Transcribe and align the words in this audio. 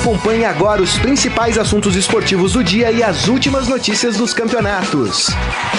Acompanhe 0.00 0.46
agora 0.46 0.80
os 0.80 0.98
principais 0.98 1.58
assuntos 1.58 1.94
esportivos 1.94 2.54
do 2.54 2.64
dia 2.64 2.90
e 2.90 3.02
as 3.02 3.28
últimas 3.28 3.68
notícias 3.68 4.16
dos 4.16 4.32
campeonatos. 4.32 5.26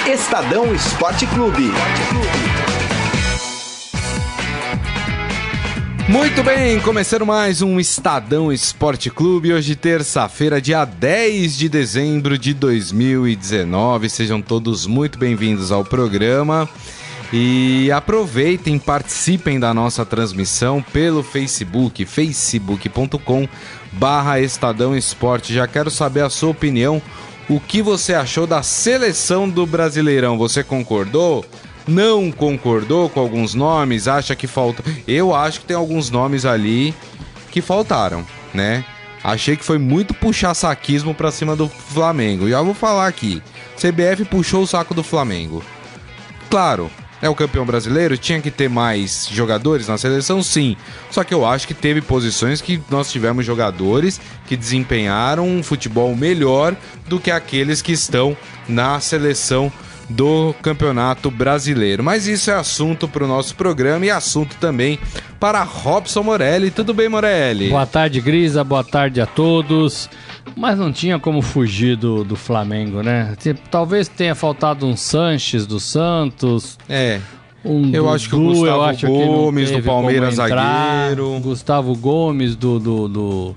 Estadão 0.06 0.72
Esporte 0.76 1.26
Clube. 1.26 1.72
Muito 6.08 6.44
bem, 6.44 6.80
começando 6.82 7.26
mais 7.26 7.64
um 7.64 7.80
Estadão 7.80 8.54
Esporte 8.54 9.10
Clube, 9.10 9.54
hoje 9.54 9.76
terça-feira, 9.76 10.62
dia 10.62 10.86
10 10.86 11.58
de 11.58 11.68
dezembro 11.68 12.38
de 12.38 12.54
2019. 12.54 14.08
Sejam 14.08 14.40
todos 14.40 14.86
muito 14.86 15.18
bem-vindos 15.18 15.72
ao 15.72 15.84
programa. 15.84 16.70
E 17.34 17.90
aproveitem, 17.92 18.78
participem 18.78 19.58
da 19.58 19.74
nossa 19.74 20.06
transmissão 20.06 20.82
pelo 20.82 21.24
Facebook, 21.24 22.06
facebook.com 22.06 23.48
barra 23.94 24.42
Estadão 24.42 24.96
Esporte. 24.96 25.54
Já 25.54 25.66
quero 25.66 25.90
saber 25.90 26.22
a 26.22 26.30
sua 26.30 26.50
opinião, 26.50 27.02
o 27.50 27.60
que 27.60 27.82
você 27.82 28.14
achou 28.14 28.46
da 28.46 28.62
seleção 28.62 29.50
do 29.50 29.66
Brasileirão. 29.66 30.38
Você 30.38 30.62
concordou? 30.62 31.46
Não 31.88 32.32
concordou 32.32 33.10
com 33.10 33.22
alguns 33.22 33.54
nomes? 33.54 34.10
Acha 34.10 34.36
que 34.36 34.46
falta? 34.46 34.84
Eu 35.08 35.34
acho 35.34 35.62
que 35.62 35.66
tem 35.66 35.76
alguns 35.76 36.10
nomes 36.10 36.46
ali 36.46 36.94
que 37.50 37.62
faltaram, 37.62 38.26
né? 38.54 38.84
Achei 39.24 39.56
que 39.56 39.64
foi 39.64 39.78
muito 39.78 40.14
puxar 40.14 40.54
saquismo 40.54 41.14
pra 41.14 41.32
cima 41.32 41.56
do 41.56 41.70
Flamengo. 41.70 42.48
Eu 42.48 42.66
vou 42.66 42.74
falar 42.74 43.08
aqui. 43.08 43.42
CBF 43.76 44.26
puxou 44.26 44.64
o 44.64 44.68
saco 44.68 44.94
do 44.94 45.04
Flamengo. 45.04 45.64
Claro, 46.50 46.92
é 47.22 47.30
o 47.30 47.36
campeão 47.36 47.66
brasileiro, 47.66 48.18
tinha 48.18 48.42
que 48.42 48.50
ter 48.50 48.70
mais 48.70 49.28
jogadores 49.32 49.88
na 49.88 49.98
seleção, 49.98 50.42
sim. 50.42 50.76
Só 51.10 51.24
que 51.24 51.34
eu 51.34 51.46
acho 51.46 51.68
que 51.68 51.74
teve 51.74 52.02
posições 52.02 52.62
que 52.62 52.82
nós 52.90 53.12
tivemos 53.12 53.46
jogadores 53.46 54.20
que 54.48 54.58
desempenharam 54.58 55.48
um 55.48 55.62
futebol 55.62 56.16
melhor 56.16 56.76
do 57.08 57.20
que 57.20 57.30
aqueles 57.30 57.82
que 57.82 57.92
estão 57.92 58.36
na 58.68 59.00
seleção 59.00 59.72
do 60.12 60.54
Campeonato 60.62 61.32
Brasileiro. 61.32 62.04
Mas 62.04 62.28
isso 62.28 62.52
é 62.52 62.54
assunto 62.54 63.08
para 63.08 63.24
o 63.24 63.28
nosso 63.28 63.56
programa 63.56 64.06
e 64.06 64.12
assunto 64.12 64.56
também 64.58 65.00
para 65.40 65.64
Robson 65.64 66.24
Morelli. 66.24 66.70
Tudo 66.70 66.94
bem, 66.94 67.10
Morelli? 67.10 67.70
Boa 67.70 67.86
tarde, 67.86 68.22
Grisa. 68.22 68.64
Boa 68.64 68.84
tarde 68.84 69.22
a 69.22 69.26
todos. 69.26 70.10
Mas 70.56 70.78
não 70.78 70.92
tinha 70.92 71.18
como 71.18 71.42
fugir 71.42 71.96
do, 71.96 72.24
do 72.24 72.36
Flamengo, 72.36 73.02
né? 73.02 73.36
Talvez 73.70 74.08
tenha 74.08 74.36
faltado 74.36 74.86
um 74.86 74.96
Sanches 74.96 75.66
do 75.66 75.80
Santos. 75.80 76.78
É. 76.90 77.20
Um 77.64 77.86
eu 77.94 78.04
Dudu, 78.04 78.10
acho 78.10 78.30
que 78.30 78.36
o 78.36 78.40
Gustavo 78.40 79.08
Gomes 79.08 79.72
do 79.72 79.84
Palmeiras 79.84 80.36
zagueiro. 80.36 81.40
Gustavo 81.42 81.96
Gomes 81.96 82.56
do, 82.56 82.80
do, 82.80 83.08
do 83.08 83.56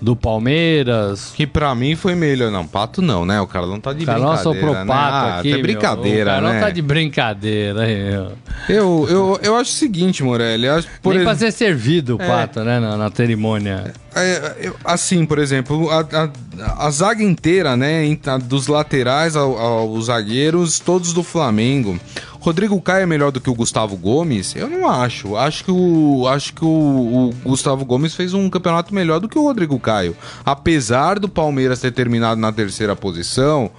do 0.00 0.16
Palmeiras. 0.16 1.32
Que 1.34 1.46
pra 1.46 1.74
mim 1.74 1.94
foi 1.94 2.14
melhor. 2.14 2.50
Não, 2.50 2.66
pato 2.66 3.02
não, 3.02 3.24
né? 3.24 3.40
O 3.40 3.46
cara 3.46 3.66
não 3.66 3.80
tá 3.80 3.92
de 3.92 4.04
cara 4.04 4.18
brincadeira. 4.18 4.44
Não 4.44 4.54
soprou 4.54 4.74
né? 4.74 4.84
pato 4.84 5.14
ah, 5.14 5.38
aqui. 5.38 5.52
É 5.52 5.58
brincadeira, 5.58 6.08
meu. 6.16 6.22
O 6.22 6.26
cara 6.26 6.40
né? 6.40 6.52
não 6.52 6.60
tá 6.60 6.70
de 6.70 6.82
brincadeira. 6.82 7.90
Eu, 7.90 8.32
eu, 8.68 9.06
eu, 9.08 9.40
eu 9.42 9.56
acho 9.56 9.70
o 9.70 9.74
seguinte, 9.74 10.22
Morelli. 10.22 10.68
Acho, 10.68 10.88
por 11.02 11.10
Nem 11.10 11.22
ex... 11.22 11.24
pra 11.24 11.36
ser 11.36 11.52
servido 11.52 12.16
o 12.16 12.22
é. 12.22 12.26
pato, 12.26 12.64
né? 12.64 12.80
Na, 12.80 12.96
na 12.96 13.10
cerimônia. 13.10 13.92
É, 14.14 14.72
assim, 14.84 15.24
por 15.24 15.38
exemplo, 15.38 15.88
a, 15.90 16.00
a, 16.00 16.86
a 16.86 16.90
zaga 16.90 17.22
inteira, 17.22 17.76
né? 17.76 18.02
Dos 18.44 18.66
laterais 18.66 19.36
ao, 19.36 19.56
aos 19.58 20.06
zagueiros, 20.06 20.80
todos 20.80 21.12
do 21.12 21.22
Flamengo. 21.22 21.98
Rodrigo 22.40 22.80
Caio 22.80 23.02
é 23.02 23.06
melhor 23.06 23.30
do 23.30 23.40
que 23.40 23.50
o 23.50 23.54
Gustavo 23.54 23.96
Gomes? 23.96 24.56
Eu 24.56 24.68
não 24.68 24.88
acho. 24.88 25.36
Acho 25.36 25.62
que 25.62 25.70
o, 25.70 26.26
acho 26.26 26.54
que 26.54 26.64
o, 26.64 27.30
o 27.44 27.48
Gustavo 27.50 27.84
Gomes 27.84 28.14
fez 28.14 28.32
um 28.32 28.48
campeonato 28.48 28.94
melhor 28.94 29.20
do 29.20 29.28
que 29.28 29.38
o 29.38 29.42
Rodrigo 29.42 29.78
Caio. 29.78 30.16
Apesar 30.44 31.18
do 31.18 31.28
Palmeiras 31.28 31.80
ter 31.80 31.92
terminado 31.92 32.40
na 32.40 32.50
terceira 32.50 32.96
posição, 32.96 33.70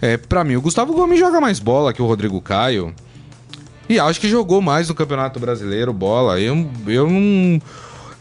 é, 0.00 0.18
para 0.18 0.44
mim 0.44 0.56
o 0.56 0.60
Gustavo 0.60 0.92
Gomes 0.92 1.18
joga 1.18 1.40
mais 1.40 1.58
bola 1.58 1.92
que 1.92 2.02
o 2.02 2.06
Rodrigo 2.06 2.38
Caio. 2.42 2.94
E 3.88 3.98
acho 3.98 4.20
que 4.20 4.28
jogou 4.28 4.60
mais 4.60 4.88
no 4.88 4.94
Campeonato 4.94 5.40
Brasileiro 5.40 5.92
bola. 5.92 6.38
Eu, 6.38 6.70
eu 6.86 7.08
não. 7.08 7.60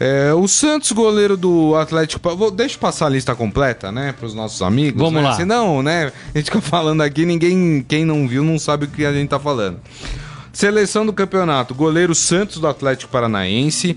É, 0.04 0.34
o 0.34 0.48
Santos, 0.48 0.92
goleiro 0.94 1.38
do 1.38 1.76
Atlético. 1.76 2.36
Vou, 2.36 2.50
deixa 2.50 2.74
eu 2.74 2.80
passar 2.80 3.06
a 3.06 3.10
lista 3.10 3.36
completa, 3.36 3.92
né? 3.92 4.12
Para 4.12 4.26
os 4.26 4.34
nossos 4.34 4.60
amigos. 4.64 5.00
Vamos 5.00 5.22
né? 5.22 5.30
lá. 5.30 5.36
Senão, 5.36 5.84
né? 5.84 6.12
A 6.34 6.38
gente 6.40 6.46
fica 6.46 6.60
falando 6.60 7.02
aqui, 7.02 7.24
ninguém. 7.24 7.86
Quem 7.88 8.04
não 8.04 8.28
viu 8.28 8.44
não 8.44 8.58
sabe 8.58 8.86
o 8.86 8.88
que 8.88 9.06
a 9.06 9.14
gente 9.14 9.30
tá 9.30 9.40
falando. 9.40 9.80
Seleção 10.52 11.06
do 11.06 11.14
campeonato: 11.14 11.76
goleiro 11.76 12.16
Santos 12.16 12.58
do 12.58 12.68
Atlético 12.68 13.12
Paranaense. 13.12 13.96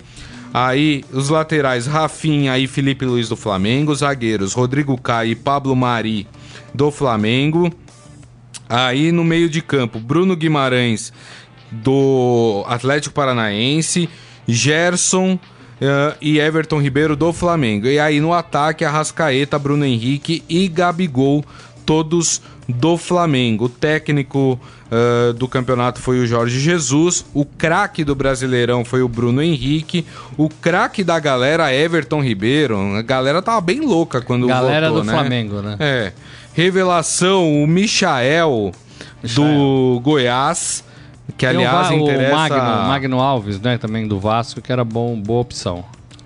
Aí, 0.52 1.02
os 1.10 1.30
laterais, 1.30 1.86
Rafinha 1.86 2.58
e 2.58 2.66
Felipe 2.66 3.06
Luiz 3.06 3.30
do 3.30 3.36
Flamengo. 3.36 3.94
Zagueiros, 3.94 4.52
Rodrigo 4.52 5.00
Caio 5.00 5.32
e 5.32 5.34
Pablo 5.34 5.74
Mari 5.74 6.28
do 6.74 6.90
Flamengo. 6.90 7.72
Aí, 8.68 9.10
no 9.10 9.24
meio 9.24 9.48
de 9.48 9.62
campo, 9.62 9.98
Bruno 9.98 10.36
Guimarães 10.36 11.14
do 11.72 12.62
Atlético 12.68 13.14
Paranaense. 13.14 14.06
Gerson 14.46 15.38
uh, 15.84 16.16
e 16.20 16.38
Everton 16.38 16.80
Ribeiro 16.80 17.14
do 17.14 17.32
Flamengo. 17.32 17.86
E 17.86 17.98
aí 17.98 18.20
no 18.20 18.32
ataque, 18.32 18.84
Arrascaeta, 18.84 19.58
Bruno 19.58 19.84
Henrique 19.84 20.42
e 20.48 20.68
Gabigol, 20.68 21.44
todos 21.84 22.40
do 22.68 22.96
Flamengo. 22.96 23.66
O 23.66 23.68
técnico 23.68 24.58
uh, 24.90 25.32
do 25.34 25.46
campeonato 25.46 26.00
foi 26.00 26.18
o 26.20 26.26
Jorge 26.26 26.58
Jesus. 26.58 27.24
O 27.34 27.44
craque 27.44 28.04
do 28.04 28.14
Brasileirão 28.14 28.84
foi 28.84 29.02
o 29.02 29.08
Bruno 29.08 29.42
Henrique. 29.42 30.06
O 30.36 30.48
craque 30.48 31.04
da 31.04 31.18
galera, 31.18 31.72
Everton 31.72 32.22
Ribeiro. 32.22 32.78
A 32.96 33.02
galera 33.02 33.42
tava 33.42 33.60
bem 33.60 33.80
louca 33.80 34.20
quando 34.20 34.46
galera 34.46 34.88
votou, 34.88 35.02
do 35.02 35.06
né? 35.06 35.12
Flamengo, 35.12 35.60
né? 35.60 35.76
É. 35.78 36.12
Revelação, 36.54 37.62
o 37.62 37.66
Michael, 37.66 38.72
Michael. 39.22 39.34
do 39.34 40.00
Goiás. 40.00 40.84
Que 41.36 41.46
aliás 41.46 41.90
o, 41.90 41.94
interessa. 41.94 42.32
O 42.32 42.36
Magno, 42.36 42.88
Magno 42.88 43.20
Alves, 43.20 43.60
né? 43.60 43.78
Também 43.78 44.06
do 44.06 44.20
Vasco, 44.20 44.60
que 44.60 44.72
era 44.72 44.84
bom, 44.84 45.20
boa 45.20 45.40
opção. 45.40 45.84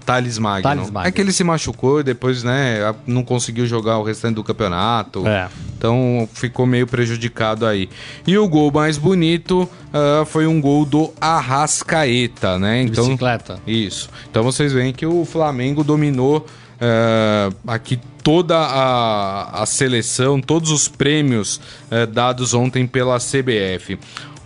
Thales 0.09 0.38
Magno. 0.38 0.62
Thales 0.62 0.91
Magno. 0.91 1.06
É 1.06 1.12
que 1.12 1.20
ele 1.20 1.32
se 1.32 1.44
machucou 1.44 2.00
e 2.00 2.03
depois, 2.03 2.42
né, 2.42 2.94
não 3.06 3.22
conseguiu 3.22 3.66
jogar 3.66 3.98
o 3.98 4.03
restante 4.03 4.36
do 4.36 4.42
campeonato. 4.42 5.26
É. 5.28 5.48
Então 5.76 6.26
ficou 6.32 6.64
meio 6.64 6.86
prejudicado 6.86 7.66
aí. 7.66 7.91
E 8.26 8.38
o 8.38 8.48
gol 8.48 8.72
mais 8.72 8.97
bonito 8.97 9.62
uh, 9.62 10.25
foi 10.25 10.47
um 10.47 10.62
gol 10.62 10.86
do 10.86 11.12
Arrascaeta, 11.20 12.59
né? 12.59 12.80
Então, 12.80 13.04
Bicicleta. 13.04 13.60
Isso. 13.66 14.09
Então 14.30 14.42
vocês 14.42 14.72
veem 14.72 14.94
que 14.94 15.04
o 15.04 15.26
Flamengo 15.26 15.84
dominou 15.84 16.38
uh, 16.38 17.54
aqui 17.66 18.00
toda 18.22 18.56
a, 18.56 19.62
a 19.62 19.66
seleção, 19.66 20.41
todos 20.41 20.70
os 20.70 20.88
prêmios 20.88 21.60
uh, 21.91 22.06
dados 22.06 22.54
ontem 22.54 22.86
pela 22.86 23.19
CBF. 23.19 23.98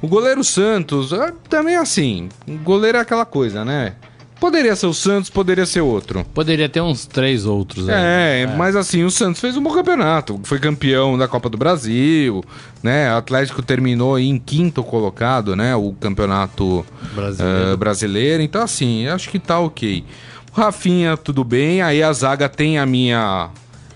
O 0.02 0.08
goleiro 0.08 0.42
Santos, 0.42 1.12
é, 1.12 1.32
também 1.48 1.76
assim, 1.76 2.28
o 2.46 2.58
goleiro 2.58 2.98
é 2.98 3.00
aquela 3.00 3.24
coisa, 3.24 3.64
né? 3.64 3.94
Poderia 4.40 4.74
ser 4.74 4.86
o 4.86 4.92
Santos, 4.92 5.30
poderia 5.30 5.64
ser 5.64 5.82
outro. 5.82 6.26
Poderia 6.34 6.68
ter 6.68 6.80
uns 6.80 7.06
três 7.06 7.46
outros. 7.46 7.88
Aí. 7.88 7.94
É, 7.94 8.40
é, 8.40 8.46
mas 8.56 8.74
assim, 8.74 9.04
o 9.04 9.10
Santos 9.12 9.40
fez 9.40 9.56
um 9.56 9.62
bom 9.62 9.72
campeonato. 9.72 10.40
Foi 10.42 10.58
campeão 10.58 11.16
da 11.16 11.28
Copa 11.28 11.48
do 11.48 11.56
Brasil, 11.56 12.42
né? 12.82 13.14
O 13.14 13.18
Atlético 13.18 13.62
terminou 13.62 14.18
em 14.18 14.40
quinto 14.40 14.82
colocado, 14.82 15.54
né? 15.54 15.76
O 15.76 15.92
campeonato 15.92 16.84
brasileiro. 17.14 17.72
Uh, 17.72 17.76
brasileiro. 17.76 18.42
Então, 18.42 18.60
assim, 18.60 19.06
acho 19.06 19.30
que 19.30 19.38
tá 19.38 19.60
ok. 19.60 20.04
O 20.52 20.60
Rafinha, 20.60 21.16
tudo 21.16 21.44
bem. 21.44 21.80
Aí 21.80 22.02
a 22.02 22.12
zaga 22.12 22.48
tem 22.48 22.80
a 22.80 22.84
minha, 22.84 23.48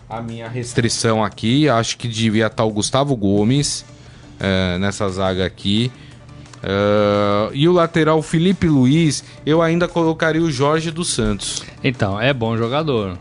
a 0.09 0.23
minha 0.23 0.49
restrição 0.49 1.25
aqui. 1.25 1.69
Acho 1.69 1.99
que 1.99 2.07
devia 2.07 2.47
estar 2.47 2.59
tá 2.59 2.65
o 2.65 2.71
Gustavo 2.71 3.17
Gomes 3.17 3.85
uh, 4.41 4.79
nessa 4.79 5.09
zaga 5.09 5.45
aqui. 5.45 5.91
Uh, 6.57 7.53
e 7.53 7.69
o 7.69 7.73
lateral 7.73 8.21
Felipe 8.23 8.67
Luiz, 8.67 9.23
eu 9.45 9.63
ainda 9.63 9.87
colocaria 9.87 10.43
o 10.43 10.51
Jorge 10.51 10.91
dos 10.91 11.13
Santos. 11.13 11.63
Então, 11.85 12.21
é 12.21 12.33
bom 12.33 12.57
jogador. 12.57 13.19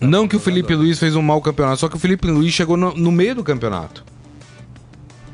É 0.00 0.06
Não 0.06 0.22
bom 0.22 0.28
que 0.28 0.36
o 0.36 0.40
Felipe 0.40 0.74
Luiz 0.74 0.98
fez 0.98 1.16
um 1.16 1.22
mau 1.22 1.40
campeonato, 1.40 1.80
só 1.80 1.88
que 1.88 1.96
o 1.96 1.98
Felipe 1.98 2.28
Luiz 2.28 2.52
chegou 2.52 2.76
no, 2.76 2.94
no 2.94 3.12
meio 3.12 3.34
do 3.34 3.44
campeonato. 3.44 4.04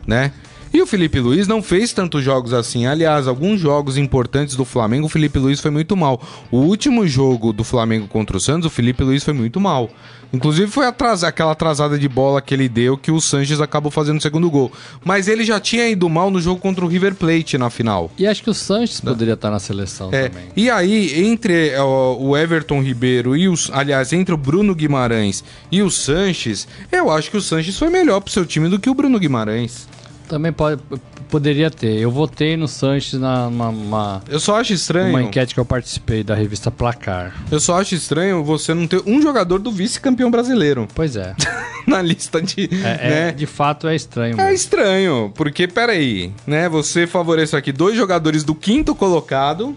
Né? 0.07 0.33
E 0.73 0.81
o 0.81 0.87
Felipe 0.87 1.21
Luiz 1.21 1.47
não 1.47 1.63
fez 1.63 1.93
tantos 1.93 2.25
jogos 2.25 2.55
assim. 2.55 2.87
Aliás, 2.87 3.29
alguns 3.29 3.61
jogos 3.61 3.99
importantes 3.99 4.57
do 4.57 4.65
Flamengo, 4.65 5.07
o 5.07 5.09
Felipe 5.09 5.39
Luiz 5.39 5.61
foi 5.61 5.71
muito 5.71 5.95
mal. 5.95 6.21
O 6.51 6.59
último 6.59 7.07
jogo 7.07 7.53
do 7.53 7.63
Flamengo 7.63 8.09
contra 8.09 8.37
o 8.37 8.41
Santos, 8.41 8.67
o 8.67 8.71
Felipe 8.71 9.05
Luiz 9.05 9.23
foi 9.23 9.35
muito 9.35 9.61
mal. 9.61 9.91
Inclusive 10.33 10.71
foi 10.71 10.87
atrás, 10.87 11.23
aquela 11.23 11.53
atrasada 11.53 11.99
de 11.99 12.09
bola 12.09 12.41
que 12.41 12.55
ele 12.55 12.67
deu 12.67 12.97
que 12.97 13.11
o 13.11 13.21
Sanches 13.21 13.61
acabou 13.61 13.91
fazendo 13.91 14.17
o 14.17 14.23
segundo 14.23 14.51
gol. 14.51 14.73
Mas 15.05 15.29
ele 15.29 15.45
já 15.45 15.61
tinha 15.61 15.87
ido 15.91 16.09
mal 16.09 16.31
no 16.31 16.41
jogo 16.41 16.59
contra 16.59 16.83
o 16.83 16.89
River 16.89 17.15
Plate 17.15 17.59
na 17.59 17.69
final. 17.69 18.11
E 18.17 18.27
acho 18.27 18.43
que 18.43 18.49
o 18.49 18.55
Sanches 18.55 18.99
poderia 18.99 19.35
estar 19.35 19.51
na 19.51 19.59
seleção 19.59 20.09
é. 20.11 20.31
também. 20.31 20.45
E 20.57 20.71
aí, 20.71 21.23
entre 21.23 21.77
ó, 21.77 22.17
o 22.17 22.35
Everton 22.35 22.81
Ribeiro 22.81 23.37
e 23.37 23.47
os. 23.47 23.71
Aliás, 23.75 24.11
entre 24.15 24.33
o 24.35 24.39
Bruno 24.39 24.75
Guimarães 24.75 25.45
e 25.71 25.83
o 25.83 25.91
Sanches, 25.91 26.67
eu 26.91 27.11
acho 27.11 27.31
que 27.31 27.37
o 27.37 27.43
Sanches 27.43 27.79
foi 27.79 27.91
melhor 27.91 28.21
pro 28.21 28.33
seu 28.33 28.47
time 28.47 28.71
do 28.71 28.79
que 28.79 28.89
o 28.89 28.95
Bruno 28.95 29.19
Guimarães. 29.19 29.92
Também 30.33 30.51
pode, 30.51 30.81
poderia 31.29 31.71
ter. 31.71 31.99
Eu 31.99 32.11
votei 32.11 32.57
no 32.57 32.67
Sanches 32.67 33.21
na 33.21 33.49
uma, 33.49 33.69
uma, 33.69 34.23
Eu 34.27 34.41
só 34.41 34.59
acho 34.59 34.73
estranho. 34.73 35.11
uma 35.11 35.23
enquete 35.23 35.53
que 35.53 35.61
eu 35.61 35.65
participei 35.67 36.25
da 36.25 36.35
revista 36.35 36.71
Placar. 36.71 37.35
Eu 37.51 37.61
só 37.61 37.79
acho 37.79 37.95
estranho 37.95 38.43
você 38.43 38.73
não 38.73 38.87
ter 38.87 39.03
um 39.05 39.21
jogador 39.21 39.59
do 39.59 39.71
vice-campeão 39.71 40.31
brasileiro 40.31 40.89
Pois 40.95 41.17
é. 41.17 41.35
na 41.87 42.01
lista 42.01 42.41
de. 42.41 42.65
É, 42.73 42.77
né? 42.79 43.29
é- 43.29 43.33
de 43.33 43.45
fato 43.45 43.87
é 43.87 43.95
estranho. 43.95 44.33
É 44.41 44.45
mesmo. 44.45 44.53
estranho, 44.55 45.33
porque 45.35 45.69
peraí, 45.69 46.33
né? 46.47 46.67
Você 46.71 47.07
favorece 47.07 47.55
aqui 47.55 47.73
dois 47.73 47.95
jogadores 47.95 48.43
do 48.43 48.55
quinto 48.55 48.95
colocado. 48.95 49.77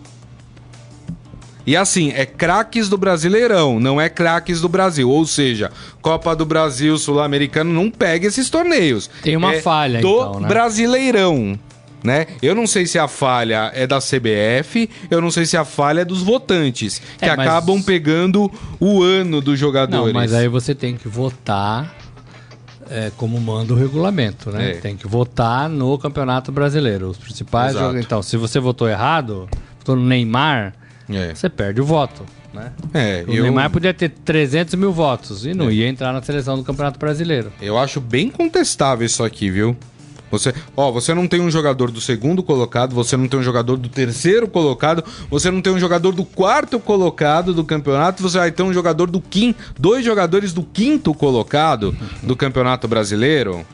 E 1.65 1.75
assim, 1.75 2.11
é 2.15 2.25
craques 2.25 2.87
do 2.89 2.97
Brasileirão, 2.97 3.79
não 3.79 3.99
é 3.99 4.07
craques 4.07 4.61
do 4.61 4.69
Brasil. 4.69 5.09
Ou 5.09 5.25
seja, 5.25 5.71
Copa 6.01 6.35
do 6.35 6.45
Brasil, 6.45 6.97
Sul-Americano, 6.97 7.73
não 7.73 7.89
pega 7.89 8.27
esses 8.27 8.49
torneios. 8.49 9.09
Tem 9.23 9.35
uma 9.35 9.55
É 9.55 9.61
falha, 9.61 9.99
do 9.99 10.07
então, 10.07 10.39
né? 10.41 10.47
Brasileirão. 10.47 11.59
Né? 12.03 12.27
Eu 12.39 12.53
não 12.53 12.67
sei 12.67 12.85
se 12.85 12.99
a 12.99 13.07
falha 13.07 13.71
é 13.73 13.87
da 13.87 13.97
CBF, 13.99 14.87
eu 15.09 15.19
não 15.19 15.31
sei 15.31 15.43
se 15.47 15.57
a 15.57 15.65
falha 15.65 16.01
é 16.01 16.05
dos 16.05 16.21
votantes, 16.21 17.01
que 17.17 17.25
É, 17.25 17.35
mas- 17.35 17.47
acabam 17.47 17.81
pegando 17.81 18.51
o 18.79 19.01
ano 19.01 19.41
dos 19.41 19.57
jogadores. 19.57 20.13
Não, 20.13 20.21
mas 20.21 20.31
aí 20.31 20.47
você 20.47 20.75
tem 20.75 20.95
que 20.95 21.07
votar 21.07 21.95
é, 22.87 23.11
como 23.17 23.39
manda 23.41 23.73
o 23.73 23.75
regulamento, 23.75 24.51
né? 24.51 24.69
É. 24.69 24.73
Tem 24.75 24.95
que 24.95 25.07
votar 25.07 25.67
no 25.67 25.97
Campeonato 25.97 26.51
Brasileiro. 26.51 27.09
Os 27.09 27.17
principais 27.17 27.75
Exato. 27.75 27.97
Então, 27.97 28.21
se 28.21 28.37
você 28.37 28.59
votou 28.59 28.87
errado, 28.87 29.49
votou 29.79 29.95
no 29.95 30.05
Neymar, 30.05 30.75
É, 31.09 31.33
você 31.33 31.49
perde 31.49 31.81
o 31.81 31.85
voto, 31.85 32.23
né? 32.53 32.71
é 32.93 33.23
O 33.27 33.33
eu, 33.33 33.43
Neymar 33.43 33.69
podia 33.69 33.93
ter 33.93 34.09
300 34.09 34.75
mil 34.75 34.91
votos 34.91 35.45
e 35.45 35.53
não 35.53 35.71
ia 35.71 35.87
entrar 35.87 36.11
na 36.11 36.21
seleção 36.21 36.57
do 36.57 36.63
Campeonato 36.63 36.99
Brasileiro. 36.99 37.51
eu 37.61 37.77
acho 37.77 38.01
bem 38.01 38.29
contestável 38.29 39.05
isso 39.05 39.23
aqui, 39.23 39.49
viu? 39.49 39.77
Você, 40.31 40.53
ó, 40.75 40.91
você 40.91 41.13
não 41.13 41.27
tem 41.27 41.39
um 41.39 41.51
jogador 41.51 41.91
do 41.91 42.01
segundo 42.01 42.41
colocado, 42.41 42.93
você 42.93 43.15
não 43.15 43.27
tem 43.27 43.39
um 43.39 43.43
jogador 43.43 43.77
do 43.77 43.87
terceiro 43.87 44.47
colocado, 44.47 45.03
você 45.29 45.51
não 45.51 45.61
tem 45.61 45.71
um 45.71 45.79
jogador 45.79 46.11
do 46.13 46.25
quarto 46.25 46.79
colocado 46.79 47.53
do 47.53 47.63
campeonato, 47.63 48.23
você 48.23 48.39
vai 48.39 48.51
ter 48.51 48.63
um 48.63 48.73
jogador 48.73 49.09
do 49.09 49.21
quinto, 49.21 49.73
dois 49.79 50.03
jogadores 50.03 50.51
do 50.51 50.63
quinto 50.63 51.13
colocado 51.13 51.95
do 52.23 52.35
campeonato 52.35 52.87
brasileiro. 52.87 53.65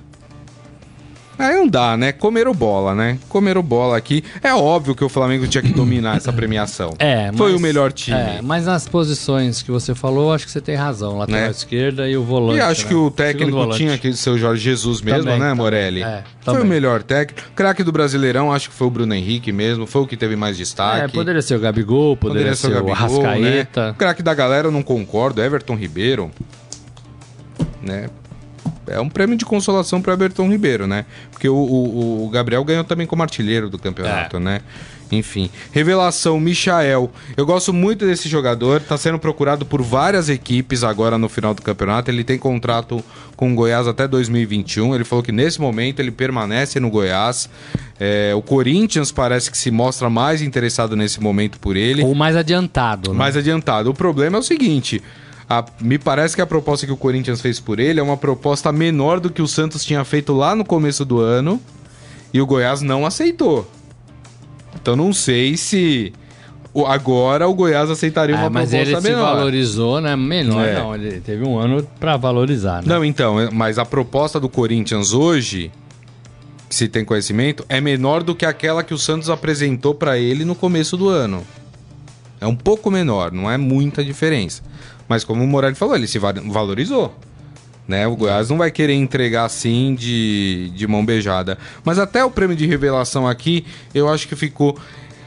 Aí 1.41 1.55
não 1.55 1.67
dá, 1.67 1.97
né? 1.97 2.11
Comeram 2.11 2.53
bola, 2.53 2.93
né? 2.93 3.17
Comeram 3.27 3.61
bola 3.63 3.97
aqui. 3.97 4.23
É 4.43 4.53
óbvio 4.53 4.93
que 4.95 5.03
o 5.03 5.09
Flamengo 5.09 5.47
tinha 5.47 5.61
que 5.61 5.73
dominar 5.73 6.17
essa 6.17 6.31
premiação. 6.31 6.93
É, 6.99 7.31
Foi 7.33 7.51
mas- 7.51 7.59
o 7.59 7.61
melhor 7.61 7.91
time. 7.91 8.17
É, 8.17 8.39
mas 8.41 8.65
nas 8.65 8.87
posições 8.87 9.61
que 9.61 9.71
você 9.71 9.95
falou, 9.95 10.33
acho 10.33 10.45
que 10.45 10.51
você 10.51 10.61
tem 10.61 10.75
razão. 10.75 11.17
Lateral 11.17 11.41
Né? 11.41 11.49
esquerda 11.49 12.07
e 12.07 12.15
o 12.15 12.23
volante. 12.23 12.59
E 12.59 12.61
acho 12.61 12.83
né? 12.83 12.87
que 12.89 12.95
o 12.95 13.09
técnico 13.09 13.69
tinha 13.71 13.97
que 13.97 14.13
ser 14.13 14.29
o 14.29 14.37
Jorge 14.37 14.61
Jesus 14.63 15.01
mesmo, 15.01 15.19
Também, 15.23 15.39
né, 15.39 15.49
também. 15.49 15.57
Morelli? 15.63 16.03
É, 16.03 16.23
foi 16.41 16.53
também. 16.53 16.61
o 16.61 16.65
melhor 16.69 17.01
técnico. 17.03 17.49
Craque 17.55 17.83
do 17.83 17.91
Brasileirão, 17.91 18.51
acho 18.51 18.69
que 18.69 18.75
foi 18.75 18.87
o 18.87 18.89
Bruno 18.91 19.13
Henrique 19.13 19.51
mesmo, 19.51 19.87
foi 19.87 20.01
o 20.01 20.07
que 20.07 20.15
teve 20.17 20.35
mais 20.35 20.55
destaque. 20.57 21.05
É, 21.05 21.07
poderia 21.07 21.41
ser 21.41 21.55
o 21.55 21.59
Gabigol, 21.59 22.15
poderia, 22.15 22.55
ser, 22.55 22.67
o 22.67 22.69
Gabigol, 22.71 22.91
Arrascaeta. 22.93 23.87
Né? 23.87 23.95
Craque 23.97 24.21
da 24.21 24.33
galera, 24.33 24.67
eu 24.67 24.71
não 24.71 24.83
concordo. 24.83 25.41
Everton 25.41 25.75
Ribeiro, 25.75 26.29
né? 27.81 28.09
É 28.93 28.99
um 28.99 29.09
prêmio 29.09 29.37
de 29.37 29.45
consolação 29.45 30.01
para 30.01 30.13
Everton 30.13 30.49
Ribeiro, 30.49 30.87
né? 30.87 31.05
Porque 31.31 31.47
o, 31.49 31.55
o- 31.55 32.25
o 32.25 32.29
Gabriel 32.29 32.63
ganhou 32.63 32.83
também 32.83 33.07
como 33.07 33.21
artilheiro 33.23 33.69
do 33.69 33.77
campeonato, 33.79 34.37
É. 34.37 34.39
né? 34.39 34.61
Enfim. 35.13 35.49
Revelação, 35.73 36.39
Michael. 36.39 37.11
Eu 37.35 37.45
gosto 37.45 37.73
muito 37.73 38.05
desse 38.05 38.29
jogador. 38.29 38.79
Tá 38.79 38.95
sendo 38.97 39.19
procurado 39.19 39.65
por 39.65 39.81
várias 39.81 40.29
equipes 40.29 40.85
agora 40.85 41.17
no 41.17 41.27
final 41.27 41.53
do 41.53 41.61
campeonato. 41.61 42.09
Ele 42.09 42.23
tem 42.23 42.37
contrato 42.37 43.03
com 43.35 43.51
o 43.51 43.55
Goiás 43.55 43.87
até 43.89 44.07
2021. 44.07 44.95
Ele 44.95 45.03
falou 45.03 45.21
que 45.21 45.33
nesse 45.33 45.59
momento 45.59 45.99
ele 45.99 46.11
permanece 46.11 46.79
no 46.79 46.89
Goiás. 46.89 47.49
É, 47.99 48.31
o 48.33 48.41
Corinthians 48.41 49.11
parece 49.11 49.51
que 49.51 49.57
se 49.57 49.69
mostra 49.69 50.09
mais 50.09 50.41
interessado 50.41 50.95
nesse 50.95 51.19
momento 51.21 51.59
por 51.59 51.75
ele 51.75 52.03
Ou 52.03 52.15
mais 52.15 52.37
adiantado, 52.37 53.11
né? 53.11 53.17
mais 53.17 53.35
adiantado. 53.35 53.89
O 53.89 53.93
problema 53.93 54.37
é 54.37 54.39
o 54.39 54.43
seguinte: 54.43 55.03
a- 55.51 55.65
me 55.81 55.97
parece 55.97 56.35
que 56.35 56.41
a 56.41 56.45
proposta 56.45 56.85
que 56.85 56.91
o 56.93 56.97
Corinthians 56.97 57.41
fez 57.41 57.59
por 57.59 57.79
ele 57.79 57.99
é 57.99 58.03
uma 58.03 58.15
proposta 58.17 58.71
menor 58.71 59.19
do 59.19 59.29
que 59.29 59.41
o 59.41 59.47
Santos 59.47 59.83
tinha 59.83 60.03
feito 60.05 60.31
lá 60.33 60.55
no 60.55 60.63
começo 60.63 61.03
do 61.03 61.19
ano 61.19 61.59
e 62.33 62.39
o 62.41 62.45
Goiás 62.45 62.81
não 62.81 63.05
aceitou. 63.05 63.69
Então 64.75 64.95
não 64.95 65.11
sei 65.11 65.57
se 65.57 66.13
agora 66.87 67.47
o 67.49 67.53
Goiás 67.53 67.89
aceitaria 67.89 68.33
uma 68.35 68.45
Ah, 68.45 68.49
mas 68.49 68.69
proposta 68.69 68.91
ele 68.91 69.01
se 69.01 69.09
menor. 69.09 69.35
valorizou, 69.35 69.99
né? 69.99 70.15
Menor 70.15 70.65
É. 70.65 70.75
não. 70.75 70.95
Ele 70.95 71.19
teve 71.19 71.43
um 71.45 71.59
ano 71.59 71.85
pra 71.99 72.15
valorizar, 72.15 72.81
né? 72.81 72.83
Não, 72.85 73.03
então, 73.03 73.37
é- 73.39 73.49
mas 73.51 73.77
a 73.77 73.83
proposta 73.83 74.39
do 74.39 74.47
Corinthians 74.47 75.11
hoje, 75.11 75.69
se 76.69 76.87
tem 76.87 77.03
conhecimento, 77.03 77.65
é 77.67 77.81
menor 77.81 78.23
do 78.23 78.33
que 78.33 78.45
aquela 78.45 78.83
que 78.83 78.93
o 78.93 78.97
Santos 78.97 79.29
apresentou 79.29 79.93
pra 79.93 80.17
ele 80.17 80.45
no 80.45 80.55
começo 80.55 80.95
do 80.95 81.09
ano. 81.09 81.45
É 82.39 82.47
um 82.47 82.55
pouco 82.55 82.89
menor, 82.89 83.31
não 83.33 83.51
é 83.51 83.57
muita 83.57 84.03
diferença. 84.03 84.63
Mas 85.11 85.25
como 85.25 85.43
o 85.43 85.47
Morelli 85.47 85.75
falou, 85.75 85.93
ele 85.93 86.07
se 86.07 86.17
va- 86.17 86.31
valorizou. 86.45 87.13
Né? 87.85 88.07
O 88.07 88.15
Goiás 88.15 88.49
não 88.49 88.57
vai 88.57 88.71
querer 88.71 88.93
entregar 88.93 89.43
assim 89.43 89.93
de, 89.93 90.71
de 90.73 90.87
mão 90.87 91.05
beijada. 91.05 91.57
Mas 91.83 91.99
até 91.99 92.23
o 92.23 92.31
prêmio 92.31 92.55
de 92.55 92.65
revelação 92.65 93.27
aqui, 93.27 93.65
eu 93.93 94.07
acho 94.07 94.25
que 94.25 94.35
ficou. 94.37 94.77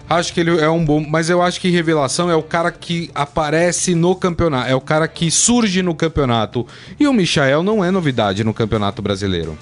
Acho 0.09 0.33
que 0.33 0.41
ele 0.41 0.59
é 0.59 0.71
um 0.71 0.83
bom. 0.83 1.05
Mas 1.07 1.29
eu 1.29 1.43
acho 1.43 1.61
que 1.61 1.69
revelação 1.69 2.31
é 2.31 2.35
o 2.35 2.43
cara 2.43 2.73
que 2.73 3.11
aparece 3.15 3.95
no 3.95 4.15
campeonato. 4.17 4.71
É 4.71 4.75
o 4.75 4.81
cara 4.81 5.07
que 5.07 5.31
surge 5.31 5.83
no 5.83 5.95
campeonato. 5.95 6.67
E 6.99 7.07
o 7.07 7.13
Michael 7.13 7.63
não 7.63 7.85
é 7.85 7.91
novidade 7.91 8.43
no 8.43 8.55
campeonato 8.55 9.03
brasileiro. 9.03 9.59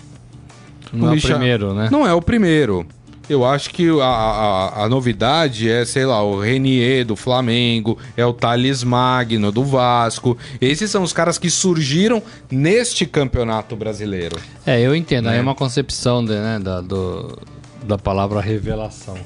Não 0.93 1.09
é 1.09 1.11
o 1.11 1.15
primeiro, 1.39 1.75
né? 1.75 1.89
Não 1.91 2.07
é 2.07 2.13
o 2.15 2.23
primeiro. 2.23 2.87
Eu 3.29 3.45
acho 3.45 3.71
que 3.71 3.89
a, 4.01 4.05
a, 4.05 4.85
a 4.85 4.89
novidade 4.89 5.71
é, 5.71 5.85
sei 5.85 6.05
lá, 6.05 6.23
o 6.23 6.41
Renier 6.41 7.05
do 7.07 7.15
Flamengo, 7.17 7.97
é 8.17 8.27
o 8.27 8.33
Thales 8.33 8.83
Magno 8.85 9.51
do 9.53 9.65
Vasco. 9.65 10.37
Esses 10.61 10.91
são 10.91 11.03
os 11.03 11.13
caras 11.13 11.39
que 11.39 11.49
surgiram 11.49 12.23
neste 12.51 13.07
campeonato 13.07 13.75
brasileiro. 13.77 14.37
É, 14.67 14.81
eu 14.81 14.95
entendo. 14.95 15.27
Aí 15.29 15.35
Né? 15.35 15.39
é 15.39 15.43
uma 15.43 15.55
concepção 15.55 16.25
de, 16.25 16.33
né, 16.33 16.59
da, 16.59 16.81
do- 16.81 17.39
da 17.85 17.97
palavra 17.97 18.41
revelação. 18.41 19.17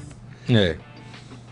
É. 0.49 0.75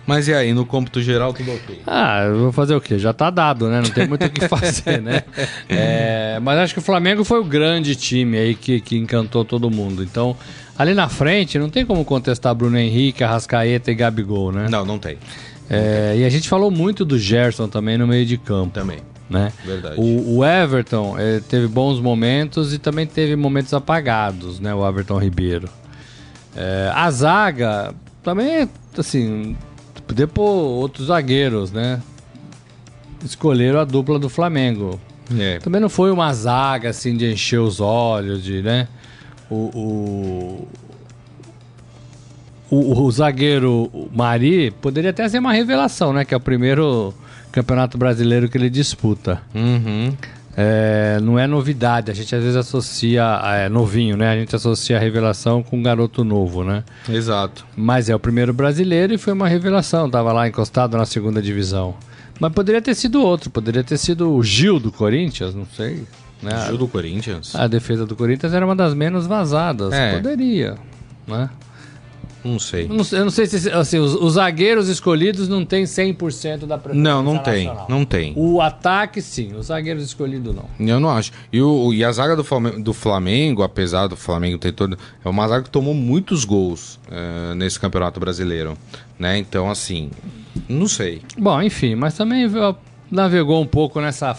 Mas 0.05 0.27
e 0.27 0.33
aí, 0.33 0.53
no 0.53 0.65
cômputo 0.65 1.01
geral, 1.01 1.33
tudo 1.33 1.51
ok? 1.51 1.81
Ah, 1.87 2.25
eu 2.25 2.37
vou 2.37 2.51
fazer 2.51 2.75
o 2.75 2.81
quê? 2.81 2.99
Já 2.99 3.11
tá 3.11 3.29
dado, 3.29 3.67
né? 3.67 3.81
Não 3.81 3.89
tem 3.89 4.07
muito 4.07 4.25
o 4.25 4.29
que 4.29 4.45
fazer, 4.47 5.01
né? 5.01 5.23
É, 5.67 6.39
mas 6.41 6.59
acho 6.59 6.73
que 6.73 6.79
o 6.79 6.83
Flamengo 6.83 7.23
foi 7.23 7.39
o 7.39 7.43
grande 7.43 7.95
time 7.95 8.37
aí 8.37 8.55
que, 8.55 8.79
que 8.79 8.97
encantou 8.97 9.43
todo 9.43 9.69
mundo. 9.71 10.03
Então, 10.03 10.37
ali 10.77 10.93
na 10.93 11.09
frente, 11.09 11.57
não 11.57 11.69
tem 11.69 11.85
como 11.85 12.05
contestar 12.05 12.53
Bruno 12.53 12.77
Henrique, 12.77 13.23
Arrascaeta 13.23 13.91
e 13.91 13.95
Gabigol, 13.95 14.51
né? 14.51 14.67
Não, 14.69 14.85
não 14.85 14.99
tem. 14.99 15.17
É, 15.67 16.15
e 16.17 16.23
a 16.23 16.29
gente 16.29 16.47
falou 16.47 16.69
muito 16.69 17.03
do 17.03 17.17
Gerson 17.17 17.67
também 17.67 17.97
no 17.97 18.05
meio 18.05 18.25
de 18.25 18.37
campo. 18.37 18.73
Também. 18.73 18.99
Né? 19.27 19.51
Verdade. 19.65 19.99
O, 19.99 20.37
o 20.37 20.45
Everton 20.45 21.15
eh, 21.17 21.41
teve 21.49 21.67
bons 21.67 21.99
momentos 21.99 22.71
e 22.75 22.77
também 22.77 23.07
teve 23.07 23.35
momentos 23.35 23.73
apagados, 23.73 24.59
né? 24.59 24.71
O 24.71 24.87
Everton 24.87 25.17
Ribeiro. 25.17 25.67
É, 26.55 26.91
a 26.93 27.09
zaga 27.09 27.91
também, 28.21 28.69
assim, 28.95 29.57
poder 30.07 30.27
pôr 30.27 30.43
outros 30.43 31.07
zagueiros, 31.07 31.71
né? 31.71 32.01
Escolheram 33.23 33.79
a 33.79 33.83
dupla 33.83 34.19
do 34.19 34.29
Flamengo. 34.29 34.99
É. 35.37 35.57
Também 35.59 35.81
não 35.81 35.89
foi 35.89 36.11
uma 36.11 36.31
zaga 36.33 36.89
assim 36.89 37.17
de 37.17 37.31
encher 37.31 37.59
os 37.59 37.79
olhos, 37.79 38.43
de, 38.43 38.61
né? 38.61 38.87
O, 39.49 39.55
o, 39.55 40.67
o, 42.69 43.03
o 43.03 43.11
zagueiro 43.11 43.89
Mari 44.13 44.71
poderia 44.81 45.09
até 45.09 45.27
ser 45.27 45.39
uma 45.39 45.53
revelação, 45.53 46.13
né? 46.13 46.23
Que 46.23 46.33
é 46.33 46.37
o 46.37 46.41
primeiro 46.41 47.13
campeonato 47.51 47.97
brasileiro 47.97 48.49
que 48.49 48.57
ele 48.57 48.69
disputa. 48.69 49.41
Uhum. 49.53 50.15
É, 50.57 51.19
não 51.21 51.37
é 51.37 51.45
novidade, 51.45 52.09
a 52.09 52.13
gente 52.13 52.33
às 52.33 52.41
vezes 52.41 52.55
associa, 52.55 53.23
é, 53.43 53.67
novinho, 53.67 54.15
né? 54.15 54.31
A 54.31 54.35
gente 54.37 54.55
associa 54.55 54.95
a 54.95 54.99
revelação 54.99 55.61
com 55.61 55.77
um 55.77 55.83
garoto 55.83 56.23
novo, 56.23 56.63
né? 56.63 56.83
Exato. 57.09 57.65
Mas 57.75 58.09
é 58.09 58.15
o 58.15 58.19
primeiro 58.19 58.53
brasileiro 58.53 59.13
e 59.13 59.17
foi 59.17 59.33
uma 59.33 59.49
revelação, 59.49 60.09
tava 60.09 60.31
lá 60.31 60.47
encostado 60.47 60.97
na 60.97 61.05
segunda 61.05 61.41
divisão. 61.41 61.95
Mas 62.39 62.53
poderia 62.53 62.81
ter 62.81 62.95
sido 62.95 63.21
outro, 63.21 63.49
poderia 63.49 63.83
ter 63.83 63.97
sido 63.97 64.31
o 64.31 64.43
Gil 64.43 64.79
do 64.79 64.91
Corinthians, 64.91 65.53
não 65.53 65.65
sei. 65.75 66.03
Né? 66.41 66.65
Gil 66.67 66.77
do 66.77 66.87
Corinthians? 66.87 67.55
A 67.55 67.67
defesa 67.67 68.05
do 68.05 68.15
Corinthians 68.15 68.53
era 68.53 68.65
uma 68.65 68.75
das 68.75 68.93
menos 68.93 69.27
vazadas. 69.27 69.91
É. 69.93 70.15
Poderia, 70.15 70.75
né? 71.27 71.49
Não 72.45 72.59
sei. 72.59 72.83
Eu 72.83 72.89
não, 72.89 73.05
eu 73.11 73.23
não 73.23 73.31
sei 73.31 73.47
se 73.47 73.71
assim, 73.71 73.97
os, 73.97 74.13
os 74.13 74.33
zagueiros 74.33 74.87
escolhidos 74.87 75.49
não 75.49 75.65
tem 75.65 75.83
100% 75.83 76.67
da 76.67 76.77
preferência 76.77 77.11
Não, 77.11 77.23
não 77.23 77.39
tem. 77.39 77.71
Não 77.89 78.05
tem. 78.05 78.33
O 78.35 78.61
ataque, 78.61 79.19
sim. 79.19 79.55
Os 79.55 79.65
zagueiros 79.65 80.03
escolhidos, 80.03 80.55
não. 80.55 80.65
Eu 80.79 80.99
não 80.99 81.09
acho. 81.09 81.31
E, 81.51 81.59
o, 81.59 81.91
e 81.91 82.03
a 82.03 82.11
zaga 82.11 82.35
do 82.35 82.43
Flamengo, 82.43 82.83
do 82.83 82.93
Flamengo, 82.93 83.63
apesar 83.63 84.05
do 84.05 84.15
Flamengo 84.15 84.59
ter 84.59 84.73
todo. 84.73 84.95
É 85.23 85.27
uma 85.27 85.47
zaga 85.47 85.63
que 85.63 85.71
tomou 85.71 85.95
muitos 85.95 86.45
gols 86.45 86.99
eh, 87.11 87.55
nesse 87.55 87.79
campeonato 87.79 88.19
brasileiro. 88.19 88.77
Né? 89.17 89.39
Então, 89.39 89.69
assim. 89.69 90.11
Não 90.69 90.87
sei. 90.87 91.23
Bom, 91.35 91.59
enfim, 91.63 91.95
mas 91.95 92.15
também 92.15 92.47
navegou 93.09 93.59
um 93.59 93.65
pouco 93.65 93.99
nessa, 93.99 94.37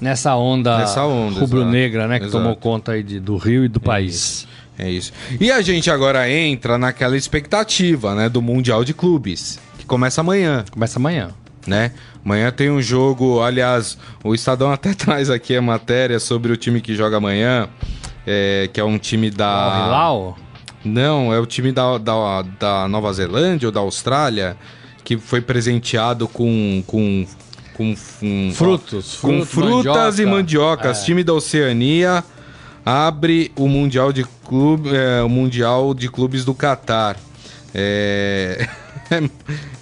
nessa 0.00 0.36
onda, 0.36 0.78
onda, 1.04 1.40
rubro-negra, 1.40 2.06
né? 2.06 2.18
Que 2.20 2.26
exato. 2.26 2.38
tomou 2.42 2.56
conta 2.56 2.92
aí 2.92 3.02
de- 3.02 3.18
do 3.18 3.36
Rio 3.36 3.64
e 3.64 3.68
do 3.68 3.80
país. 3.80 4.46
É 4.82 4.88
isso. 4.90 5.12
E 5.38 5.50
a 5.52 5.60
gente 5.60 5.90
agora 5.90 6.28
entra 6.30 6.78
naquela 6.78 7.14
expectativa, 7.14 8.14
né, 8.14 8.30
do 8.30 8.40
Mundial 8.40 8.82
de 8.82 8.94
Clubes, 8.94 9.58
que 9.78 9.84
começa 9.84 10.22
amanhã, 10.22 10.64
Começa 10.70 10.98
amanhã. 10.98 11.32
né? 11.66 11.92
Amanhã 12.24 12.50
tem 12.50 12.70
um 12.70 12.80
jogo, 12.80 13.42
aliás, 13.42 13.98
o 14.24 14.34
Estadão 14.34 14.72
até 14.72 14.94
traz 14.94 15.28
aqui 15.28 15.54
a 15.54 15.60
matéria 15.60 16.18
sobre 16.18 16.50
o 16.50 16.56
time 16.56 16.80
que 16.80 16.94
joga 16.96 17.18
amanhã, 17.18 17.68
é, 18.26 18.70
que 18.72 18.80
é 18.80 18.84
um 18.84 18.96
time 18.98 19.30
da... 19.30 19.48
Al 19.48 19.86
Hilal? 19.86 20.38
Não, 20.82 21.34
é 21.34 21.38
o 21.38 21.44
time 21.44 21.72
da, 21.72 21.98
da, 21.98 22.42
da 22.58 22.88
Nova 22.88 23.12
Zelândia 23.12 23.68
ou 23.68 23.72
da 23.72 23.80
Austrália, 23.80 24.56
que 25.04 25.18
foi 25.18 25.42
presenteado 25.42 26.26
com... 26.26 26.82
com 26.86 27.26
com, 27.80 27.94
com 27.94 28.52
Frutos, 28.52 29.16
com 29.22 29.42
frutas 29.42 30.18
e 30.18 30.26
mandioca. 30.26 30.26
mandiocas. 30.26 31.00
É. 31.00 31.04
Time 31.06 31.24
da 31.24 31.32
Oceania 31.32 32.22
abre 32.84 33.50
o 33.56 33.68
Mundial 33.68 34.12
de 34.12 34.24
Clube, 34.44 34.90
é, 34.94 35.22
o 35.22 35.28
Mundial 35.28 35.94
de 35.94 36.08
Clubes 36.08 36.44
do 36.44 36.54
Catar. 36.54 37.16
É, 37.74 38.66
é, 39.10 39.30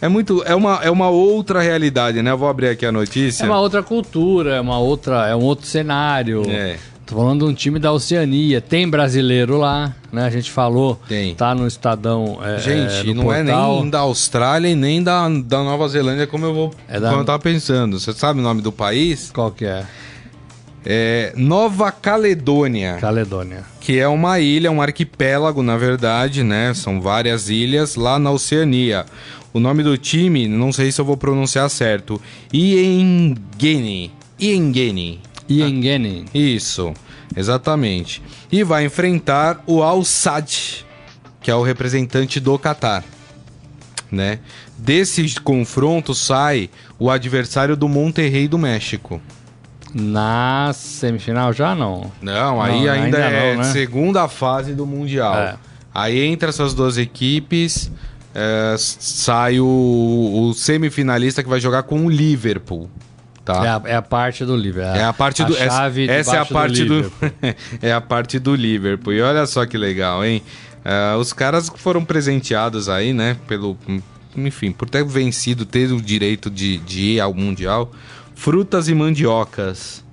é 0.02 0.08
muito, 0.08 0.42
é 0.44 0.54
uma, 0.54 0.80
é 0.82 0.90
uma 0.90 1.08
outra 1.08 1.60
realidade, 1.60 2.22
né? 2.22 2.30
Eu 2.30 2.38
vou 2.38 2.48
abrir 2.48 2.68
aqui 2.68 2.84
a 2.86 2.92
notícia. 2.92 3.44
É 3.44 3.46
uma 3.46 3.60
outra 3.60 3.82
cultura, 3.82 4.56
é 4.56 4.60
uma 4.60 4.78
outra, 4.78 5.26
é 5.28 5.34
um 5.34 5.42
outro 5.42 5.66
cenário. 5.66 6.42
É. 6.48 6.76
Tô 7.06 7.16
falando 7.16 7.46
de 7.46 7.50
um 7.50 7.54
time 7.54 7.78
da 7.78 7.90
Oceania. 7.90 8.60
Tem 8.60 8.86
brasileiro 8.86 9.56
lá, 9.56 9.94
né? 10.12 10.24
A 10.26 10.28
gente 10.30 10.50
falou. 10.50 11.00
Tem. 11.08 11.34
Tá 11.34 11.54
no 11.54 11.66
Estadão. 11.66 12.38
É, 12.44 12.58
Gente, 12.58 13.00
é, 13.00 13.04
no 13.14 13.22
não 13.22 13.32
é 13.32 13.42
portal. 13.42 13.80
nem 13.80 13.88
da 13.90 14.00
Austrália 14.00 14.68
e 14.68 14.74
nem 14.74 15.02
da, 15.02 15.26
da 15.26 15.64
Nova 15.64 15.88
Zelândia 15.88 16.26
como 16.26 16.44
eu 16.44 16.52
vou, 16.52 16.74
É 16.86 17.00
da- 17.00 17.08
como 17.08 17.22
eu 17.22 17.24
tava 17.24 17.38
pensando. 17.38 17.98
Você 17.98 18.12
sabe 18.12 18.40
o 18.40 18.42
nome 18.42 18.60
do 18.60 18.70
país? 18.70 19.30
Qual 19.32 19.50
que 19.50 19.64
é? 19.64 19.86
É 20.84 21.32
Nova 21.36 21.90
Caledônia. 21.90 22.98
Caledônia. 23.00 23.64
que 23.80 23.98
é 23.98 24.06
uma 24.08 24.38
ilha, 24.40 24.70
um 24.70 24.80
arquipélago, 24.80 25.62
na 25.62 25.76
verdade, 25.76 26.42
né? 26.42 26.72
São 26.74 27.00
várias 27.00 27.48
ilhas 27.48 27.96
lá 27.96 28.18
na 28.18 28.30
Oceania. 28.30 29.04
O 29.52 29.60
nome 29.60 29.82
do 29.82 29.96
time, 29.96 30.46
não 30.46 30.72
sei 30.72 30.92
se 30.92 31.00
eu 31.00 31.04
vou 31.04 31.16
pronunciar 31.16 31.68
certo. 31.70 32.20
Iengeni. 32.52 34.12
Iengeni. 34.38 35.20
Iengeni. 35.48 36.26
Isso, 36.34 36.92
exatamente. 37.34 38.22
E 38.52 38.62
vai 38.62 38.84
enfrentar 38.84 39.62
o 39.66 39.82
Al 39.82 40.04
Sadd, 40.04 40.86
que 41.40 41.50
é 41.50 41.54
o 41.54 41.62
representante 41.62 42.38
do 42.38 42.58
Catar. 42.58 43.04
Né? 44.10 44.38
Desse 44.76 45.40
confronto 45.40 46.14
sai 46.14 46.70
o 46.98 47.10
adversário 47.10 47.76
do 47.76 47.88
Monterrey 47.88 48.48
do 48.48 48.58
México. 48.58 49.20
Na 49.94 50.70
semifinal 50.74 51.52
já 51.52 51.74
não. 51.74 52.12
Não, 52.20 52.60
aí 52.60 52.84
Não, 52.84 52.92
ainda, 52.92 52.92
ainda 52.92 53.18
é 53.18 53.54
não, 53.54 53.62
né? 53.62 53.72
segunda 53.72 54.28
fase 54.28 54.74
do 54.74 54.86
Mundial. 54.86 55.34
É. 55.36 55.56
Aí 55.94 56.20
entre 56.20 56.48
essas 56.48 56.74
duas 56.74 56.98
equipes 56.98 57.90
é, 58.34 58.74
sai 58.78 59.58
o, 59.60 59.66
o 59.66 60.54
semifinalista 60.54 61.42
que 61.42 61.48
vai 61.48 61.60
jogar 61.60 61.82
com 61.84 62.06
o 62.06 62.10
Liverpool. 62.10 62.90
Tá? 63.44 63.64
É, 63.64 63.68
a, 63.68 63.82
é 63.92 63.96
a 63.96 64.02
parte 64.02 64.44
do 64.44 64.54
Liverpool. 64.54 64.94
É 64.94 65.04
a 65.04 65.12
parte 65.12 65.42
do. 65.42 65.54
essa- 65.56 65.70
chave 65.70 66.08
essa 66.08 66.36
é 66.36 66.38
a 66.38 66.44
parte 66.44 66.84
do. 66.84 66.96
Liverpool. 66.96 67.30
é 67.80 67.92
a 67.92 68.00
parte 68.00 68.38
do 68.38 68.54
Liverpool. 68.54 69.12
E 69.14 69.22
olha 69.22 69.46
só 69.46 69.64
que 69.64 69.78
legal, 69.78 70.22
hein? 70.24 70.42
É, 70.84 71.16
os 71.16 71.32
caras 71.32 71.70
que 71.70 71.80
foram 71.80 72.04
presenteados 72.04 72.88
aí, 72.88 73.14
né? 73.14 73.36
Pelo. 73.46 73.76
Enfim, 74.36 74.70
por 74.70 74.88
ter 74.88 75.02
vencido, 75.04 75.64
ter 75.64 75.90
o 75.90 76.00
direito 76.00 76.50
de, 76.50 76.76
de 76.78 77.00
ir 77.00 77.20
ao 77.20 77.32
Mundial. 77.32 77.90
Frutas 78.38 78.88
e 78.88 78.94
mandiocas. 78.94 80.04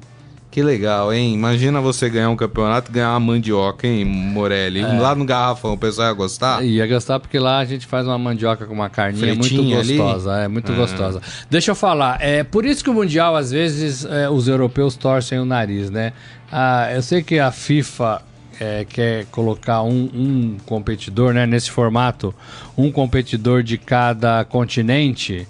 Que 0.50 0.64
legal, 0.64 1.14
hein? 1.14 1.32
Imagina 1.36 1.80
você 1.80 2.10
ganhar 2.10 2.32
um 2.32 2.36
campeonato 2.36 2.90
e 2.90 2.94
ganhar 2.96 3.12
uma 3.12 3.20
mandioca, 3.20 3.86
hein, 3.86 4.04
Morelli? 4.04 4.80
É. 4.80 5.00
Lá 5.00 5.14
no 5.14 5.24
garrafão, 5.26 5.74
o 5.74 5.78
pessoal 5.78 6.08
ia 6.08 6.14
gostar? 6.14 6.66
Ia 6.66 6.88
gastar 6.88 7.20
porque 7.20 7.38
lá 7.38 7.60
a 7.60 7.66
gente 7.66 7.86
faz 7.86 8.08
uma 8.08 8.18
mandioca 8.18 8.66
com 8.66 8.74
uma 8.74 8.90
carninha 8.90 9.28
muito 9.36 9.46
Fritinha 9.48 9.80
ali? 9.80 9.96
gostosa, 9.98 10.38
é 10.40 10.48
muito 10.48 10.72
Ah. 10.72 10.76
gostosa. 10.76 11.22
Deixa 11.52 11.70
eu 11.70 11.76
falar, 11.76 12.18
é 12.20 12.44
por 12.44 12.66
isso 12.66 12.84
que 12.84 12.90
o 12.90 12.96
mundial 12.96 13.36
às 13.36 13.52
vezes 13.52 14.06
é, 14.06 14.28
os 14.28 14.48
europeus 14.48 14.96
torcem 14.96 15.38
o 15.38 15.46
nariz, 15.46 15.92
né? 15.92 16.12
Ah, 16.52 16.90
eu 16.96 17.04
sei 17.04 17.22
que 17.22 17.38
a 17.38 17.52
FIFA 17.52 18.24
é, 18.60 18.86
quer 18.90 19.26
colocar 19.26 19.84
um, 19.84 20.10
um 20.16 20.58
competidor, 20.66 21.32
né? 21.32 21.46
Nesse 21.46 21.70
formato, 21.70 22.34
um 22.76 22.92
competidor 22.92 23.62
de 23.62 23.78
cada 23.78 24.44
continente, 24.46 25.48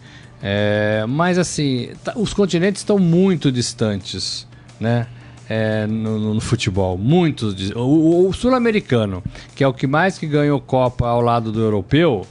é, 0.48 1.04
mas 1.10 1.40
assim, 1.40 1.90
tá- 2.04 2.14
os 2.16 2.32
continentes 2.36 2.82
estão 2.82 3.00
muito 3.00 3.52
distantes, 3.52 4.48
né? 4.80 5.08
É, 5.50 5.88
no, 5.88 6.34
no- 6.36 6.42
futebol, 6.42 6.98
muitos. 6.98 7.72
O, 7.76 8.28
o- 8.28 8.34
sul-americano, 8.34 9.24
que 9.56 9.64
é 9.64 9.68
o 9.68 9.74
que 9.74 9.88
mais 9.88 10.18
que 10.20 10.28
ganhou 10.28 10.60
Copa 10.60 11.08
ao 11.08 11.20
lado 11.22 11.52
do 11.52 11.60
europeu, 11.62 12.26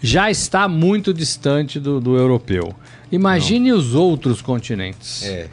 já 0.00 0.30
está 0.30 0.68
muito 0.68 1.12
distante 1.12 1.80
do, 1.80 2.00
do 2.00 2.16
europeu. 2.16 2.72
Imagine 3.10 3.72
os 3.72 3.94
outros 3.94 4.40
continentes. 4.42 5.24
É. 5.24 5.48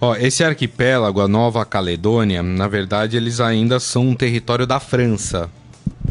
Ó, 0.00 0.14
esse 0.16 0.42
arquipélago, 0.42 1.20
a 1.20 1.28
Nova 1.28 1.64
Caledônia, 1.66 2.42
na 2.42 2.68
verdade, 2.68 3.16
eles 3.18 3.38
ainda 3.40 3.78
são 3.80 4.08
um 4.08 4.14
território 4.14 4.66
da 4.66 4.80
França. 4.80 5.48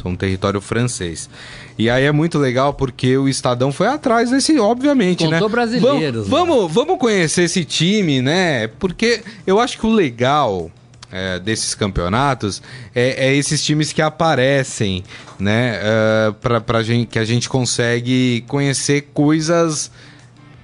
São 0.02 0.12
um 0.12 0.16
território 0.16 0.62
francês. 0.62 1.30
E 1.78 1.90
aí 1.90 2.06
é 2.06 2.12
muito 2.12 2.38
legal 2.38 2.74
porque 2.74 3.18
o 3.18 3.28
Estadão 3.28 3.72
foi 3.72 3.88
atrás 3.88 4.32
desse, 4.32 4.60
obviamente, 4.60 5.26
né? 5.26 5.34
Contou 5.34 5.50
brasileiros, 5.50 6.28
Vamos, 6.28 6.58
vamos, 6.58 6.74
vamos 6.74 7.00
conhecer 7.00 7.44
esse 7.44 7.64
time, 7.66 8.22
né? 8.22 8.68
Porque 8.68 9.22
eu 9.46 9.60
acho 9.60 9.78
que 9.78 9.86
o 9.86 9.92
legal 9.92 10.72
é, 11.12 11.40
desses 11.40 11.74
campeonatos 11.74 12.62
é, 12.94 13.28
é 13.28 13.36
esses 13.36 13.64
times 13.64 13.92
que 13.92 14.02
aparecem, 14.02 15.04
né? 15.40 15.80
É, 15.82 16.34
pra, 16.42 16.62
pra 16.62 16.84
gente, 16.84 17.08
que 17.08 17.20
a 17.20 17.26
gente 17.26 17.50
consegue 17.50 18.44
conhecer 18.48 19.10
coisas 19.14 19.92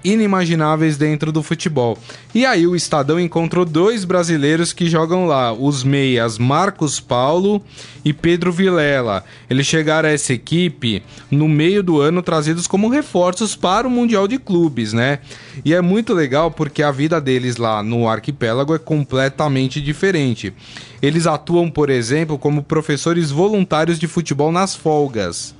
inimagináveis 0.05 0.97
dentro 0.97 1.31
do 1.31 1.41
futebol. 1.41 1.97
E 2.33 2.45
aí 2.45 2.67
o 2.67 2.75
Estadão 2.75 3.19
encontrou 3.19 3.65
dois 3.65 4.05
brasileiros 4.05 4.71
que 4.71 4.89
jogam 4.89 5.25
lá, 5.25 5.51
os 5.51 5.83
meias 5.83 6.37
Marcos 6.37 6.99
Paulo 6.99 7.61
e 8.03 8.13
Pedro 8.13 8.51
Vilela. 8.51 9.23
Eles 9.49 9.65
chegaram 9.65 10.07
a 10.07 10.11
essa 10.11 10.31
equipe 10.31 11.01
no 11.31 11.47
meio 11.47 11.81
do 11.81 11.99
ano 11.99 12.21
trazidos 12.21 12.67
como 12.67 12.87
reforços 12.87 13.55
para 13.55 13.87
o 13.87 13.91
Mundial 13.91 14.27
de 14.27 14.37
Clubes, 14.37 14.93
né? 14.93 15.19
E 15.63 15.73
é 15.73 15.81
muito 15.81 16.13
legal 16.13 16.51
porque 16.51 16.83
a 16.83 16.91
vida 16.91 17.19
deles 17.19 17.57
lá 17.57 17.81
no 17.81 18.07
arquipélago 18.07 18.75
é 18.75 18.79
completamente 18.79 19.81
diferente. 19.81 20.53
Eles 21.01 21.25
atuam, 21.25 21.69
por 21.69 21.89
exemplo, 21.89 22.37
como 22.37 22.63
professores 22.63 23.31
voluntários 23.31 23.97
de 23.97 24.07
futebol 24.07 24.51
nas 24.51 24.75
folgas. 24.75 25.55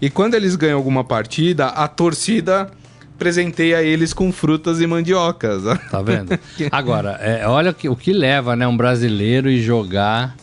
E 0.00 0.10
quando 0.10 0.34
eles 0.34 0.56
ganham 0.56 0.76
alguma 0.76 1.04
partida, 1.04 1.66
a 1.68 1.88
torcida 1.88 2.70
presenteia 3.18 3.82
eles 3.82 4.12
com 4.12 4.30
frutas 4.32 4.80
e 4.80 4.86
mandiocas. 4.86 5.62
Tá 5.90 6.02
vendo? 6.02 6.38
Agora, 6.70 7.18
é, 7.22 7.46
olha 7.46 7.70
o 7.70 7.74
que, 7.74 7.88
o 7.88 7.96
que 7.96 8.12
leva 8.12 8.54
né, 8.56 8.66
um 8.66 8.76
brasileiro 8.76 9.48
e 9.50 9.62
jogar 9.62 10.36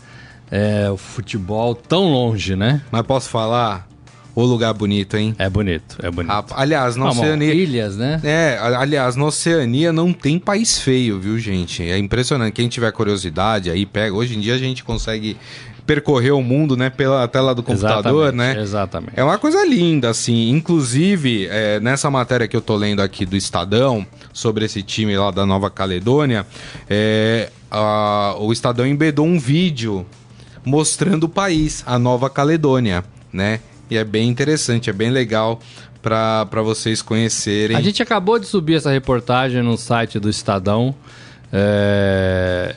é, 0.50 0.90
o 0.90 0.98
futebol 0.98 1.76
tão 1.76 2.12
longe, 2.12 2.56
né? 2.56 2.82
Mas 2.92 3.02
posso 3.06 3.30
falar? 3.30 3.88
O 4.36 4.44
lugar 4.44 4.74
bonito, 4.74 5.16
hein? 5.16 5.36
É 5.38 5.48
bonito, 5.48 5.96
é 6.02 6.10
bonito. 6.10 6.32
Ah, 6.32 6.44
aliás, 6.56 6.96
na 6.96 7.06
Ah, 7.06 7.10
Oceania. 7.10 7.54
ilhas, 7.54 7.96
né? 7.96 8.20
É, 8.24 8.58
aliás, 8.60 9.16
na 9.16 9.26
Oceania 9.26 9.94
não 9.94 10.12
tem 10.12 10.40
país 10.40 10.80
feio, 10.80 11.20
viu, 11.20 11.38
gente? 11.38 11.84
É 11.84 12.00
impressionante. 12.00 12.54
Quem 12.54 12.68
tiver 12.68 12.92
curiosidade 12.92 13.70
aí, 13.70 13.86
pega. 13.86 14.16
Hoje 14.16 14.36
em 14.36 14.40
dia 14.40 14.56
a 14.56 14.58
gente 14.58 14.84
consegue 14.84 15.38
percorrer 15.86 16.32
o 16.32 16.42
mundo, 16.42 16.78
né, 16.78 16.90
pela 16.90 17.28
tela 17.28 17.54
do 17.54 17.62
computador, 17.62 18.28
Exatamente, 18.28 18.56
né? 18.56 18.62
Exatamente. 18.62 19.14
É 19.18 19.24
uma 19.24 19.38
coisa 19.38 19.66
linda, 19.66 20.10
assim. 20.10 20.50
Inclusive, 20.50 21.48
é, 21.52 21.80
nessa 21.82 22.10
matéria 22.10 22.48
que 22.48 22.56
eu 22.56 22.62
tô 22.62 22.76
lendo 22.76 23.02
aqui 23.02 23.26
do 23.26 23.36
Estadão, 23.36 24.06
sobre 24.32 24.64
esse 24.66 24.82
time 24.82 25.18
lá 25.18 25.30
da 25.30 25.46
Nova 25.46 25.70
Caledônia, 25.70 26.46
é, 26.90 27.50
a- 27.70 28.36
o 28.40 28.52
Estadão 28.54 28.88
embedou 28.88 29.26
um 29.26 29.38
vídeo 29.38 30.06
mostrando 30.66 31.26
o 31.26 31.30
país, 31.30 31.84
a 31.86 32.00
Nova 32.00 32.30
Caledônia, 32.30 33.04
né? 33.32 33.60
E 33.90 33.98
é 33.98 34.04
bem 34.06 34.30
interessante, 34.30 34.90
é 34.90 34.94
bem 34.94 35.10
legal 35.10 35.60
para 36.02 36.62
vocês 36.64 37.02
conhecerem. 37.02 37.76
A 37.76 37.82
gente 37.82 38.02
acabou 38.02 38.40
de 38.40 38.46
subir 38.48 38.76
essa 38.76 38.90
reportagem 38.92 39.62
no 39.62 39.78
site 39.78 40.18
do 40.20 40.30
Estadão. 40.30 40.96
É, 41.52 42.76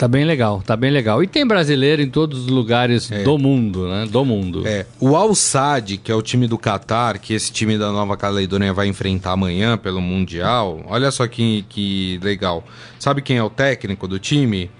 Tá 0.00 0.08
bem 0.08 0.24
legal, 0.24 0.62
tá 0.64 0.74
bem 0.78 0.90
legal. 0.90 1.22
E 1.22 1.26
tem 1.26 1.46
brasileiro 1.46 2.00
em 2.00 2.08
todos 2.08 2.38
os 2.38 2.46
lugares 2.46 3.10
do 3.22 3.36
mundo, 3.36 3.86
né? 3.86 4.06
Do 4.10 4.24
mundo. 4.24 4.66
É, 4.66 4.86
o 4.98 5.14
Al 5.14 5.34
Sadd, 5.34 5.98
que 5.98 6.10
é 6.10 6.14
o 6.14 6.22
time 6.22 6.46
do 6.46 6.56
Catar, 6.56 7.18
que 7.18 7.34
esse 7.34 7.52
time 7.52 7.76
da 7.76 7.92
Nova 7.92 8.16
Caledônia 8.16 8.72
vai 8.72 8.86
enfrentar 8.86 9.32
amanhã 9.32 9.76
pelo 9.76 10.00
Mundial, 10.00 10.80
olha 10.86 11.10
só 11.10 11.28
que, 11.28 11.66
que 11.68 12.18
legal. 12.22 12.64
Sabe 12.98 13.20
quem 13.20 13.36
é 13.36 13.42
o 13.42 13.50
técnico 13.50 14.08
do 14.08 14.18
time? 14.18 14.70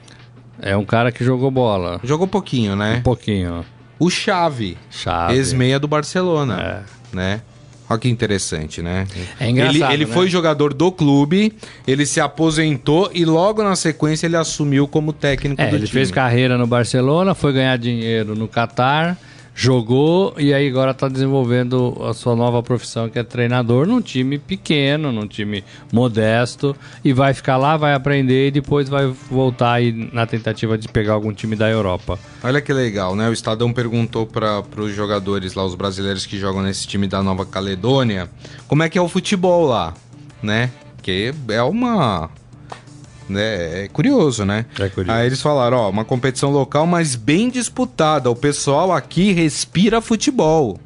É 0.59 0.75
um 0.75 0.87
cara 0.87 1.13
que 1.13 1.23
jogou 1.23 1.51
bola. 1.51 2.01
Jogou 2.03 2.27
pouquinho, 2.27 2.75
né? 2.75 2.97
Um 3.01 3.03
pouquinho. 3.03 3.63
O 3.99 4.09
Chave, 4.09 4.79
Chave. 4.91 5.35
ex-meia 5.35 5.79
do 5.79 5.87
Barcelona, 5.87 6.59
É. 7.13 7.15
né? 7.15 7.43
Olha 7.91 7.99
que 7.99 8.09
interessante, 8.09 8.81
né? 8.81 9.05
É 9.41 9.51
engraçado, 9.51 9.75
Ele, 9.91 9.95
ele 9.95 10.07
né? 10.07 10.13
foi 10.15 10.29
jogador 10.29 10.73
do 10.73 10.93
clube, 10.93 11.53
ele 11.89 12.07
se 12.07 12.21
aposentou 12.21 13.11
e 13.13 13.25
logo 13.25 13.65
na 13.65 13.75
sequência 13.75 14.27
ele 14.27 14.37
assumiu 14.37 14.87
como 14.87 15.13
técnico 15.13 15.61
É, 15.61 15.67
do 15.67 15.75
ele 15.75 15.87
time. 15.87 15.93
fez 15.99 16.11
carreira 16.13 16.57
no 16.57 16.69
Barcelona, 16.69 17.35
foi 17.35 17.53
ganhar 17.53 17.77
dinheiro 17.77 18.37
no 18.37 18.47
Catar, 18.47 19.19
jogou 19.61 20.33
e 20.39 20.55
aí 20.55 20.67
agora 20.67 20.93
está 20.93 21.07
desenvolvendo 21.07 21.95
a 22.09 22.15
sua 22.15 22.35
nova 22.35 22.63
profissão 22.63 23.11
que 23.11 23.19
é 23.19 23.23
treinador 23.23 23.87
num 23.87 24.01
time 24.01 24.39
pequeno, 24.39 25.13
num 25.13 25.27
time 25.27 25.63
modesto 25.93 26.75
e 27.05 27.13
vai 27.13 27.35
ficar 27.35 27.59
lá, 27.59 27.77
vai 27.77 27.93
aprender 27.93 28.49
e 28.49 28.51
depois 28.51 28.89
vai 28.89 29.07
voltar 29.31 29.73
aí 29.73 29.93
na 30.15 30.27
tentativa 30.27 30.79
de 30.79 30.89
pegar 30.89 31.13
algum 31.13 31.31
time 31.35 31.57
da 31.57 31.69
Europa. 31.69 32.19
Olha 32.43 32.63
que 32.63 32.73
legal, 32.73 33.15
né? 33.15 33.29
O 33.29 33.35
Estadão 33.35 33.71
perguntou 33.71 34.27
para 34.27 34.65
os 34.79 34.95
jogadores 34.95 35.53
lá, 35.53 35.63
os 35.63 35.75
brasileiros 35.75 36.25
que 36.25 36.39
jogam 36.39 36.63
nesse 36.63 36.89
time 36.89 37.07
da 37.07 37.23
Nova 37.23 37.45
Caledônia, 37.45 38.31
como 38.67 38.83
é 38.83 38.89
que 38.89 38.97
é 38.97 39.03
o 39.03 39.09
futebol 39.09 39.67
lá, 39.67 39.93
né? 40.43 40.71
Que 41.03 41.35
é 41.51 41.63
uma 41.63 42.31
né? 43.31 43.85
É 43.85 43.89
curioso, 43.89 44.45
né? 44.45 44.67
É 44.79 44.89
curioso. 44.89 45.19
Aí 45.19 45.27
eles 45.27 45.41
falaram, 45.41 45.79
ó, 45.79 45.91
uma 45.91 46.05
competição 46.05 46.51
local, 46.51 46.87
mas 46.87 47.15
bem 47.15 47.49
disputada. 47.49 48.31
O 48.31 48.37
pessoal 48.37 48.93
aqui 48.93 49.33
respira 49.33 50.01
futebol. 50.01 50.79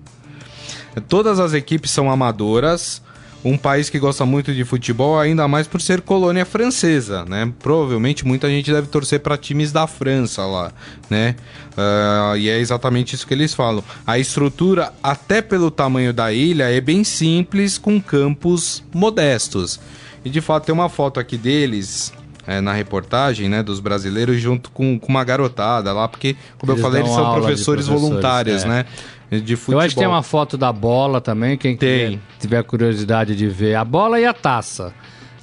Todas 1.08 1.40
as 1.40 1.52
equipes 1.52 1.90
são 1.90 2.10
amadoras. 2.10 3.02
Um 3.44 3.58
país 3.58 3.90
que 3.90 3.98
gosta 3.98 4.24
muito 4.24 4.54
de 4.54 4.64
futebol, 4.64 5.20
ainda 5.20 5.46
mais 5.46 5.66
por 5.66 5.78
ser 5.78 6.00
colônia 6.00 6.46
francesa, 6.46 7.26
né? 7.26 7.52
Provavelmente 7.58 8.26
muita 8.26 8.48
gente 8.48 8.72
deve 8.72 8.86
torcer 8.86 9.20
para 9.20 9.36
times 9.36 9.70
da 9.70 9.86
França 9.86 10.46
lá, 10.46 10.72
né? 11.10 11.36
Ah, 11.76 12.32
e 12.38 12.48
é 12.48 12.58
exatamente 12.58 13.14
isso 13.14 13.26
que 13.26 13.34
eles 13.34 13.52
falam. 13.52 13.84
A 14.06 14.18
estrutura, 14.18 14.94
até 15.02 15.42
pelo 15.42 15.70
tamanho 15.70 16.10
da 16.10 16.32
ilha, 16.32 16.70
é 16.70 16.80
bem 16.80 17.04
simples, 17.04 17.76
com 17.76 18.00
campos 18.00 18.82
modestos. 18.94 19.78
E 20.24 20.30
de 20.30 20.40
fato 20.40 20.64
tem 20.64 20.74
uma 20.74 20.88
foto 20.88 21.20
aqui 21.20 21.36
deles 21.36 22.14
é, 22.46 22.60
na 22.60 22.72
reportagem, 22.72 23.48
né, 23.48 23.62
dos 23.62 23.80
brasileiros 23.80 24.40
junto 24.40 24.70
com, 24.70 24.98
com 24.98 25.08
uma 25.08 25.24
garotada 25.24 25.92
lá, 25.92 26.08
porque, 26.08 26.36
como 26.58 26.72
Eles 26.72 26.82
eu 26.82 26.88
falei, 26.88 27.02
eles 27.02 27.12
são 27.12 27.34
professores, 27.34 27.86
professores, 27.86 27.86
voluntários, 27.86 28.64
é. 28.64 28.68
né? 28.68 28.86
De 29.30 29.56
futebol. 29.56 29.80
Eu 29.80 29.86
acho 29.86 29.94
que 29.94 30.00
tem 30.00 30.08
uma 30.08 30.22
foto 30.22 30.56
da 30.56 30.72
bola 30.72 31.20
também, 31.20 31.56
quem 31.56 31.76
Tem. 31.76 32.20
tiver 32.38 32.62
curiosidade 32.62 33.34
de 33.34 33.48
ver 33.48 33.74
a 33.74 33.84
bola 33.84 34.20
e 34.20 34.24
a 34.24 34.32
taça. 34.32 34.92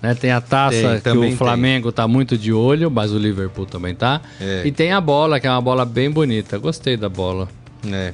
Né, 0.01 0.15
tem 0.15 0.31
a 0.31 0.41
taça 0.41 0.99
Tem, 1.03 1.13
que 1.13 1.17
o 1.19 1.37
Flamengo 1.37 1.91
tá 1.91 2.07
muito 2.07 2.35
de 2.35 2.51
olho, 2.51 2.89
mas 2.89 3.11
o 3.11 3.19
Liverpool 3.19 3.67
também 3.67 3.93
tá. 3.93 4.19
É. 4.39 4.63
E 4.65 4.71
tem 4.71 4.91
a 4.91 4.99
bola, 4.99 5.39
que 5.39 5.45
é 5.45 5.51
uma 5.51 5.61
bola 5.61 5.85
bem 5.85 6.09
bonita. 6.09 6.57
Gostei 6.57 6.97
da 6.97 7.07
bola. 7.07 7.47
É. 7.85 8.13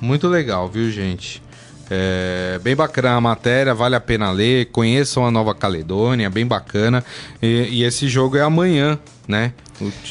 Muito 0.00 0.26
legal, 0.28 0.68
viu, 0.68 0.90
gente? 0.90 1.42
É, 1.90 2.58
bem 2.62 2.74
bacana 2.74 3.12
a 3.12 3.20
matéria, 3.20 3.74
vale 3.74 3.94
a 3.94 4.00
pena 4.00 4.30
ler. 4.30 4.66
Conheçam 4.66 5.24
a 5.24 5.30
Nova 5.30 5.54
Caledônia, 5.54 6.28
bem 6.28 6.46
bacana. 6.46 7.04
E, 7.40 7.68
e 7.70 7.84
esse 7.84 8.08
jogo 8.08 8.36
é 8.36 8.42
amanhã, 8.42 8.98
né? 9.26 9.52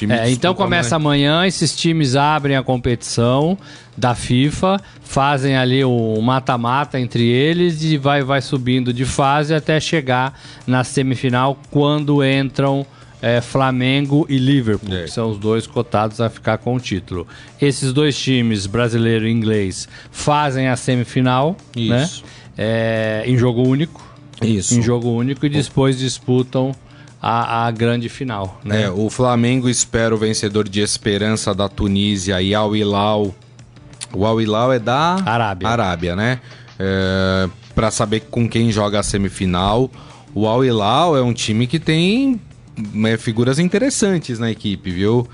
É, 0.10 0.30
então 0.30 0.54
começa 0.54 0.96
amanhã, 0.96 1.46
esses 1.48 1.76
times 1.76 2.16
abrem 2.16 2.56
a 2.56 2.62
competição 2.62 3.58
da 3.98 4.14
FIFA, 4.14 4.80
fazem 5.02 5.58
ali 5.58 5.84
o 5.84 6.22
mata-mata 6.22 7.00
entre 7.00 7.24
eles 7.24 7.82
e 7.82 7.98
vai, 7.98 8.22
vai 8.22 8.42
subindo 8.42 8.94
de 8.94 9.06
fase 9.06 9.56
até 9.56 9.80
chegar 9.80 10.40
na 10.68 10.84
semifinal 10.84 11.58
quando 11.72 12.24
entram 12.24 12.86
é, 13.26 13.42
Flamengo 13.42 14.24
e 14.30 14.38
Liverpool, 14.38 14.94
É. 14.94 15.06
que 15.06 15.10
são 15.12 15.32
os 15.32 15.40
dois 15.40 15.66
cotados 15.66 16.22
a 16.22 16.30
ficar 16.30 16.60
com 16.60 16.76
o 16.76 16.80
título. 16.80 17.26
Esses 17.60 17.92
dois 17.92 18.16
times, 18.16 18.68
brasileiro 18.68 19.28
e 19.28 19.32
inglês, 19.32 19.90
fazem 20.12 20.68
a 20.68 20.76
semifinal, 20.76 21.58
né? 21.76 22.04
Isso. 22.04 22.24
É, 22.56 23.24
em 23.26 23.36
jogo 23.36 23.68
único. 23.68 24.00
Isso. 24.44 24.76
Em 24.78 24.82
jogo 24.84 25.10
único 25.10 25.44
e 25.44 25.50
depois 25.50 25.98
disputam 25.98 26.72
a, 27.20 27.66
a 27.66 27.72
grande 27.72 28.10
final, 28.10 28.62
né? 28.64 28.84
É, 28.84 28.92
o 28.92 29.10
Flamengo 29.10 29.68
espera 29.68 30.14
o 30.14 30.18
vencedor 30.20 30.70
de 30.70 30.82
Esperança 30.82 31.52
da 31.56 31.68
Tunísia 31.68 32.40
e 32.44 32.54
Al 32.54 32.76
Hilal. 32.76 33.34
O 34.14 34.24
Al 34.24 34.40
Hilal 34.40 34.72
é 34.72 34.78
da 34.78 35.16
Arábia. 35.26 35.68
Arábia, 35.68 36.16
né? 36.16 36.40
É, 36.78 37.50
para 37.74 37.90
saber 37.90 38.20
com 38.30 38.48
quem 38.48 38.72
joga 38.72 39.00
a 39.00 39.04
semifinal. 39.04 39.90
O 40.36 40.46
Al 40.46 40.64
Hilal 40.64 41.18
é 41.18 41.22
um 41.24 41.34
time 41.34 41.66
que 41.66 41.80
tem 41.80 42.40
é, 43.06 43.18
figuras 43.18 43.60
interessantes 43.60 44.40
na 44.40 44.52
equipe, 44.52 44.92
viu? 44.92 45.28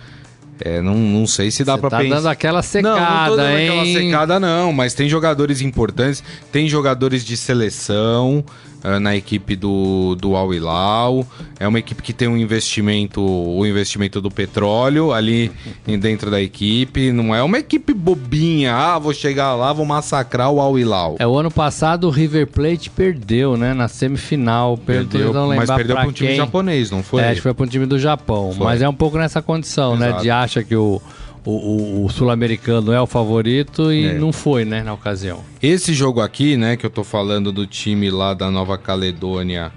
É, 0.63 0.80
não, 0.82 0.95
não 0.95 1.25
sei 1.25 1.49
se 1.49 1.63
dá 1.63 1.77
pra 1.77 1.89
tá 1.89 1.97
pensar. 1.99 2.15
dando 2.15 2.30
aquela 2.30 2.62
secada, 2.62 2.99
não, 2.99 3.19
não 3.19 3.25
tô 3.30 3.36
dando 3.36 3.58
hein? 3.58 3.69
aquela 3.69 3.86
secada, 3.86 4.39
não, 4.39 4.71
mas 4.71 4.93
tem 4.93 5.10
jogadores 5.10 5.62
importantes, 5.62 6.23
tem 6.51 6.69
jogadores 6.69 7.25
de 7.25 7.36
seleção 7.36 8.45
na 8.84 9.15
equipe 9.15 9.56
do, 9.56 10.15
do 10.15 10.36
Al 10.36 10.54
Hilal. 10.54 11.26
É 11.60 11.67
uma 11.67 11.80
equipe 11.80 12.02
que 12.02 12.13
tem 12.13 12.28
um 12.28 12.38
investimento, 12.38 13.22
o 13.22 13.65
investimento 13.65 14.20
do 14.20 14.32
petróleo 14.32 15.12
ali 15.13 15.52
dentro 16.00 16.32
da 16.32 16.41
equipe. 16.41 17.12
Não 17.12 17.36
é 17.36 17.44
uma 17.44 17.60
equipe 17.60 17.94
bobinha, 17.94 18.76
ah, 18.76 19.00
vou 19.00 19.13
chegar 19.13 19.54
lá, 19.56 19.72
vou 19.72 19.86
massacrar 19.86 20.52
o 20.52 20.60
Al 20.60 20.78
Hilal. 20.78 21.15
É, 21.20 21.28
o 21.28 21.38
ano 21.38 21.52
passado 21.52 22.08
o 22.08 22.10
River 22.10 22.48
Plate 22.48 22.89
perdeu, 22.89 23.56
né? 23.56 23.74
Na 23.74 23.88
semifinal. 23.88 24.78
Perdeu, 24.78 25.34
não 25.34 25.48
mas 25.48 25.70
perdeu 25.70 25.96
pra 25.96 26.04
para 26.04 26.10
um 26.10 26.13
time 26.13 26.30
quem. 26.30 26.38
japonês, 26.38 26.91
não 26.91 27.04
foi? 27.04 27.22
É, 27.22 27.26
acho 27.28 27.36
que 27.36 27.41
foi 27.41 27.54
para 27.54 27.65
um 27.65 27.70
time 27.70 27.86
do 27.86 28.00
Japão. 28.00 28.54
Foi. 28.56 28.65
Mas 28.65 28.82
é 28.82 28.89
um 28.89 28.94
pouco 28.94 29.17
nessa 29.17 29.41
condição, 29.41 29.96
né? 29.96 30.08
Exato. 30.08 30.24
De 30.24 30.32
acha 30.32 30.63
que 30.63 30.76
o, 30.76 31.02
o, 31.45 31.51
o- 31.51 32.06
o 32.06 32.10
sul-americano 32.10 32.91
é 32.91 33.01
o 33.01 33.08
favorito 33.08 33.91
e 33.91 34.06
É. 34.06 34.13
não 34.13 34.32
foi, 34.32 34.63
né? 34.65 34.84
Na 34.84 34.93
ocasião. 34.93 35.39
Esse 35.62 35.93
jogo 35.93 36.21
aqui, 36.21 36.56
né, 36.58 36.75
que 36.77 36.86
eu 36.86 36.89
tô 36.89 37.04
falando 37.04 37.51
do 37.51 37.65
time 37.65 38.10
lá 38.12 38.34
da 38.34 38.51
Nova 38.51 38.77
Caledônia 38.77 39.71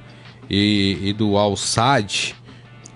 e, 0.51 0.99
e 1.03 1.13
do 1.13 1.37
Al 1.37 1.57
Sadd, 1.57 2.35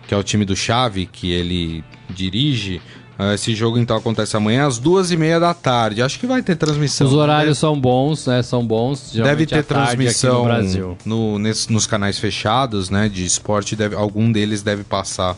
que 0.06 0.14
é 0.14 0.16
o 0.16 0.22
time 0.22 0.44
do 0.44 0.54
Xavi, 0.56 1.06
que 1.06 1.30
ele 1.32 1.82
dirige. 2.10 2.80
ah, 3.18 3.34
Esse 3.34 3.54
jogo 3.54 3.78
então 3.78 3.96
acontece 3.96 4.36
amanhã 4.36 4.66
às 4.66 4.78
duas 4.78 5.10
e 5.10 5.16
meia 5.16 5.38
da 5.40 5.52
tarde. 5.54 6.02
Acho 6.02 6.18
que 6.18 6.26
vai 6.26 6.42
ter 6.42 6.56
transmissão. 6.56 7.06
Os 7.06 7.12
horários 7.14 7.58
Deve, 7.58 7.60
são 7.60 7.78
bons, 7.80 8.26
né? 8.26 8.42
São 8.42 8.66
bons. 8.66 9.12
deve 9.14 9.46
ter 9.46 9.64
transmissão 9.64 10.38
no 10.40 10.44
Brasil. 10.44 10.96
no- 11.04 11.38
nesse- 11.38 11.72
nos 11.72 11.86
canais 11.86 12.18
fechados, 12.18 12.90
né, 12.90 13.08
de 13.08 13.24
esporte. 13.24 13.74
Deve, 13.76 13.94
algum 13.94 14.30
deles 14.30 14.62
deve 14.62 14.84
passar 14.84 15.36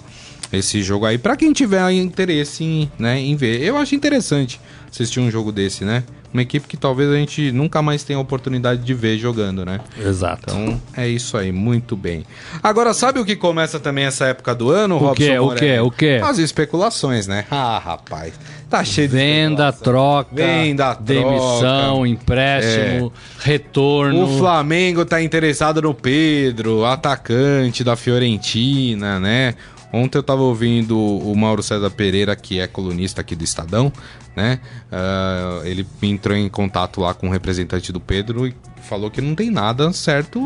esse 0.53 0.83
jogo 0.83 1.07
aí 1.07 1.19
para 1.19 1.37
quem 1.37 1.53
tiver 1.53 1.91
interesse 1.93 2.65
em, 2.65 2.91
né, 2.99 3.19
em 3.19 3.37
ver. 3.37 3.63
Eu 3.63 3.77
acho 3.77 3.95
interessante 3.95 4.61
assistir 4.91 5.21
um 5.21 5.31
jogo 5.31 5.53
desse, 5.53 5.85
né? 5.85 6.03
Uma 6.33 6.43
equipe 6.43 6.69
que 6.69 6.77
talvez 6.77 7.11
a 7.11 7.17
gente 7.17 7.51
nunca 7.51 7.83
mais 7.83 8.05
tenha 8.05 8.17
a 8.17 8.23
oportunidade 8.23 8.83
de 8.85 8.95
ver 8.95 9.19
jogando, 9.19 9.65
né? 9.65 9.81
Exato. 10.01 10.43
Então 10.45 10.81
é 10.97 11.09
isso 11.09 11.37
aí, 11.37 11.51
muito 11.51 11.97
bem. 11.97 12.25
Agora, 12.63 12.95
sabe 12.95 13.19
o 13.19 13.25
que 13.25 13.35
começa 13.35 13.81
também 13.81 14.05
essa 14.05 14.27
época 14.27 14.55
do 14.55 14.71
ano, 14.71 14.97
Robson? 14.97 15.15
quê? 15.15 15.39
O 15.41 15.55
quê? 15.55 15.81
O 15.81 15.91
quê? 15.91 16.21
As 16.23 16.39
especulações, 16.39 17.27
né? 17.27 17.47
Ah, 17.51 17.81
rapaz, 17.85 18.35
tá 18.69 18.85
cheio 18.85 19.09
de 19.09 19.17
Venda, 19.17 19.73
troca, 19.73 20.31
Venda, 20.33 20.95
demissão, 20.95 21.95
troca. 21.95 22.09
empréstimo, 22.09 23.13
retorno. 23.41 24.25
O 24.25 24.39
Flamengo 24.39 25.05
tá 25.05 25.21
interessado 25.21 25.83
no 25.83 25.93
Pedro, 25.93 26.85
atacante 26.85 27.83
da 27.83 27.97
Fiorentina, 27.97 29.19
né? 29.19 29.57
Ontem 29.93 30.19
eu 30.19 30.23
tava 30.23 30.43
ouvindo 30.43 30.99
o 30.99 31.35
Mauro 31.37 31.63
César 31.63 31.91
Pereira, 31.91 32.37
que 32.37 32.61
é 32.61 32.67
colunista 32.67 33.21
aqui 33.21 33.35
do 33.35 33.45
Estadão, 33.45 33.93
né? 34.37 34.61
Ah, 34.91 35.63
ele 35.65 35.87
entrou 36.03 36.37
em 36.37 36.49
contato 36.49 37.01
lá 37.01 37.13
com 37.13 37.29
o 37.29 37.31
representante 37.31 37.93
do 37.93 38.01
Pedro 38.01 38.47
e 38.47 38.55
falou 38.83 39.11
que 39.11 39.21
não 39.21 39.35
tem 39.35 39.51
nada 39.51 39.93
certo 39.93 40.41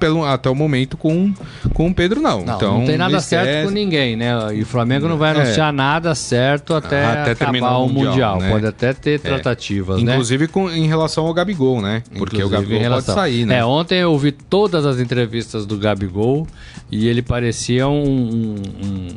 pelo, 0.00 0.24
até 0.24 0.48
o 0.50 0.54
momento 0.54 0.96
com, 0.96 1.32
com 1.74 1.86
o 1.88 1.94
Pedro, 1.94 2.20
não. 2.20 2.42
Não, 2.44 2.56
então, 2.56 2.78
não 2.78 2.86
tem 2.86 2.96
nada 2.98 3.20
certo 3.20 3.44
querem- 3.46 3.64
com 3.66 3.70
ninguém, 3.70 4.16
né? 4.16 4.32
E 4.54 4.62
o 4.62 4.66
Flamengo 4.66 5.06
não 5.06 5.16
vai 5.18 5.32
É. 5.36 5.40
anunciar 5.40 5.72
nada 5.72 6.14
certo 6.14 6.74
até, 6.74 7.04
Até 7.04 7.34
terminar 7.34 7.78
o 7.78 7.84
o 7.84 7.88
Mundial. 7.88 8.10
Mundial, 8.10 8.40
né? 8.40 8.50
Pode 8.50 8.66
até 8.66 8.92
ter 8.92 9.20
tratativas, 9.20 10.02
né? 10.02 10.12
Inclusive 10.12 10.48
com, 10.48 10.70
em 10.70 10.88
relação 10.88 11.26
ao 11.26 11.34
Gabigol, 11.34 11.80
né? 11.82 12.02
Porque 12.16 12.36
o 12.36 12.46
Inclusive, 12.46 12.50
Gabigol 12.50 12.76
em 12.78 12.80
relação- 12.80 13.14
pode 13.14 13.30
sair, 13.30 13.46
né? 13.46 13.58
É, 13.58 13.64
ontem 13.64 13.98
eu 13.98 14.10
ouvi 14.10 14.32
todas 14.32 14.84
as 14.86 14.98
entrevistas 14.98 15.66
do 15.66 15.76
Gabigol 15.76 16.46
e 16.90 17.06
ele 17.06 17.20
parecia 17.22 17.86
um. 17.86 18.02
um, 18.02 18.54
um 18.82 19.08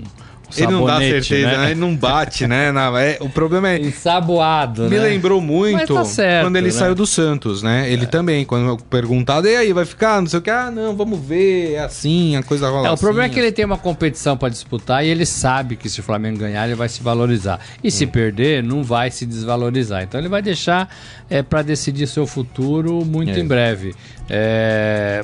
ele 0.57 0.71
não 0.71 0.85
dá 0.85 0.99
certeza, 0.99 1.57
né? 1.57 1.71
Ele 1.71 1.79
não 1.79 1.95
bate, 1.95 2.47
né? 2.47 2.71
Na- 2.71 3.01
é- 3.01 3.17
o 3.19 3.29
problema 3.29 3.69
é. 3.69 3.77
Ensaboado, 3.79 4.83
Me 4.83 4.97
né? 4.97 5.03
lembrou 5.03 5.39
muito 5.41 5.73
Mas 5.77 5.89
tá 5.89 6.05
certo, 6.05 6.45
quando 6.45 6.55
ele 6.57 6.67
né? 6.67 6.71
saiu 6.71 6.95
do 6.95 7.05
Santos, 7.07 7.61
né? 7.63 7.91
Ele 7.91 8.05
também, 8.05 8.45
quando 8.45 8.67
eu 8.67 8.77
perguntado, 8.77 9.47
e 9.47 9.55
aí, 9.55 9.73
vai 9.73 9.85
ficar? 9.85 10.21
Não 10.21 10.27
sei 10.27 10.39
o 10.39 10.41
que, 10.41 10.49
ah, 10.49 10.69
não, 10.71 10.95
vamos 10.95 11.19
ver, 11.19 11.73
é 11.73 11.79
assim, 11.79 12.35
a 12.35 12.43
coisa 12.43 12.69
rola 12.69 12.87
É, 12.87 12.91
o 12.91 12.93
assim, 12.93 13.01
problema 13.03 13.25
é 13.25 13.29
que 13.29 13.35
assim. 13.39 13.47
ele 13.47 13.51
tem 13.51 13.65
uma 13.65 13.77
competição 13.77 14.37
pra 14.37 14.49
disputar 14.49 15.05
e 15.05 15.09
ele 15.09 15.25
sabe 15.25 15.75
que 15.75 15.89
se 15.89 15.99
o 15.99 16.03
Flamengo 16.03 16.37
ganhar, 16.39 16.65
ele 16.65 16.75
vai 16.75 16.89
se 16.89 17.01
valorizar. 17.03 17.59
E 17.83 17.87
Hum. 17.87 17.91
se 17.91 18.05
perder, 18.07 18.63
não 18.63 18.83
vai 18.83 19.09
se 19.11 19.25
desvalorizar. 19.25 20.03
Então 20.03 20.19
ele 20.19 20.29
vai 20.29 20.41
deixar 20.41 20.89
é, 21.29 21.41
para 21.41 21.61
decidir 21.61 22.07
seu 22.07 22.27
futuro 22.27 23.03
muito 23.05 23.31
É. 23.31 23.39
em 23.39 23.45
breve. 23.47 23.93
É... 24.29 25.23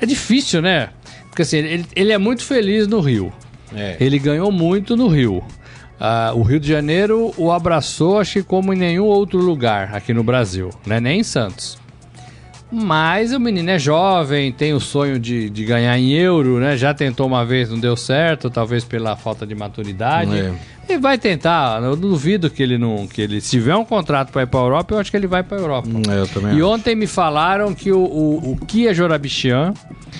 é 0.00 0.06
difícil, 0.06 0.62
né? 0.62 0.90
Porque 1.28 1.42
assim, 1.42 1.58
ele, 1.58 1.86
ele 1.94 2.12
é 2.12 2.18
muito 2.18 2.42
feliz 2.44 2.86
no 2.86 3.00
Rio. 3.00 3.32
É. 3.74 3.96
Ele 3.98 4.18
ganhou 4.18 4.50
muito 4.52 4.96
no 4.96 5.08
Rio. 5.08 5.42
ah, 5.98 6.32
o 6.34 6.42
Rio 6.42 6.60
de 6.60 6.68
Janeiro 6.68 7.32
o 7.36 7.50
abraçou, 7.50 8.18
acho 8.20 8.34
que 8.34 8.42
como 8.42 8.72
em 8.72 8.76
nenhum 8.76 9.04
outro 9.04 9.38
lugar 9.38 9.94
aqui 9.94 10.12
no 10.12 10.22
Brasil, 10.22 10.70
né? 10.86 11.00
Nem 11.00 11.20
em 11.20 11.22
Santos. 11.22 11.78
Mas 12.70 13.32
o 13.32 13.38
menino 13.38 13.70
é 13.70 13.78
jovem, 13.78 14.50
tem 14.50 14.74
o 14.74 14.80
sonho 14.80 15.20
de, 15.20 15.48
de 15.48 15.64
ganhar 15.64 15.96
em 15.96 16.12
euro, 16.12 16.58
né? 16.58 16.76
Já 16.76 16.92
tentou 16.92 17.26
uma 17.26 17.44
vez, 17.44 17.70
não 17.70 17.78
deu 17.78 17.96
certo, 17.96 18.50
talvez 18.50 18.84
pela 18.84 19.14
falta 19.16 19.46
de 19.46 19.54
maturidade. 19.54 20.36
É. 20.36 20.52
E 20.88 20.98
vai 20.98 21.18
tentar, 21.18 21.82
eu 21.82 21.96
duvido 21.96 22.48
que 22.48 22.62
ele 22.62 22.78
não. 22.78 23.06
que 23.06 23.20
ele. 23.20 23.40
Se 23.40 23.50
tiver 23.50 23.74
um 23.74 23.84
contrato 23.84 24.30
para 24.30 24.42
ir 24.42 24.46
para 24.46 24.60
Europa, 24.60 24.94
eu 24.94 24.98
acho 24.98 25.10
que 25.10 25.16
ele 25.16 25.26
vai 25.26 25.42
para 25.42 25.58
Europa. 25.58 25.88
É, 26.08 26.18
eu 26.20 26.28
também 26.28 26.52
E 26.52 26.56
acho. 26.56 26.66
ontem 26.68 26.94
me 26.94 27.06
falaram 27.06 27.74
que 27.74 27.90
o, 27.90 27.98
o, 27.98 28.52
o 28.52 28.56
Kia 28.66 28.94
Jorabichian 28.94 29.74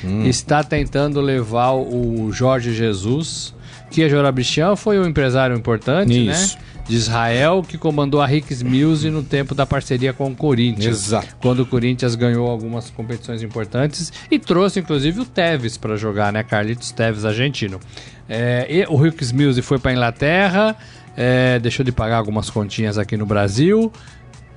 Hum. 0.05 0.25
está 0.27 0.63
tentando 0.63 1.21
levar 1.23 1.73
o 1.73 2.31
Jorge 2.31 2.75
Jesus. 2.75 3.55
Kia 3.91 4.09
Jorabichian 4.11 4.77
foi 4.77 4.99
um 4.99 5.07
empresário 5.07 5.57
importante, 5.57 6.29
Isso. 6.29 6.57
né? 6.59 6.63
De 6.89 6.95
Israel, 6.95 7.65
que 7.67 7.77
comandou 7.77 8.21
a 8.21 8.27
Ricks 8.27 8.63
Mills 8.63 9.11
no 9.11 9.23
tempo 9.23 9.55
da 9.55 9.67
parceria 9.67 10.13
com 10.13 10.29
o 10.29 10.35
Corinthians. 10.35 11.07
Exato. 11.07 11.37
Quando 11.41 11.61
o 11.61 11.67
Corinthians 11.67 12.15
ganhou 12.15 12.49
algumas 12.49 12.91
competições 12.91 13.43
importantes 13.43 14.13
e 14.31 14.39
trouxe 14.39 14.81
inclusive 14.81 15.21
o 15.21 15.25
Tevez 15.25 15.77
para 15.77 15.97
jogar, 15.97 16.33
né? 16.33 16.45
Carlitos 16.45 16.93
Tevez, 16.93 17.25
argentino. 17.25 17.81
É, 18.29 18.67
e 18.69 18.85
o 18.87 18.97
Ricks 18.97 19.33
Mills 19.33 19.61
foi 19.63 19.79
para 19.79 19.93
Inglaterra, 19.93 20.77
é, 21.17 21.59
deixou 21.59 21.85
de 21.85 21.91
pagar 21.91 22.19
algumas 22.19 22.51
continhas 22.51 22.99
aqui 22.99 23.17
no 23.17 23.27
Brasil 23.27 23.93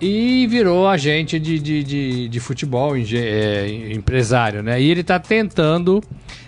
e 0.02 0.48
virou 0.48 0.88
agente 0.88 1.40
de, 1.40 1.60
de, 1.60 1.84
de, 1.84 2.30
de 2.30 2.40
futebol, 2.40 2.96
é, 2.96 3.92
empresário, 3.92 4.64
né? 4.64 4.82
E 4.82 4.90
ele 4.90 5.04
tá 5.04 5.20
tentando 5.20 6.02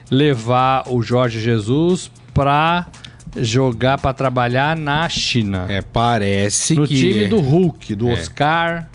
levar 0.10 0.84
o 0.88 1.02
Jorge 1.02 1.40
Jesus 1.40 2.10
para 2.34 2.88
jogar, 3.38 3.98
para 4.00 4.14
trabalhar 4.14 4.76
na 4.76 5.08
China. 5.10 5.66
É, 5.70 5.82
parece 5.82 6.76
no 6.76 6.88
que 6.88 6.96
time 6.96 7.24
é, 7.26 7.28
do 7.28 7.40
Hulk, 7.40 7.96
do 7.96 8.10
É. 8.10 8.14
Oscar. 8.14 8.90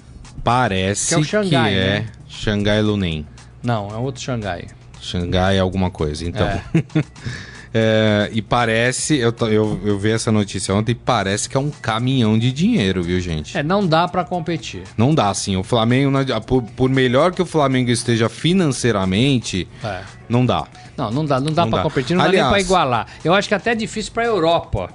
parece 0.44 1.09
que 1.09 1.14
é 1.14 1.18
o 1.18 1.25
Xangai, 1.25 1.72
que 1.72 1.79
é 1.79 2.01
né? 2.01 2.07
Xangai 2.29 2.83
Lunin. 2.83 3.27
Não, 3.62 3.88
é 3.90 3.96
outro 3.96 4.22
Xangai. 4.22 4.66
Xangai 5.01 5.59
alguma 5.59 5.90
coisa, 5.90 6.25
então. 6.27 6.46
É. 6.46 6.62
É, 7.79 8.31
e 8.33 8.40
parece, 8.40 9.16
eu, 9.18 9.35
eu, 9.51 9.79
eu 9.85 9.99
vi 9.99 10.11
essa 10.11 10.33
notícia 10.33 10.75
ontem, 10.75 10.92
e 10.92 10.94
parece 10.94 11.46
que 11.46 11.59
é 11.59 11.61
um 11.61 11.68
caminhão 11.68 12.38
de 12.38 12.51
dinheiro, 12.51 13.03
viu, 13.03 13.20
gente? 13.20 13.59
É, 13.59 13.62
não 13.62 13.87
dá 13.87 14.09
para 14.09 14.25
competir. 14.25 14.85
Não 14.96 15.14
dá, 15.14 15.29
assim. 15.29 15.57
O 15.57 15.62
Flamengo, 15.62 16.11
por, 16.46 16.62
por 16.62 16.88
melhor 16.88 17.33
que 17.33 17.42
o 17.42 17.44
Flamengo 17.44 17.90
esteja 17.90 18.31
financeiramente, 18.31 19.68
É. 19.85 20.01
não 20.27 20.46
dá. 20.46 20.66
Não, 20.96 21.11
não 21.11 21.24
dá, 21.24 21.38
não 21.40 21.52
dá 21.52 21.62
Não 21.64 21.70
para 21.70 21.78
dá. 21.78 21.82
competir, 21.82 22.14
não 22.16 22.22
dá 22.24 22.28
Aliás- 22.30 22.46
nem 22.46 22.52
para 22.52 22.61
igualar. 22.61 23.06
Eu 23.24 23.35
acho 23.35 23.48
que 23.48 23.54
até 23.54 23.72
é 23.72 23.74
difícil 23.74 24.12
para 24.12 24.24
Europa 24.24 24.88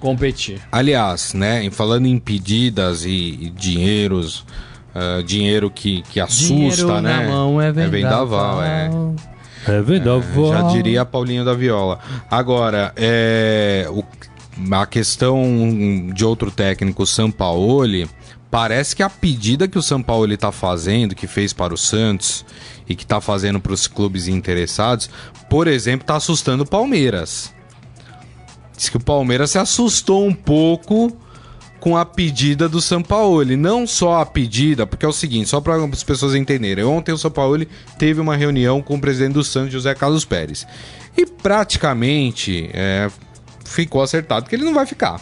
competir. 0.00 0.60
Aliás, 0.70 1.32
né, 1.34 1.62
em 1.64 1.70
falando 1.70 2.06
em 2.06 2.18
pedidas 2.18 3.04
e, 3.04 3.08
e 3.40 3.50
dinheiros, 3.50 4.44
ah, 4.94 5.22
dinheiro 5.24 5.70
que, 5.70 6.02
que 6.10 6.20
assusta, 6.20 7.00
né? 7.00 7.28
é 7.62 7.86
vendaval, 7.88 8.62
é. 8.62 8.90
É 9.68 9.80
vendaval. 9.82 10.52
Já 10.52 10.62
diria 10.68 11.04
Paulinho 11.04 11.44
da 11.44 11.54
Viola. 11.54 11.98
Agora, 12.30 12.92
é, 12.96 13.86
o- 13.90 14.04
a 14.74 14.86
questão 14.86 15.44
de 16.14 16.24
outro 16.24 16.50
técnico, 16.50 17.02
o 17.02 17.06
Sampaoli, 17.06 18.08
parece 18.50 18.94
que 18.94 19.02
a 19.02 19.10
pedida 19.10 19.66
que 19.68 19.78
o 19.78 19.82
Sampaoli 19.82 20.34
está 20.34 20.52
fazendo, 20.52 21.14
que 21.14 21.26
fez 21.26 21.52
para 21.52 21.74
o 21.74 21.76
Santos 21.76 22.44
e 22.88 22.94
que 22.94 23.02
está 23.04 23.20
fazendo 23.20 23.60
para 23.60 23.72
os 23.72 23.86
clubes 23.86 24.28
interessados, 24.28 25.10
por 25.50 25.66
exemplo, 25.66 26.04
está 26.04 26.16
assustando 26.16 26.62
o 26.64 26.66
Palmeiras. 26.66 27.52
Diz 28.76 28.88
que 28.88 28.96
o 28.96 29.00
Palmeiras 29.00 29.50
se 29.50 29.58
assustou 29.58 30.26
um 30.26 30.32
pouco 30.34 31.16
com 31.80 31.96
a 31.96 32.04
pedida 32.04 32.68
do 32.68 32.80
Sampaoli. 32.80 33.56
Não 33.56 33.86
só 33.86 34.20
a 34.20 34.26
pedida, 34.26 34.86
porque 34.86 35.04
é 35.06 35.08
o 35.08 35.12
seguinte, 35.12 35.48
só 35.48 35.60
para 35.60 35.76
as 35.76 36.02
pessoas 36.04 36.34
entenderem. 36.34 36.84
Ontem 36.84 37.12
o 37.12 37.18
Sampaoli 37.18 37.68
teve 37.98 38.20
uma 38.20 38.36
reunião 38.36 38.82
com 38.82 38.96
o 38.96 39.00
presidente 39.00 39.34
do 39.34 39.44
Santos, 39.44 39.72
José 39.72 39.94
Carlos 39.94 40.24
Pérez. 40.24 40.66
E 41.16 41.24
praticamente 41.26 42.68
é, 42.72 43.10
ficou 43.64 44.02
acertado 44.02 44.48
que 44.48 44.54
ele 44.54 44.64
não 44.64 44.74
vai 44.74 44.84
ficar. 44.86 45.20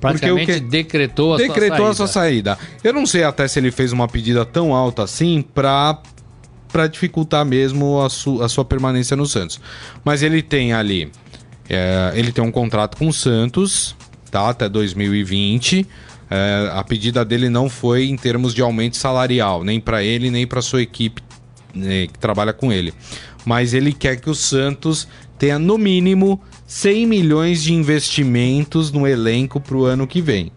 Praticamente 0.00 0.46
Porque 0.46 0.58
o 0.58 0.62
que- 0.62 0.68
decretou 0.70 1.34
a 1.34 1.36
decretou 1.38 1.76
sua 1.78 1.90
a 1.90 1.94
sua 1.94 2.06
saída. 2.06 2.58
Eu 2.82 2.92
não 2.92 3.04
sei 3.04 3.24
até 3.24 3.46
se 3.48 3.58
ele 3.58 3.70
fez 3.70 3.92
uma 3.92 4.06
pedida 4.08 4.44
tão 4.44 4.74
alta 4.74 5.02
assim 5.02 5.42
pra, 5.42 5.98
pra 6.72 6.86
dificultar 6.86 7.44
mesmo 7.44 8.00
a, 8.02 8.08
su- 8.10 8.42
a 8.42 8.48
sua 8.48 8.64
permanência 8.64 9.16
no 9.16 9.26
Santos. 9.26 9.60
Mas 10.04 10.22
ele 10.22 10.42
tem 10.42 10.72
ali. 10.72 11.10
é, 11.68 12.12
ele 12.14 12.32
tem 12.32 12.42
um 12.44 12.50
contrato 12.50 12.96
com 12.96 13.08
o 13.08 13.12
Santos, 13.12 13.94
tá? 14.30 14.48
Até 14.50 14.68
2020. 14.68 15.86
É, 16.30 16.70
a 16.74 16.84
pedida 16.84 17.24
dele 17.24 17.48
não 17.48 17.70
foi 17.70 18.04
em 18.06 18.16
termos 18.16 18.52
de 18.54 18.60
aumento 18.60 18.96
salarial, 18.98 19.64
nem 19.64 19.80
pra 19.80 20.02
ele, 20.02 20.30
nem 20.30 20.46
pra 20.46 20.60
sua 20.60 20.82
equipe 20.82 21.22
né, 21.74 22.06
que 22.06 22.18
trabalha 22.18 22.52
com 22.52 22.70
ele. 22.70 22.92
Mas 23.46 23.72
ele 23.72 23.92
quer 23.94 24.16
que 24.20 24.28
o 24.28 24.34
Santos 24.34 25.08
tenha 25.38 25.58
no 25.58 25.78
mínimo 25.78 26.38
100 26.66 27.06
milhões 27.06 27.62
de 27.62 27.72
investimentos 27.72 28.92
no 28.92 29.06
elenco 29.06 29.58
pro 29.58 29.84
ano 29.84 30.06
que 30.06 30.20
vem 30.20 30.52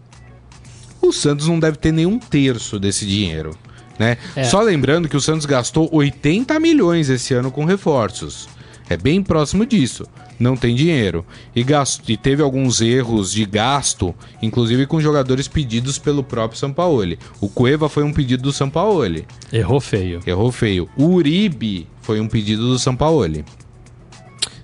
o 1.01 1.11
Santos 1.11 1.47
não 1.47 1.59
deve 1.59 1.77
ter 1.77 1.91
nenhum 1.91 2.19
terço 2.19 2.79
desse 2.79 3.07
dinheiro. 3.07 3.57
Né? 3.99 4.17
É. 4.35 4.43
Só 4.43 4.61
lembrando 4.61 5.07
que 5.07 5.17
o 5.17 5.21
Santos 5.21 5.45
gastou 5.45 5.89
80 5.91 6.59
milhões 6.59 7.09
esse 7.09 7.33
ano 7.33 7.51
com 7.51 7.65
reforços. 7.65 8.47
É 8.89 8.97
bem 8.97 9.23
próximo 9.23 9.65
disso. 9.65 10.05
Não 10.37 10.57
tem 10.57 10.75
dinheiro. 10.75 11.25
E, 11.55 11.63
gasto, 11.63 12.11
e 12.11 12.17
teve 12.17 12.41
alguns 12.41 12.81
erros 12.81 13.31
de 13.31 13.45
gasto, 13.45 14.13
inclusive 14.41 14.85
com 14.85 14.99
jogadores 14.99 15.47
pedidos 15.47 15.97
pelo 15.97 16.23
próprio 16.23 16.59
Sampaoli. 16.59 17.17
O 17.39 17.47
Cueva 17.47 17.87
foi 17.87 18.03
um 18.03 18.11
pedido 18.11 18.43
do 18.43 18.51
Sampaoli. 18.51 19.25
Errou 19.53 19.79
feio. 19.79 20.19
Errou 20.25 20.51
feio. 20.51 20.89
O 20.97 21.05
Uribe 21.05 21.87
foi 22.01 22.19
um 22.19 22.27
pedido 22.27 22.67
do 22.67 22.79
Sampaoli. 22.79 23.45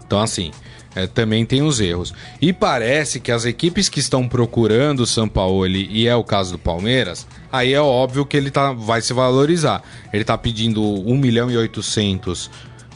Então, 0.05 0.19
assim, 0.19 0.51
é, 0.97 1.05
também 1.05 1.45
tem 1.45 1.62
os 1.62 1.79
erros. 1.79 2.12
E 2.41 2.51
parece 2.51 3.19
que 3.19 3.31
as 3.31 3.45
equipes 3.45 3.88
que 3.88 3.99
estão 3.99 4.27
procurando 4.27 5.01
o 5.01 5.05
Sampaoli, 5.05 5.88
e 5.91 6.07
é 6.07 6.15
o 6.15 6.23
caso 6.23 6.53
do 6.53 6.57
Palmeiras, 6.57 7.27
aí 7.51 7.71
é 7.71 7.79
óbvio 7.79 8.25
que 8.25 8.36
ele 8.36 8.49
tá, 8.49 8.73
vai 8.73 8.99
se 8.99 9.13
valorizar. 9.13 9.83
Ele 10.12 10.23
tá 10.23 10.36
pedindo 10.36 10.81
1 10.81 11.15
milhão 11.15 11.51
e 11.51 11.57
800, 11.57 12.49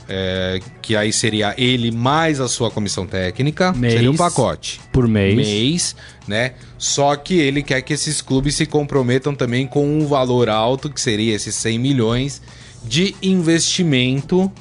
é, 0.10 0.60
que 0.82 0.96
aí 0.96 1.14
seria 1.14 1.54
ele 1.56 1.92
mais 1.92 2.42
a 2.42 2.48
sua 2.48 2.72
comissão 2.72 3.06
técnica. 3.06 3.72
Mês. 3.72 3.94
Seria 3.94 4.10
um 4.10 4.18
pacote 4.18 4.82
Por 4.92 5.08
mês. 5.08 5.36
mês, 5.36 5.96
né? 6.28 6.54
Só 6.80 7.16
que 7.16 7.38
ele 7.38 7.62
quer 7.62 7.84
que 7.84 7.94
esses 7.94 8.20
clubes 8.20 8.56
se 8.56 8.66
comprometam 8.66 9.36
também 9.36 9.68
com 9.68 9.86
um 9.86 10.08
valor 10.08 10.50
alto, 10.50 10.90
que 10.90 11.00
seria 11.00 11.36
esses 11.36 11.54
100 11.54 11.78
milhões 11.78 12.42
de 12.84 13.16
investimento 13.22 14.52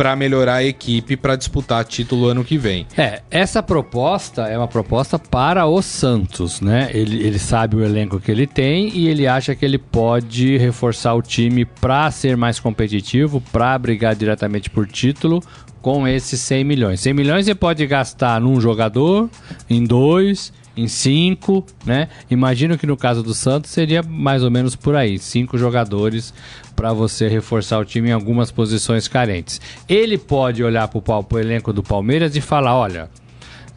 para 0.00 0.16
melhorar 0.16 0.54
a 0.54 0.64
equipe 0.64 1.14
para 1.14 1.36
disputar 1.36 1.84
título 1.84 2.28
ano 2.28 2.42
que 2.42 2.56
vem. 2.56 2.86
É, 2.96 3.20
essa 3.30 3.62
proposta 3.62 4.46
é 4.48 4.56
uma 4.56 4.66
proposta 4.66 5.18
para 5.18 5.66
o 5.66 5.82
Santos, 5.82 6.62
né? 6.62 6.88
Ele, 6.94 7.22
ele 7.22 7.38
sabe 7.38 7.76
o 7.76 7.84
elenco 7.84 8.18
que 8.18 8.30
ele 8.30 8.46
tem 8.46 8.88
e 8.96 9.08
ele 9.08 9.26
acha 9.26 9.54
que 9.54 9.62
ele 9.62 9.76
pode 9.76 10.56
reforçar 10.56 11.12
o 11.12 11.20
time 11.20 11.66
para 11.66 12.10
ser 12.10 12.34
mais 12.34 12.58
competitivo, 12.58 13.42
para 13.52 13.78
brigar 13.78 14.16
diretamente 14.16 14.70
por 14.70 14.86
título 14.86 15.42
com 15.82 16.08
esses 16.08 16.40
100 16.40 16.64
milhões. 16.64 17.00
100 17.00 17.12
milhões 17.12 17.44
você 17.44 17.54
pode 17.54 17.86
gastar 17.86 18.40
num 18.40 18.58
jogador, 18.58 19.28
em 19.68 19.84
dois, 19.84 20.50
em 20.82 20.88
cinco, 20.88 21.64
né? 21.84 22.08
Imagino 22.30 22.78
que 22.78 22.86
no 22.86 22.96
caso 22.96 23.22
do 23.22 23.34
Santos 23.34 23.70
seria 23.70 24.02
mais 24.02 24.42
ou 24.42 24.50
menos 24.50 24.74
por 24.76 24.96
aí, 24.96 25.18
cinco 25.18 25.58
jogadores 25.58 26.32
para 26.74 26.92
você 26.92 27.28
reforçar 27.28 27.78
o 27.78 27.84
time 27.84 28.08
em 28.08 28.12
algumas 28.12 28.50
posições 28.50 29.06
carentes. 29.08 29.60
Ele 29.88 30.16
pode 30.16 30.62
olhar 30.64 30.88
para 30.88 31.00
o 31.34 31.38
elenco 31.38 31.72
do 31.72 31.82
Palmeiras 31.82 32.34
e 32.36 32.40
falar, 32.40 32.74
olha, 32.76 33.10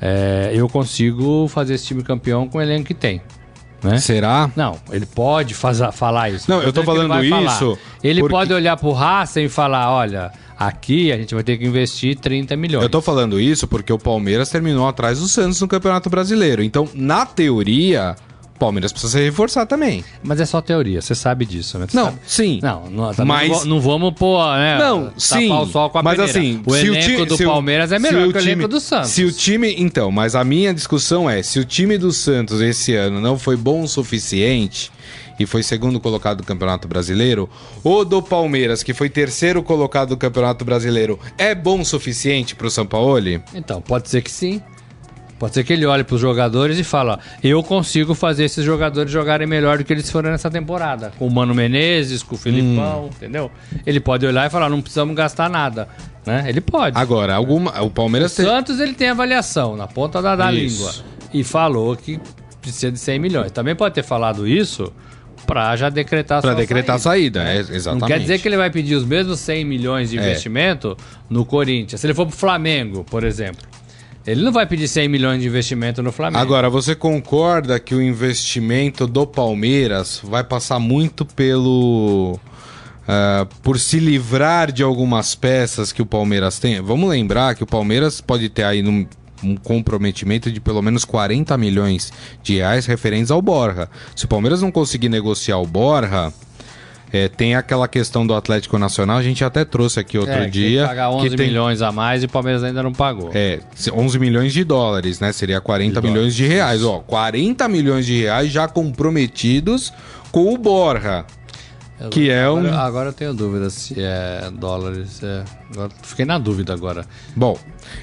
é, 0.01 0.51
eu 0.53 0.67
consigo 0.69 1.47
fazer 1.47 1.75
esse 1.75 1.85
time 1.87 2.03
campeão 2.03 2.47
com 2.47 2.57
o 2.57 2.61
elenco 2.61 2.85
que 2.87 2.93
tem. 2.93 3.21
Né? 3.83 3.97
Será? 3.97 4.49
Não, 4.55 4.77
ele 4.91 5.05
pode 5.05 5.53
faza- 5.53 5.91
falar 5.91 6.29
isso. 6.29 6.49
Não, 6.49 6.61
eu 6.61 6.71
tô 6.71 6.79
ele 6.79 6.85
falando 6.85 7.09
vai 7.09 7.27
falar. 7.27 7.51
isso 7.53 7.77
Ele 8.01 8.21
porque- 8.21 8.31
pode 8.33 8.53
olhar 8.53 8.77
pro 8.77 8.93
Racing 8.93 9.41
e 9.43 9.49
falar, 9.49 9.91
olha, 9.91 10.31
aqui 10.57 11.11
a 11.11 11.17
gente 11.17 11.33
vai 11.33 11.43
ter 11.43 11.57
que 11.57 11.65
investir 11.65 12.15
30 12.17 12.55
milhões. 12.55 12.83
Eu 12.83 12.89
tô 12.89 13.01
falando 13.01 13.39
isso 13.39 13.67
porque 13.67 13.91
o 13.91 13.97
Palmeiras 13.99 14.49
terminou 14.49 14.87
atrás 14.87 15.19
do 15.19 15.27
Santos 15.27 15.59
no 15.61 15.67
Campeonato 15.67 16.09
Brasileiro. 16.09 16.63
Então, 16.63 16.87
na 16.93 17.25
teoria, 17.25 18.15
o 18.55 18.59
Palmeiras 18.59 18.91
precisa 18.91 19.17
se 19.17 19.23
reforçar 19.23 19.65
também. 19.65 20.03
Mas 20.23 20.39
é 20.39 20.45
só 20.45 20.61
teoria, 20.61 21.01
você 21.01 21.13
sabe 21.15 21.45
disso, 21.45 21.77
né? 21.77 21.85
Você 21.89 21.97
Não, 21.97 22.05
sabe- 22.05 22.19
sim. 22.25 22.59
Não, 22.61 22.89
não, 22.89 23.13
também 23.13 23.25
Mas- 23.49 23.49
não, 23.49 23.65
não 23.65 23.81
vamos 23.81 24.13
pôr, 24.13 24.41
né? 24.57 24.77
Não, 24.77 25.11
sim. 25.17 25.51
o 25.51 25.65
sol 25.65 25.89
com 25.89 25.97
a 25.99 26.03
mas 26.03 26.17
peneira. 26.17 26.39
assim, 26.39 26.61
o 26.65 26.75
elenco 26.75 27.25
ti- 27.25 27.25
do 27.25 27.35
o- 27.35 27.47
Palmeiras 27.53 27.91
é 27.91 27.99
melhor 27.99 28.27
o 28.27 28.31
que 28.31 28.37
o 28.37 28.41
elenco 28.41 28.59
time- 28.61 28.67
do 28.67 28.79
Santos. 28.79 29.09
Se 29.09 29.23
o 29.25 29.31
time, 29.31 29.75
então, 29.77 30.11
mas 30.11 30.35
a 30.35 30.43
minha 30.43 30.73
discussão 30.73 31.29
é, 31.29 31.41
se 31.43 31.59
o 31.59 31.65
time 31.65 31.97
do 31.97 32.11
Santos 32.13 32.61
esse 32.61 32.95
ano 32.95 33.19
não 33.19 33.37
foi 33.37 33.57
bom 33.57 33.81
o 33.83 33.87
suficiente 33.87 34.91
e 35.39 35.45
foi 35.45 35.63
segundo 35.63 35.99
colocado 35.99 36.37
do 36.37 36.43
Campeonato 36.43 36.87
Brasileiro, 36.87 37.49
o 37.83 38.03
do 38.03 38.21
Palmeiras, 38.21 38.83
que 38.83 38.93
foi 38.93 39.09
terceiro 39.09 39.63
colocado 39.63 40.09
do 40.09 40.17
Campeonato 40.17 40.63
Brasileiro, 40.63 41.19
é 41.37 41.55
bom 41.55 41.81
o 41.81 41.85
suficiente 41.85 42.55
pro 42.55 42.69
Sampaoli? 42.69 43.41
Então, 43.53 43.81
pode 43.81 44.09
ser 44.09 44.21
que 44.21 44.31
sim. 44.31 44.61
Pode 45.43 45.55
ser 45.55 45.65
que 45.65 45.73
ele 45.73 45.85
olhe 45.85 46.05
para 46.05 46.15
os 46.15 46.21
jogadores 46.21 46.79
e 46.79 46.85
fala: 46.85 47.19
eu 47.43 47.61
consigo 47.61 48.13
fazer 48.13 48.45
esses 48.45 48.63
jogadores 48.63 49.11
jogarem 49.11 49.45
melhor 49.45 49.77
do 49.77 49.83
que 49.83 49.91
eles 49.91 50.09
foram 50.09 50.31
nessa 50.31 50.49
temporada. 50.49 51.11
Com 51.19 51.27
o 51.27 51.31
Mano 51.31 51.53
Menezes, 51.53 52.23
com 52.23 52.35
o 52.35 52.37
Filipão, 52.37 53.09
entendeu? 53.13 53.51
Ele 53.85 53.99
pode 53.99 54.25
olhar 54.25 54.47
e 54.47 54.49
falar: 54.49 54.69
não 54.69 54.81
precisamos 54.81 55.13
gastar 55.15 55.49
nada. 55.49 55.89
Né? 56.25 56.45
Ele 56.47 56.61
pode. 56.61 56.97
Agora, 56.97 57.35
alguma, 57.35 57.81
o 57.81 57.87
o 57.87 57.91
Palmeiras 57.91 58.33
tem. 58.33 58.45
Santos 58.45 58.79
ele 58.79 58.93
tem 58.93 59.09
avaliação 59.09 59.75
na 59.75 59.85
ponta 59.85 60.21
da, 60.21 60.33
da 60.35 60.49
língua. 60.49 60.93
E 61.33 61.43
falou 61.43 61.93
que 61.97 62.21
precisa 62.61 62.89
de 62.89 62.97
100 62.97 63.19
milhões. 63.19 63.51
Também 63.51 63.75
pode 63.75 63.95
ter 63.95 64.03
falado 64.03 64.47
isso 64.47 64.93
para 65.45 65.75
já 65.75 65.89
decretar 65.89 66.41
Pra 66.41 66.51
sua 66.51 66.59
decretar 66.59 66.95
a 66.95 66.99
saída, 66.99 67.41
é, 67.43 67.61
Não 67.63 67.75
exatamente. 67.75 68.07
quer 68.07 68.19
dizer 68.19 68.39
que 68.39 68.47
ele 68.47 68.57
vai 68.57 68.69
pedir 68.69 68.95
os 68.95 69.05
mesmos 69.05 69.39
100 69.39 69.65
milhões 69.65 70.09
de 70.09 70.17
É. 70.17 70.21
investimento 70.21 70.97
no 71.29 71.45
Corinthians. 71.45 71.99
Se 72.01 72.07
ele 72.07 72.13
for 72.13 72.25
pro 72.25 72.35
Flamengo, 72.35 73.03
por 73.03 73.23
exemplo, 73.23 73.61
ele 74.25 74.41
não 74.41 74.51
vai 74.53 74.65
pedir 74.65 74.87
100 74.87 75.07
milhões 75.09 75.41
de 75.41 75.47
investimento 75.47 76.01
no 76.01 76.11
Flamengo. 76.11 76.41
Agora, 76.41 76.69
você 76.69 76.95
concorda 76.95 77.77
que 77.79 77.93
o 77.93 78.01
investimento 78.01 79.05
do 79.05 79.27
Palmeiras 79.27 80.21
vai 80.23 80.43
passar 80.43 80.79
muito 80.79 81.25
pelo. 81.25 82.39
ah, 83.05 83.45
por 83.61 83.77
se 83.77 83.99
livrar 83.99 84.71
de 84.71 84.81
algumas 84.81 85.35
peças 85.35 85.91
que 85.91 86.01
o 86.01 86.05
Palmeiras 86.05 86.57
tem? 86.57 86.79
Vamos 86.81 87.09
lembrar 87.09 87.53
que 87.53 87.61
o 87.63 87.67
Palmeiras 87.67 88.21
pode 88.21 88.47
ter 88.47 88.63
aí 88.63 88.81
num- 88.81 89.05
um 89.43 89.55
comprometimento 89.55 90.51
de 90.51 90.59
pelo 90.59 90.81
menos 90.81 91.03
40 91.05 91.57
milhões 91.57 92.11
de 92.41 92.55
reais 92.55 92.85
referentes 92.85 93.31
ao 93.31 93.41
Borja. 93.41 93.89
Se 94.15 94.25
o 94.25 94.27
Palmeiras 94.27 94.61
não 94.61 94.71
conseguir 94.71 95.09
negociar 95.09 95.57
o 95.59 95.65
Borja. 95.67 96.31
é, 97.15 97.27
tem 97.27 97.53
aquela 97.53 97.87
questão 97.87 98.25
do 98.25 98.33
Atlético 98.33 98.75
Nacional, 98.79 99.17
a 99.17 99.21
gente 99.21 99.45
até 99.45 99.63
trouxe 99.63 99.99
aqui 99.99 100.17
outro 100.17 100.33
É, 100.33 100.47
dia. 100.49 100.81
que 100.81 100.87
pagar 100.87 101.11
11 101.11 101.29
que 101.29 101.35
tem- 101.35 101.45
milhões 101.47 101.79
a 101.83 101.91
mais 101.91 102.23
e 102.23 102.25
o 102.25 102.29
Palmeiras 102.29 102.63
ainda 102.63 102.81
não 102.81 102.91
pagou. 102.91 103.29
é, 103.35 103.59
11 103.93 104.17
milhões 104.17 104.51
de 104.51 104.63
dólares, 104.63 105.19
né? 105.19 105.31
Seria 105.31 105.61
40 105.61 106.01
De 106.01 106.07
milhões 106.07 106.33
de 106.33 106.47
reais. 106.47 106.83
Ó, 106.83 107.01
40 107.05 107.67
milhões 107.67 108.07
de 108.07 108.19
reais 108.19 108.51
já 108.51 108.67
comprometidos 108.67 109.93
com 110.31 110.51
o 110.53 110.57
Borja. 110.57 111.23
Que 112.11 112.29
é 112.29 112.49
um- 112.49 112.57
agora, 112.59 112.77
Agora 112.77 113.09
eu 113.09 113.13
tenho 113.13 113.33
dúvida 113.33 113.69
se 113.69 113.95
é 113.97 114.49
dólares. 114.57 115.21
é- 115.23 115.43
agora- 115.71 115.91
fiquei 116.01 116.25
na 116.25 116.37
dúvida 116.37 116.73
agora. 116.73 117.05
Bom, 117.35 117.57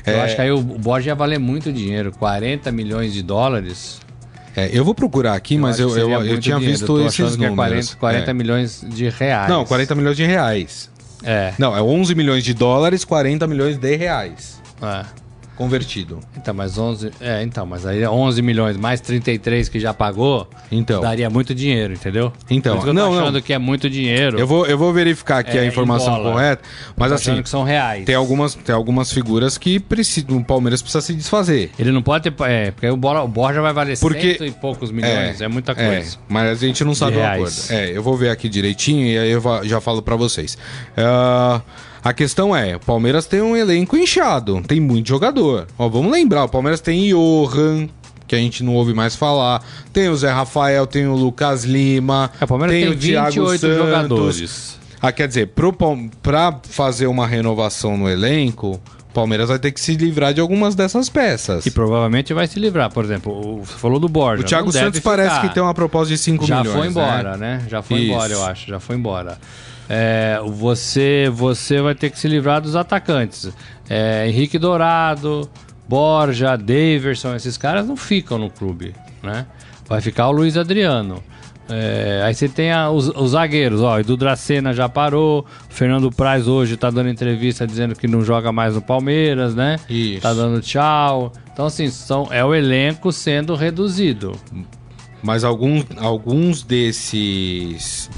Eu 0.06 0.14
é, 0.14 0.20
acho 0.22 0.36
que 0.36 0.42
aí 0.42 0.50
o 0.50 0.60
Borja 0.60 1.10
ia 1.10 1.14
valer 1.14 1.38
muito 1.38 1.72
dinheiro. 1.72 2.12
40 2.12 2.70
milhões 2.72 3.12
de 3.12 3.22
dólares. 3.22 4.00
é, 4.56 4.68
eu 4.72 4.84
vou 4.84 4.94
procurar 4.94 5.34
aqui, 5.34 5.56
mas 5.56 5.78
eu, 5.78 5.88
seria 5.90 6.02
eu, 6.04 6.10
eu 6.12 6.18
muito 6.26 6.40
tinha 6.40 6.56
dinheiro. 6.56 6.78
visto 6.78 6.86
tô 6.86 7.00
esses 7.06 7.20
é 7.34 7.48
números. 7.48 7.56
40, 7.94 7.96
40 7.96 8.30
É. 8.30 8.34
milhões 8.34 8.84
de 8.88 9.08
reais. 9.08 9.48
Não, 9.48 9.64
40 9.64 9.94
milhões 9.94 10.16
de 10.16 10.24
reais. 10.24 10.90
É. 11.22 11.52
Não, 11.58 11.76
é 11.76 11.82
11 11.82 12.14
milhões 12.14 12.42
de 12.42 12.54
dólares, 12.54 13.04
40 13.04 13.46
milhões 13.46 13.76
de 13.78 13.96
reais. 13.96 14.60
é. 14.82 15.04
Convertido. 15.56 16.20
Então, 16.36 16.54
mas 16.54 16.78
11. 16.78 17.10
É, 17.20 17.42
então, 17.42 17.66
mas 17.66 17.84
aí 17.84 18.02
é 18.02 18.08
11 18.08 18.40
milhões 18.40 18.76
mais 18.78 19.00
33 19.00 19.68
que 19.68 19.78
já 19.78 19.92
pagou. 19.92 20.48
Então. 20.72 21.02
Daria 21.02 21.28
muito 21.28 21.54
dinheiro, 21.54 21.92
entendeu? 21.92 22.32
Então, 22.48 22.76
Por 22.78 22.84
isso 22.84 22.92
não, 22.94 23.08
tô 23.10 23.14
não. 23.16 23.22
achando 23.22 23.42
que 23.42 23.52
é 23.52 23.58
muito 23.58 23.90
dinheiro. 23.90 24.38
Eu 24.38 24.46
vou, 24.46 24.66
eu 24.66 24.78
vou 24.78 24.90
verificar 24.92 25.38
aqui 25.40 25.58
É, 25.58 25.60
a 25.60 25.64
informação 25.66 26.22
correta, 26.22 26.62
mas 26.96 27.12
assim, 27.12 27.30
achando 27.32 27.42
que 27.42 27.48
são 27.50 27.62
reais. 27.62 28.04
tem 28.06 28.14
algumas, 28.14 28.54
tem 28.54 28.74
algumas 28.74 29.12
figuras 29.12 29.58
que 29.58 29.78
precisam, 29.78 30.38
o 30.38 30.44
Palmeiras 30.44 30.80
precisa 30.80 31.02
se 31.02 31.12
desfazer. 31.14 31.70
Ele 31.78 31.92
não 31.92 32.02
pode 32.02 32.30
ter. 32.30 32.34
É, 32.44 32.70
porque 32.70 32.88
o, 32.88 32.96
Borja 32.96 33.60
vai 33.60 33.72
valer 33.72 33.98
Porque- 33.98 34.32
cento 34.32 34.46
e 34.46 34.50
poucos 34.52 34.90
milhões. 34.90 35.40
É, 35.40 35.48
muita 35.48 35.74
coisa. 35.74 36.16
mas 36.28 36.62
a 36.62 36.66
gente 36.66 36.82
não 36.84 36.94
sabe 36.94 37.18
o 37.18 37.24
acordo. 37.26 37.52
É, 37.68 37.90
eu 37.94 38.02
vou 38.02 38.16
ver 38.16 38.30
aqui 38.30 38.48
direitinho 38.48 39.06
e 39.06 39.18
aí 39.18 39.30
eu 39.30 39.42
já 39.64 39.80
falo 39.80 40.00
pra 40.00 40.16
vocês. 40.16 40.56
Ah, 40.96 41.60
a 42.02 42.12
questão 42.12 42.54
é, 42.56 42.76
o 42.76 42.80
Palmeiras 42.80 43.26
tem 43.26 43.40
um 43.42 43.56
elenco 43.56 43.96
inchado, 43.96 44.62
tem 44.66 44.80
muito 44.80 45.08
jogador. 45.08 45.66
Ó, 45.78 45.88
vamos 45.88 46.10
lembrar, 46.12 46.44
o 46.44 46.48
Palmeiras 46.48 46.80
tem 46.80 47.08
Johan, 47.10 47.88
que 48.26 48.34
a 48.34 48.38
gente 48.38 48.62
não 48.62 48.74
ouve 48.74 48.94
mais 48.94 49.14
falar, 49.16 49.62
tem 49.92 50.08
o 50.08 50.16
Zé 50.16 50.30
Rafael, 50.30 50.86
tem 50.86 51.06
o 51.06 51.14
Lucas 51.14 51.64
Lima, 51.64 52.30
É, 52.40 52.44
o 52.44 52.48
Palmeiras 52.48 52.76
tem, 52.76 52.88
o 52.88 52.96
Thiago 52.96 53.30
28 53.30 53.60
Santos. 53.60 53.76
jogadores. 53.76 54.80
Ah, 55.02 55.10
quer 55.12 55.26
dizer, 55.28 55.50
pra 56.22 56.60
fazer 56.68 57.06
uma 57.06 57.26
renovação 57.26 57.96
no 57.96 58.08
elenco, 58.08 58.80
o 59.08 59.12
Palmeiras 59.12 59.48
vai 59.48 59.58
ter 59.58 59.72
que 59.72 59.80
se 59.80 59.94
livrar 59.96 60.32
de 60.34 60.40
algumas 60.40 60.74
dessas 60.74 61.08
peças. 61.08 61.64
E 61.66 61.70
provavelmente 61.70 62.32
vai 62.34 62.46
se 62.46 62.60
livrar. 62.60 62.92
Por 62.92 63.04
exemplo, 63.04 63.32
o- 63.32 63.64
você 63.64 63.74
falou 63.76 63.98
do 63.98 64.08
Borja. 64.08 64.42
O 64.42 64.46
Thiago 64.46 64.70
Santos 64.70 65.00
parece 65.00 65.34
ficar. 65.36 65.48
que 65.48 65.54
tem 65.54 65.62
uma 65.62 65.74
proposta 65.74 66.08
de 66.14 66.18
5 66.18 66.46
já 66.46 66.58
milhões. 66.58 66.76
foi 66.76 66.84
né? 66.86 66.90
embora, 66.90 67.36
né? 67.36 67.62
Já 67.68 67.82
foi 67.82 67.98
Isso. 68.00 68.12
embora, 68.12 68.32
eu 68.32 68.44
acho. 68.44 68.68
Já 68.68 68.78
foi 68.78 68.96
embora. 68.96 69.38
É, 69.92 70.38
você, 70.46 71.28
você 71.34 71.80
vai 71.82 71.96
ter 71.96 72.10
que 72.10 72.18
se 72.18 72.28
livrar 72.28 72.60
dos 72.60 72.76
atacantes. 72.76 73.50
É, 73.88 74.28
Henrique 74.28 74.56
Dourado, 74.56 75.50
Borja, 75.88 76.56
Daverson, 76.56 77.34
esses 77.34 77.56
caras 77.56 77.88
não 77.88 77.96
ficam 77.96 78.38
no 78.38 78.48
clube, 78.48 78.94
né? 79.20 79.46
Vai 79.88 80.00
ficar 80.00 80.28
o 80.28 80.32
Luiz 80.32 80.56
Adriano. 80.56 81.20
É, 81.68 82.22
aí 82.24 82.32
você 82.34 82.48
tem 82.48 82.70
a- 82.72 82.88
os, 82.90 83.08
os 83.08 83.30
zagueiros, 83.32 83.80
ó, 83.80 83.98
Edu 83.98 84.16
Dracena 84.16 84.72
já 84.72 84.88
parou, 84.88 85.44
Fernando 85.68 86.10
Praz 86.10 86.46
hoje 86.48 86.76
tá 86.76 86.90
dando 86.90 87.08
entrevista 87.08 87.66
dizendo 87.66 87.94
que 87.96 88.06
não 88.08 88.24
joga 88.24 88.50
mais 88.52 88.74
no 88.76 88.82
Palmeiras, 88.82 89.54
né? 89.56 89.76
Isso. 89.88 90.22
Tá 90.22 90.32
dando 90.32 90.60
tchau. 90.60 91.32
Então, 91.52 91.66
assim, 91.66 91.88
são, 91.88 92.28
é 92.30 92.44
o 92.44 92.54
elenco 92.54 93.10
sendo 93.12 93.54
reduzido. 93.56 94.36
Mas 95.22 95.42
algum, 95.44 95.82
alguns 95.98 96.62
desses. 96.62 98.08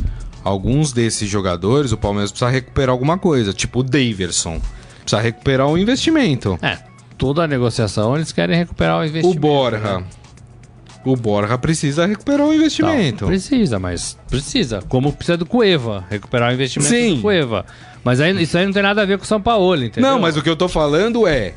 Alguns 0.45 0.93
desses 0.93 1.29
jogadores, 1.29 1.93
o 1.93 1.97
Palmeiras 1.97 2.31
precisa 2.31 2.51
recuperar 2.51 2.91
alguma 2.91 3.17
coisa. 3.19 3.53
Tipo 3.53 3.81
o 3.81 3.83
Daverson. 3.83 4.61
Precisa 5.03 5.21
recuperar 5.21 5.67
o 5.69 5.79
investimento. 5.79 6.59
É, 6.63 6.79
toda 7.19 7.45
a 7.45 7.47
negociação 7.47 8.17
eles 8.17 8.33
querem 8.33 8.57
recuperar 8.57 8.99
o 8.99 9.01
O 9.01 9.05
investimento. 9.05 9.41
Borja. 9.41 9.79
né? 10.01 10.05
O 11.05 11.17
Borja 11.17 11.59
precisa 11.59 12.07
recuperar 12.07 12.43
o 12.47 12.51
Não, 12.51 12.55
investimento. 12.55 13.27
precisa, 13.27 13.79
mas 13.79 14.17
precisa. 14.29 14.81
Como 14.89 15.13
precisa 15.13 15.37
do 15.37 15.45
Cueva, 15.47 16.05
recuperar 16.09 16.51
o 16.51 16.55
investimento 16.55 16.91
Sim. 16.93 17.17
do 17.17 17.23
Cueva. 17.23 17.67
Mas 18.05 18.21
aí, 18.21 18.41
isso 18.41 18.57
aí 18.57 18.65
não 18.67 18.73
tem 18.73 18.83
nada 18.83 19.03
a 19.03 19.05
ver 19.05 19.19
com 19.19 19.25
o 19.25 19.27
São 19.27 19.41
Paulo, 19.41 19.83
entendeu? 19.85 20.09
Não, 20.11 20.21
mas 20.21 20.37
o 20.37 20.43
que 20.43 20.49
eu 20.49 20.57
tô 20.57 20.69
falando 20.69 21.27
é. 21.27 21.55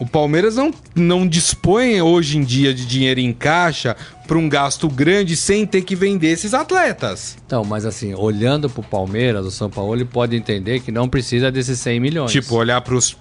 O 0.00 0.06
Palmeiras 0.06 0.54
não, 0.54 0.72
não 0.94 1.26
dispõe 1.26 2.00
hoje 2.00 2.38
em 2.38 2.44
dia 2.44 2.72
de 2.72 2.86
dinheiro 2.86 3.18
em 3.18 3.32
caixa 3.32 3.96
para 4.28 4.38
um 4.38 4.48
gasto 4.48 4.88
grande 4.88 5.34
sem 5.34 5.66
ter 5.66 5.80
que 5.82 5.96
vender 5.96 6.28
esses 6.28 6.52
atletas. 6.54 7.36
Então, 7.46 7.64
mas 7.64 7.84
assim, 7.86 8.14
olhando 8.14 8.68
pro 8.68 8.82
Palmeiras, 8.82 9.46
o 9.46 9.50
São 9.50 9.70
Paulo 9.70 9.94
ele 9.96 10.04
pode 10.04 10.36
entender 10.36 10.80
que 10.80 10.92
não 10.92 11.08
precisa 11.08 11.50
desses 11.50 11.80
100 11.80 11.98
milhões. 11.98 12.30
Tipo, 12.30 12.54
olhar 12.56 12.80
pros, 12.82 13.12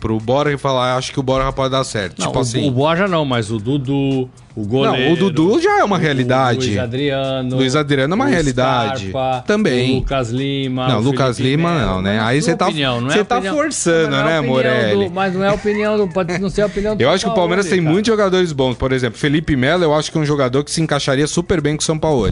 pro 0.00 0.18
Borja 0.18 0.54
e 0.54 0.58
falar, 0.58 0.94
"Ah, 0.94 0.96
acho 0.96 1.12
que 1.12 1.20
o 1.20 1.22
Borja 1.22 1.52
pode 1.52 1.70
dar 1.72 1.84
certo. 1.84 2.18
não, 2.18 2.26
tipo 2.26 2.38
o, 2.38 2.42
assim. 2.42 2.66
o 2.66 2.70
Borja 2.70 3.06
não, 3.06 3.24
mas 3.26 3.50
o 3.50 3.58
Dudu, 3.58 4.28
o 4.56 4.64
goleiro... 4.66 5.06
Não, 5.06 5.12
o 5.12 5.16
Dudu 5.16 5.60
já 5.60 5.78
é 5.80 5.84
uma 5.84 5.96
o 5.96 5.98
realidade. 5.98 6.66
Luiz 6.66 6.78
Adriano. 6.78 7.56
Luiz 7.56 7.76
Adriano 7.76 8.12
é 8.12 8.16
uma 8.16 8.24
o 8.24 8.28
realidade. 8.28 9.08
Scarpa, 9.10 9.44
Também. 9.46 9.92
O 9.92 9.94
Lucas 9.96 10.30
Lima. 10.30 10.88
Não, 10.88 10.98
o 10.98 11.02
Lucas 11.02 11.36
Felipe 11.36 11.56
Lima 11.56 11.74
Melo. 11.74 11.86
não, 11.92 12.02
né? 12.02 12.20
Aí 12.20 12.38
não 12.38 12.44
você 12.44 12.50
é 12.52 12.56
tá- 12.56 12.66
opinião, 12.68 13.00
não 13.02 13.10
é 13.10 13.12
você 13.12 13.24
tá 13.24 13.36
opinião. 13.36 13.54
forçando, 13.56 14.10
Não 14.10 14.18
é 14.20 14.24
né, 14.24 14.40
Morelli? 14.40 15.04
do- 15.08 15.10
mas 15.14 15.34
não 15.34 15.44
é 15.44 15.52
opinião, 15.52 15.96
do, 15.98 16.08
pode 16.08 16.38
não 16.38 16.48
ser 16.48 16.62
a 16.62 16.66
opinião 16.66 16.96
do 16.96 17.02
Eu 17.02 17.10
acho 17.10 17.24
que 17.26 17.30
o 17.30 17.34
Palmeiras 17.34 17.66
tem 17.66 17.78
cara. 17.80 17.90
muitos 17.92 18.10
jogadores 18.10 18.52
bons. 18.52 18.76
Por 18.76 18.92
exemplo, 18.92 19.18
Felipe 19.18 19.54
Melo, 19.56 19.84
eu 19.84 19.94
acho 19.94 20.10
que 20.10 20.16
é 20.16 20.21
um 20.22 20.26
jogador 20.26 20.64
que 20.64 20.70
se 20.70 20.80
encaixaria 20.80 21.26
super 21.26 21.60
bem 21.60 21.76
com 21.76 21.82
o 21.82 21.84
São 21.84 21.98
Paulo. 21.98 22.30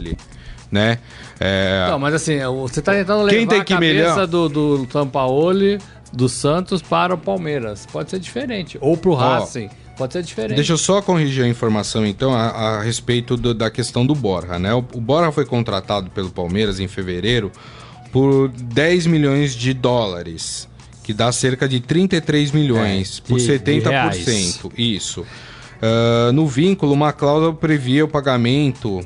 Né? 0.71 0.99
É, 1.39 1.87
Não, 1.89 1.99
mas 1.99 2.13
assim, 2.13 2.37
você 2.61 2.81
tá 2.81 2.93
tentando 2.93 3.23
levar 3.23 3.37
Quem 3.37 3.45
tem 3.47 3.59
a 3.59 3.63
que 3.65 3.73
cabeça 3.73 4.15
melhor- 4.15 4.27
do, 4.27 4.49
do 4.49 4.87
Sampaoli, 4.91 5.77
do 6.13 6.29
Santos 6.29 6.81
para 6.81 7.13
o 7.13 7.17
Palmeiras. 7.17 7.85
Pode 7.91 8.09
ser 8.09 8.19
diferente. 8.19 8.77
Ou 8.79 8.95
pro 8.95 9.13
Racing. 9.13 9.69
Pode 9.97 10.13
ser 10.13 10.23
diferente. 10.23 10.55
Deixa 10.55 10.71
eu 10.73 10.77
só 10.77 11.01
corrigir 11.01 11.43
a 11.43 11.47
informação, 11.47 12.05
então, 12.05 12.33
a, 12.33 12.47
a 12.77 12.81
respeito 12.81 13.35
do- 13.35 13.53
da 13.53 13.69
questão 13.69 14.05
do 14.05 14.15
Borja, 14.15 14.57
né? 14.57 14.73
O, 14.73 14.77
o 14.77 15.01
Borja 15.01 15.31
foi 15.31 15.45
contratado 15.45 16.09
pelo 16.09 16.29
Palmeiras 16.29 16.79
em 16.79 16.87
fevereiro 16.87 17.51
por 18.11 18.47
10 18.49 19.05
milhões 19.07 19.53
de 19.53 19.73
dólares, 19.73 20.67
que 21.03 21.13
dá 21.13 21.31
cerca 21.33 21.67
de 21.67 21.79
33 21.81 22.51
milhões, 22.51 23.21
É, 23.23 23.27
por 23.27 23.37
de- 23.37 23.45
de 23.45 23.51
70%. 23.51 23.89
reais. 23.89 24.59
Isso. 24.77 25.25
Ah, 25.81 26.31
no 26.31 26.47
vínculo, 26.47 26.93
uma 26.93 27.11
cláusula 27.11 27.53
previa 27.53 28.05
o 28.05 28.07
pagamento 28.07 29.01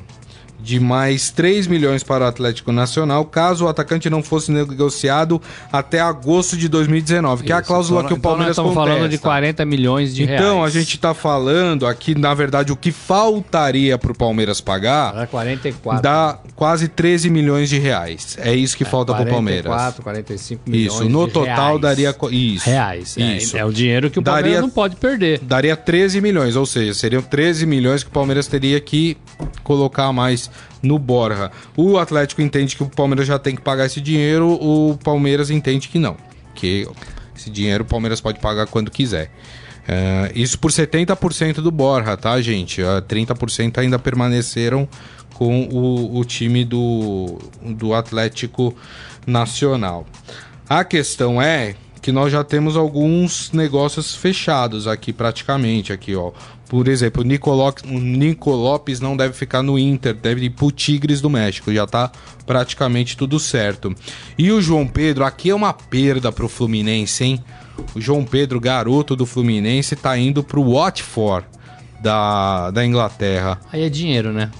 de 0.66 0.80
mais 0.80 1.30
3 1.30 1.68
milhões 1.68 2.02
para 2.02 2.24
o 2.24 2.26
Atlético 2.26 2.72
Nacional, 2.72 3.24
caso 3.24 3.66
o 3.66 3.68
atacante 3.68 4.10
não 4.10 4.20
fosse 4.20 4.50
negociado 4.50 5.40
até 5.72 6.00
agosto 6.00 6.56
de 6.56 6.68
2019, 6.68 7.44
que 7.44 7.52
é 7.52 7.54
a 7.54 7.62
cláusula 7.62 8.00
Então, 8.00 8.08
que 8.08 8.14
o 8.14 8.16
então 8.18 8.30
Palmeiras 8.32 8.56
nós 8.56 8.66
estamos 8.66 8.74
falando 8.74 9.08
de 9.08 9.16
contesta. 9.16 9.28
40 9.28 9.64
milhões 9.64 10.12
de 10.12 10.24
reais. 10.24 10.42
Então, 10.42 10.64
a 10.64 10.68
gente 10.68 10.98
tá 10.98 11.14
falando 11.14 11.86
aqui, 11.86 12.18
na 12.18 12.34
verdade, 12.34 12.72
o 12.72 12.76
que 12.76 12.90
faltaria 12.90 13.96
pro 13.96 14.12
Palmeiras 14.12 14.60
pagar 14.60 15.14
Era 15.14 15.26
44. 15.28 16.02
dá 16.02 16.38
quase 16.56 16.88
13 16.88 17.30
milhões 17.30 17.68
de 17.68 17.78
reais. 17.78 18.36
É 18.40 18.52
isso 18.52 18.76
que 18.76 18.84
falta 18.84 19.14
pro 19.14 19.24
Palmeiras. 19.26 19.66
44, 19.66 20.02
45 20.02 20.62
milhões 20.68 20.92
Isso, 20.94 21.08
no 21.08 21.28
total 21.28 21.78
reais. 21.78 21.80
daria 21.80 22.16
isso. 22.32 22.68
Reais. 22.68 23.16
É, 23.16 23.36
Isso. 23.36 23.56
É, 23.56 23.64
o 23.64 23.72
dinheiro 23.72 24.10
que 24.10 24.18
o 24.18 24.22
Daria- 24.22 24.40
Palmeiras 24.42 24.62
não 24.62 24.70
pode 24.70 24.96
perder. 24.96 25.38
Daria 25.42 25.76
13 25.76 26.20
milhões, 26.20 26.56
ou 26.56 26.66
seja, 26.66 26.92
seriam 26.92 27.22
13 27.22 27.64
milhões 27.66 28.02
que 28.02 28.08
o 28.08 28.12
Palmeiras 28.12 28.48
teria 28.48 28.80
que 28.80 29.16
colocar 29.62 30.12
mais 30.12 30.50
no 30.82 30.98
Borja. 30.98 31.50
O 31.76 31.98
Atlético 31.98 32.42
entende 32.42 32.76
que 32.76 32.82
o 32.82 32.88
Palmeiras 32.88 33.26
já 33.26 33.38
tem 33.38 33.54
que 33.54 33.62
pagar 33.62 33.86
esse 33.86 34.00
dinheiro, 34.00 34.48
o 34.52 34.98
Palmeiras 35.02 35.50
entende 35.50 35.88
que 35.88 35.98
não. 35.98 36.16
Que 36.54 36.88
esse 37.36 37.50
dinheiro 37.50 37.84
o 37.84 37.86
Palmeiras 37.86 38.20
pode 38.20 38.40
pagar 38.40 38.66
quando 38.66 38.90
quiser. 38.90 39.30
É, 39.88 40.32
isso 40.34 40.58
por 40.58 40.70
70% 40.70 41.54
do 41.54 41.70
Borja, 41.70 42.16
tá, 42.16 42.40
gente? 42.40 42.82
Uh, 42.82 43.00
30% 43.02 43.78
ainda 43.78 43.98
permaneceram 43.98 44.88
com 45.34 45.64
o, 45.64 46.18
o 46.18 46.24
time 46.24 46.64
do, 46.64 47.38
do 47.62 47.94
Atlético 47.94 48.74
Nacional. 49.26 50.06
A 50.68 50.82
questão 50.82 51.40
é 51.40 51.76
que 52.02 52.10
nós 52.10 52.32
já 52.32 52.42
temos 52.42 52.76
alguns 52.76 53.52
negócios 53.52 54.14
fechados 54.14 54.86
aqui 54.86 55.12
praticamente 55.12 55.92
aqui, 55.92 56.14
ó. 56.16 56.32
Por 56.68 56.88
exemplo, 56.88 57.22
o 57.22 57.24
Nico, 57.24 58.50
Lopes, 58.50 59.00
não 59.00 59.16
deve 59.16 59.34
ficar 59.34 59.62
no 59.62 59.78
Inter, 59.78 60.14
deve 60.14 60.46
ir 60.46 60.50
pro 60.50 60.72
Tigres 60.72 61.20
do 61.20 61.30
México, 61.30 61.72
já 61.72 61.86
tá 61.86 62.10
praticamente 62.44 63.16
tudo 63.16 63.38
certo. 63.38 63.94
E 64.36 64.50
o 64.50 64.60
João 64.60 64.86
Pedro, 64.86 65.24
aqui 65.24 65.50
é 65.50 65.54
uma 65.54 65.72
perda 65.72 66.32
pro 66.32 66.48
Fluminense, 66.48 67.24
hein? 67.24 67.44
O 67.94 68.00
João 68.00 68.24
Pedro, 68.24 68.58
garoto 68.58 69.14
do 69.14 69.24
Fluminense, 69.24 69.94
tá 69.94 70.18
indo 70.18 70.42
pro 70.42 70.72
Watford 70.72 71.46
da, 72.00 72.70
da 72.70 72.84
Inglaterra. 72.84 73.60
Aí 73.72 73.82
é 73.82 73.88
dinheiro, 73.88 74.32
né? 74.32 74.50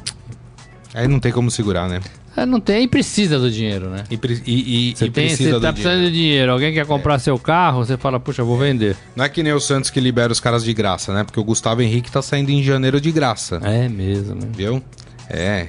Aí 0.94 1.08
não 1.08 1.18
tem 1.18 1.32
como 1.32 1.50
segurar, 1.50 1.88
né? 1.88 2.00
É, 2.36 2.44
não 2.44 2.60
tem 2.60 2.82
e 2.84 2.88
precisa 2.88 3.38
do 3.38 3.50
dinheiro, 3.50 3.88
né? 3.88 4.04
E, 4.10 4.14
e, 4.14 4.90
e, 4.90 4.96
você 4.96 5.06
e 5.06 5.10
tem, 5.10 5.26
precisa 5.28 5.50
você 5.54 5.60
tá 5.60 5.70
do 5.70 5.74
precisando 5.74 5.94
dinheiro. 5.94 6.12
de 6.12 6.18
dinheiro. 6.20 6.52
Alguém 6.52 6.74
quer 6.74 6.84
comprar 6.86 7.18
seu 7.18 7.38
carro, 7.38 7.84
você 7.84 7.96
fala, 7.96 8.20
puxa, 8.20 8.44
vou 8.44 8.58
vender. 8.58 8.94
Não 9.16 9.24
é 9.24 9.28
que 9.28 9.42
nem 9.42 9.52
o 9.54 9.60
Santos 9.60 9.88
que 9.88 9.98
libera 10.00 10.30
os 10.30 10.38
caras 10.40 10.62
de 10.62 10.74
graça, 10.74 11.14
né? 11.14 11.24
Porque 11.24 11.40
o 11.40 11.44
Gustavo 11.44 11.80
Henrique 11.80 12.12
tá 12.12 12.20
saindo 12.20 12.50
em 12.50 12.62
janeiro 12.62 13.00
de 13.00 13.10
graça. 13.10 13.58
É 13.62 13.88
mesmo, 13.88 14.34
né? 14.34 14.48
Viu? 14.54 14.82
É. 15.30 15.68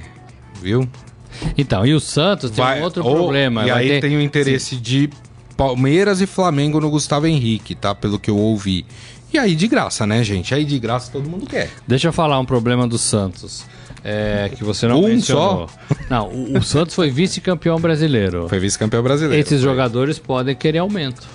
Viu? 0.60 0.86
Então, 1.56 1.86
e 1.86 1.94
o 1.94 2.00
Santos 2.00 2.50
tem 2.50 2.62
um 2.64 2.82
outro 2.82 3.04
ou- 3.04 3.14
problema. 3.14 3.64
E 3.66 3.70
vai 3.70 3.80
aí 3.82 3.88
ter- 3.88 4.00
tem 4.08 4.16
o 4.16 4.20
interesse 4.20 4.76
de 4.76 5.08
Palmeiras 5.56 6.20
e 6.20 6.26
Flamengo 6.26 6.80
no 6.80 6.90
Gustavo 6.90 7.26
Henrique, 7.26 7.74
tá? 7.74 7.94
Pelo 7.94 8.18
que 8.18 8.28
eu 8.30 8.36
ouvi. 8.36 8.84
E 9.32 9.38
aí 9.38 9.54
de 9.54 9.68
graça, 9.68 10.06
né, 10.06 10.22
gente? 10.24 10.54
Aí 10.54 10.64
de 10.64 10.78
graça 10.78 11.10
todo 11.12 11.28
mundo 11.28 11.46
quer. 11.46 11.70
Deixa 11.86 12.08
eu 12.08 12.12
falar 12.12 12.38
um 12.38 12.44
problema 12.44 12.86
do 12.86 12.96
Santos. 12.98 13.64
É, 14.10 14.50
que 14.56 14.64
você 14.64 14.86
não 14.88 15.00
Um 15.02 15.08
mencionou. 15.08 15.68
Não, 16.08 16.28
o, 16.28 16.58
o 16.58 16.62
Santos 16.62 16.94
foi 16.94 17.10
vice-campeão 17.10 17.78
brasileiro. 17.78 18.48
Foi 18.48 18.58
vice-campeão 18.58 19.02
brasileiro. 19.02 19.38
Esses 19.38 19.60
Foi. 19.60 19.70
jogadores 19.70 20.18
podem 20.18 20.54
querer 20.56 20.78
aumento. 20.78 21.26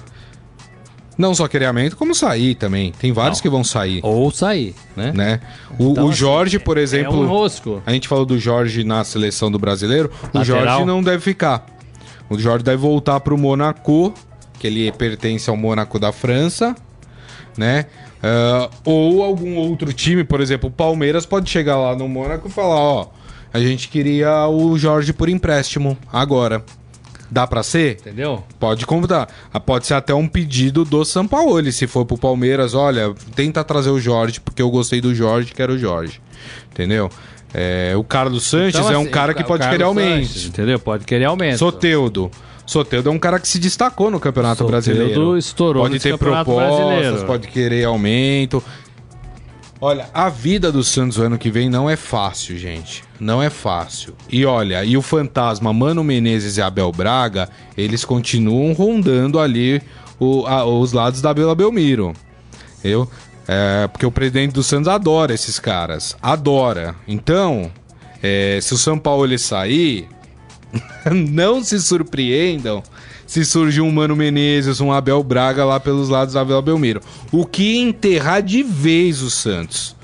Não 1.15 1.35
só 1.35 1.47
querer 1.47 1.65
aumento, 1.65 1.95
como 1.95 2.15
sair 2.15 2.55
também. 2.55 2.91
Tem 2.91 3.11
vários 3.11 3.37
Não. 3.37 3.43
que 3.43 3.49
vão 3.49 3.63
sair, 3.63 3.99
Ou 4.01 4.31
sair, 4.31 4.73
né? 4.95 5.11
né? 5.13 5.39
O, 5.77 5.91
Então, 5.91 6.05
o 6.05 6.09
assim, 6.09 6.17
Jorge, 6.17 6.57
por 6.57 6.77
É 6.77 6.79
um 6.79 6.83
exemplo... 6.83 7.27
rosco. 7.27 7.83
A 7.85 7.91
gente 7.91 8.07
falou 8.07 8.25
do 8.25 8.39
Jorge 8.39 8.83
na 8.83 9.03
seleção 9.03 9.51
do 9.51 9.59
brasileiro. 9.59 10.09
O 10.33 10.37
Lateral. 10.39 10.65
Jorge 10.65 10.85
não 10.85 11.03
deve 11.03 11.21
ficar. 11.21 11.67
O 12.27 12.39
Jorge 12.39 12.63
deve 12.63 12.77
voltar 12.77 13.19
pro 13.19 13.37
Monaco, 13.37 14.11
que 14.59 14.65
ele 14.65 14.91
pertence 14.93 15.47
ao 15.47 15.55
Monaco 15.55 15.99
da 15.99 16.11
França, 16.11 16.75
né? 17.55 17.85
Ah, 18.23 18.69
ou 18.85 19.21
algum 19.21 19.57
outro 19.57 19.91
time, 19.91 20.23
por 20.23 20.39
exemplo, 20.39 20.69
o 20.69 20.71
Palmeiras 20.71 21.25
pode 21.25 21.49
chegar 21.49 21.75
lá 21.75 21.93
no 21.93 22.07
Mônaco 22.07 22.47
e 22.47 22.51
falar, 22.51 22.75
ó, 22.79 23.07
a 23.53 23.59
gente 23.59 23.89
queria 23.89 24.47
o 24.47 24.77
Jorge 24.77 25.11
por 25.11 25.27
empréstimo 25.27 25.97
agora. 26.11 26.63
Dá 27.29 27.45
pra 27.47 27.63
ser? 27.63 27.97
Entendeu? 27.99 28.43
Pode 28.59 28.85
convidar. 28.85 29.27
Ah, 29.51 29.59
Pode 29.59 29.87
ser 29.87 29.95
até 29.95 30.13
um 30.13 30.27
pedido 30.27 30.85
do 30.85 31.03
Sampaoli, 31.03 31.71
se 31.71 31.87
for 31.87 32.05
pro 32.05 32.17
Palmeiras, 32.17 32.75
olha, 32.75 33.13
tenta 33.35 33.63
trazer 33.63 33.89
o 33.89 33.99
Jorge, 33.99 34.39
porque 34.39 34.61
eu 34.61 34.69
gostei 34.69 35.01
do 35.01 35.13
Jorge, 35.15 35.51
quero 35.51 35.73
o 35.73 35.77
Jorge. 35.77 36.21
Entendeu? 36.71 37.09
É, 37.53 37.93
o 37.97 38.03
Carlos 38.03 38.43
Sanches 38.45 38.75
Então, 38.79 38.91
é 38.91 38.97
um 38.97 39.01
assim, 39.01 39.11
cara 39.11 39.33
que 39.33 39.43
pode 39.43 39.63
querer 39.63 39.79
Carlos 39.83 39.97
aumento. 40.03 40.27
Sanches, 40.27 40.45
entendeu? 40.45 40.79
Pode 40.79 41.05
querer 41.05 41.25
aumento. 41.25 41.57
Soteudo. 41.57 42.31
Soteudo 42.65 43.09
é 43.09 43.11
um 43.11 43.19
cara 43.19 43.39
que 43.39 43.47
se 43.47 43.59
destacou 43.59 44.09
no 44.09 44.19
Campeonato 44.19 44.59
Soteldo 44.63 44.71
Brasileiro. 44.71 45.37
estourou 45.37 45.83
Pode 45.83 45.99
ter 45.99 46.17
propostas, 46.17 46.85
Brasileiro. 46.85 47.25
pode 47.25 47.47
querer 47.49 47.83
aumento. 47.85 48.63
Olha, 49.81 50.07
a 50.13 50.29
vida 50.29 50.71
do 50.71 50.81
Santos 50.81 51.17
ano 51.19 51.37
que 51.37 51.51
vem 51.51 51.69
não 51.69 51.89
é 51.89 51.97
fácil, 51.97 52.57
gente. 52.57 53.03
Não 53.19 53.43
é 53.43 53.49
fácil. 53.49 54.15
E 54.29 54.45
olha, 54.45 54.83
e 54.85 54.95
o 54.95 55.01
fantasma 55.01 55.73
Mano 55.73 56.03
Menezes 56.05 56.55
e 56.55 56.61
Abel 56.61 56.89
Braga, 56.91 57.49
eles 57.77 58.05
continuam 58.05 58.71
rondando 58.71 59.39
ali 59.39 59.81
o- 60.17 60.45
a- 60.47 60.63
os 60.63 60.93
lados 60.93 61.21
da 61.21 61.33
Bela 61.33 61.53
Belmiro. 61.53 62.13
Eu, 62.81 63.09
é, 63.45 63.87
porque 63.89 64.05
o 64.05 64.11
presidente 64.11 64.53
do 64.53 64.63
Santos 64.63 64.87
adora 64.87 65.33
esses 65.33 65.59
caras. 65.59 66.15
Adora. 66.21 66.95
Então, 67.05 67.69
é, 68.21 68.59
se 68.61 68.73
o 68.73 68.77
São 68.77 68.97
Paulo 68.97 69.25
ele 69.25 69.37
sair, 69.37 70.07
não 71.29 71.63
se 71.63 71.79
surpreendam 71.79 72.81
se 73.25 73.43
surgir 73.43 73.81
um 73.81 73.91
Mano 73.91 74.15
Menezes, 74.15 74.79
um 74.79 74.91
Abel 74.91 75.23
Braga 75.23 75.65
lá 75.65 75.79
pelos 75.79 76.07
lados 76.09 76.35
da 76.35 76.41
Abel 76.41 76.61
Belmiro. 76.61 77.01
O 77.31 77.45
que 77.45 77.77
enterrar 77.79 78.43
de 78.43 78.61
vez 78.61 79.21
o 79.21 79.29
Santos. 79.29 79.95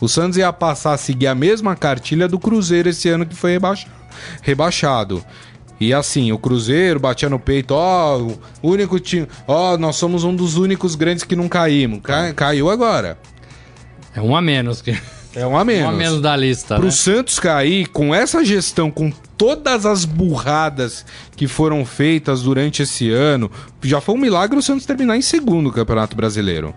O 0.00 0.08
Santos 0.08 0.36
ia 0.36 0.52
passar 0.52 0.92
a 0.92 0.96
seguir 0.98 1.26
a 1.26 1.34
mesma 1.34 1.74
cartilha 1.74 2.28
do 2.28 2.38
Cruzeiro 2.38 2.88
esse 2.88 3.08
ano 3.08 3.26
que 3.26 3.34
foi 3.34 3.52
rebaixa- 3.52 3.88
rebaixado. 4.42 5.24
E 5.80 5.92
assim, 5.92 6.30
o 6.32 6.38
Cruzeiro 6.38 7.00
batia 7.00 7.28
no 7.28 7.38
peito, 7.40 7.72
ó, 7.74 8.18
o 8.18 8.38
único 8.62 9.00
time, 9.00 9.26
ó, 9.48 9.76
nós 9.76 9.96
somos 9.96 10.22
um 10.22 10.34
dos 10.34 10.56
únicos 10.56 10.94
grandes 10.94 11.24
que 11.24 11.34
não 11.34 11.48
caímos. 11.48 12.00
Ca- 12.02 12.32
caiu 12.34 12.70
agora. 12.70 13.18
É 14.14 14.20
um 14.20 14.36
a 14.36 14.40
menos. 14.40 14.80
Que... 14.80 14.96
É 15.36 15.46
um 15.46 15.56
a 15.56 15.64
menos. 15.64 15.84
Um 15.86 15.88
a 15.90 15.92
menos 15.92 16.20
da 16.22 16.34
lista, 16.34 16.76
Pro 16.76 16.86
né? 16.86 16.90
Santos 16.90 17.38
cair, 17.38 17.86
com 17.88 18.14
essa 18.14 18.44
gestão, 18.44 18.90
com 18.90 19.12
todas 19.36 19.84
as 19.84 20.04
burradas 20.06 21.04
que 21.36 21.46
foram 21.46 21.84
feitas 21.84 22.42
durante 22.42 22.82
esse 22.82 23.10
ano, 23.10 23.50
já 23.82 24.00
foi 24.00 24.14
um 24.14 24.18
milagre 24.18 24.58
o 24.58 24.62
Santos 24.62 24.86
terminar 24.86 25.16
em 25.16 25.22
segundo 25.22 25.64
no 25.64 25.72
Campeonato 25.72 26.16
Brasileiro. 26.16 26.74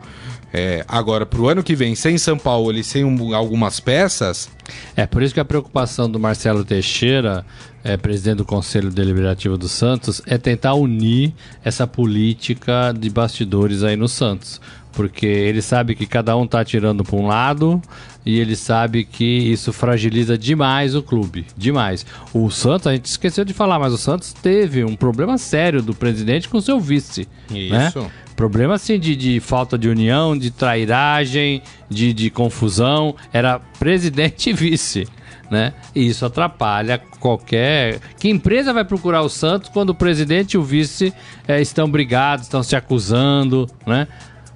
É, 0.52 0.84
agora, 0.88 1.28
pro 1.28 1.48
ano 1.48 1.62
que 1.63 1.76
vem, 1.76 1.93
sem 1.95 2.17
São 2.17 2.36
Paulo 2.38 2.76
e 2.76 2.84
sem 2.84 3.06
um- 3.06 3.34
algumas 3.36 3.80
peças, 3.80 4.50
É 4.95 5.08
por 5.08 5.24
isso 5.24 5.34
que 5.34 5.39
a 5.39 5.45
preocupação 5.45 6.08
do 6.10 6.19
Marcelo 6.19 6.63
Teixeira, 6.63 7.43
é, 7.84 7.98
presidente 7.98 8.38
do 8.38 8.45
Conselho 8.45 8.91
Deliberativo 8.91 9.58
do 9.58 9.67
Santos, 9.67 10.22
é 10.28 10.38
tentar 10.38 10.76
unir 10.76 11.34
essa 11.63 11.88
política 11.88 12.93
de 12.95 13.10
bastidores 13.10 13.84
aí 13.84 13.95
no 13.95 14.08
Santos. 14.08 14.62
Porque 14.91 15.26
ele 15.26 15.62
sabe 15.62 15.95
que 15.95 16.06
cada 16.06 16.36
um 16.36 16.45
tá 16.45 16.60
atirando 16.60 17.04
para 17.04 17.15
um 17.15 17.26
lado 17.28 17.82
e 18.30 18.39
ele 18.39 18.56
sabe 18.56 19.04
que 19.04 19.24
isso 19.24 19.74
fragiliza 19.74 20.38
demais 20.38 20.94
o 20.94 21.02
clube. 21.02 21.48
Demais. 21.58 22.06
O 22.32 22.52
Santos, 22.52 22.86
a 22.86 22.94
gente 22.94 23.06
esqueceu 23.06 23.44
de 23.44 23.54
falar, 23.54 23.80
mas 23.80 23.92
o 23.92 23.98
Santos 23.98 24.34
teve 24.34 24.86
um 24.86 24.96
problema 24.96 25.36
sério 25.39 25.82
do 25.82 25.96
presidente 25.96 26.48
com 26.48 26.62
seu 26.62 26.80
vice. 26.80 27.28
né? 27.50 27.88
Isso. 27.88 28.06
Problema 28.36 28.76
assim 28.76 29.00
de, 29.00 29.15
de 29.15 29.39
falta 29.39 29.80
de 29.80 29.89
união, 29.89 30.38
de 30.38 30.52
trairagem, 30.52 31.63
de, 31.89 32.13
de 32.13 32.30
confusão. 32.30 33.15
Era 33.34 33.60
presidente 33.80 34.52
e 34.52 34.54
vice. 34.54 35.08
Né? 35.50 35.74
E 35.96 36.08
isso 36.08 36.24
atrapalha 36.24 37.02
qualquer. 37.20 38.00
Que 38.20 38.30
empresa 38.30 38.72
vai 38.72 38.86
procurar 38.86 39.24
o 39.24 39.30
Santos 39.30 39.70
quando 39.70 39.89
o 39.89 39.96
presidente 39.96 40.54
e 40.54 40.58
o 40.60 40.63
vice 40.63 41.12
eh, 41.48 41.60
estão 41.60 41.89
brigados, 41.89 42.46
estão 42.46 42.62
se 42.62 42.76
acusando, 42.76 43.68
né? 43.88 44.08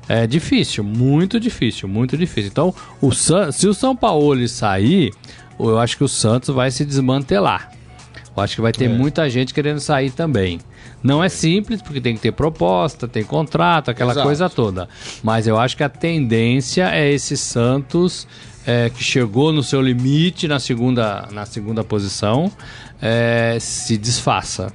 É 0.08 0.28
difícil, 0.28 0.84
muito 0.84 1.40
difícil, 1.40 1.88
muito 1.88 2.18
difícil. 2.18 2.50
Então, 2.52 2.74
o 3.02 3.12
San... 3.12 3.52
se 3.52 3.68
o 3.68 3.74
São 3.74 3.96
Paulo 3.96 4.48
sair, 4.48 5.14
eu 5.60 5.80
acho 5.80 5.98
que 5.98 6.04
o 6.04 6.08
Santos 6.08 6.54
vai 6.54 6.72
se 6.72 6.84
desmantelar. 6.84 7.72
Eu 8.36 8.44
acho 8.44 8.56
que 8.56 8.62
vai 8.62 8.72
ter 8.72 8.90
muita 8.90 9.30
gente 9.30 9.54
querendo 9.54 9.80
sair 9.80 10.10
também. 10.10 10.60
Não 11.04 11.24
é 11.24 11.30
simples, 11.30 11.82
porque 11.82 12.02
tem 12.02 12.16
que 12.16 12.22
ter 12.22 12.32
proposta, 12.32 13.08
tem 13.08 13.24
contrato, 13.24 13.92
aquela 13.92 14.14
Exato. 14.14 14.26
coisa 14.26 14.50
toda. 14.50 14.90
Mas 15.22 15.46
eu 15.48 15.58
acho 15.58 15.78
que 15.78 15.84
a 15.84 15.90
tendência 15.90 16.90
é 16.90 17.12
esse 17.12 17.38
Santos 17.38 18.28
é, 18.66 18.90
que 18.90 19.04
chegou 19.04 19.52
no 19.52 19.62
seu 19.62 19.82
limite 19.82 20.48
na 20.48 20.60
segunda, 20.60 21.28
na 21.32 21.46
segunda 21.46 21.84
posição 21.84 22.52
é, 23.02 23.58
se 23.60 23.98
desfaça. 23.98 24.74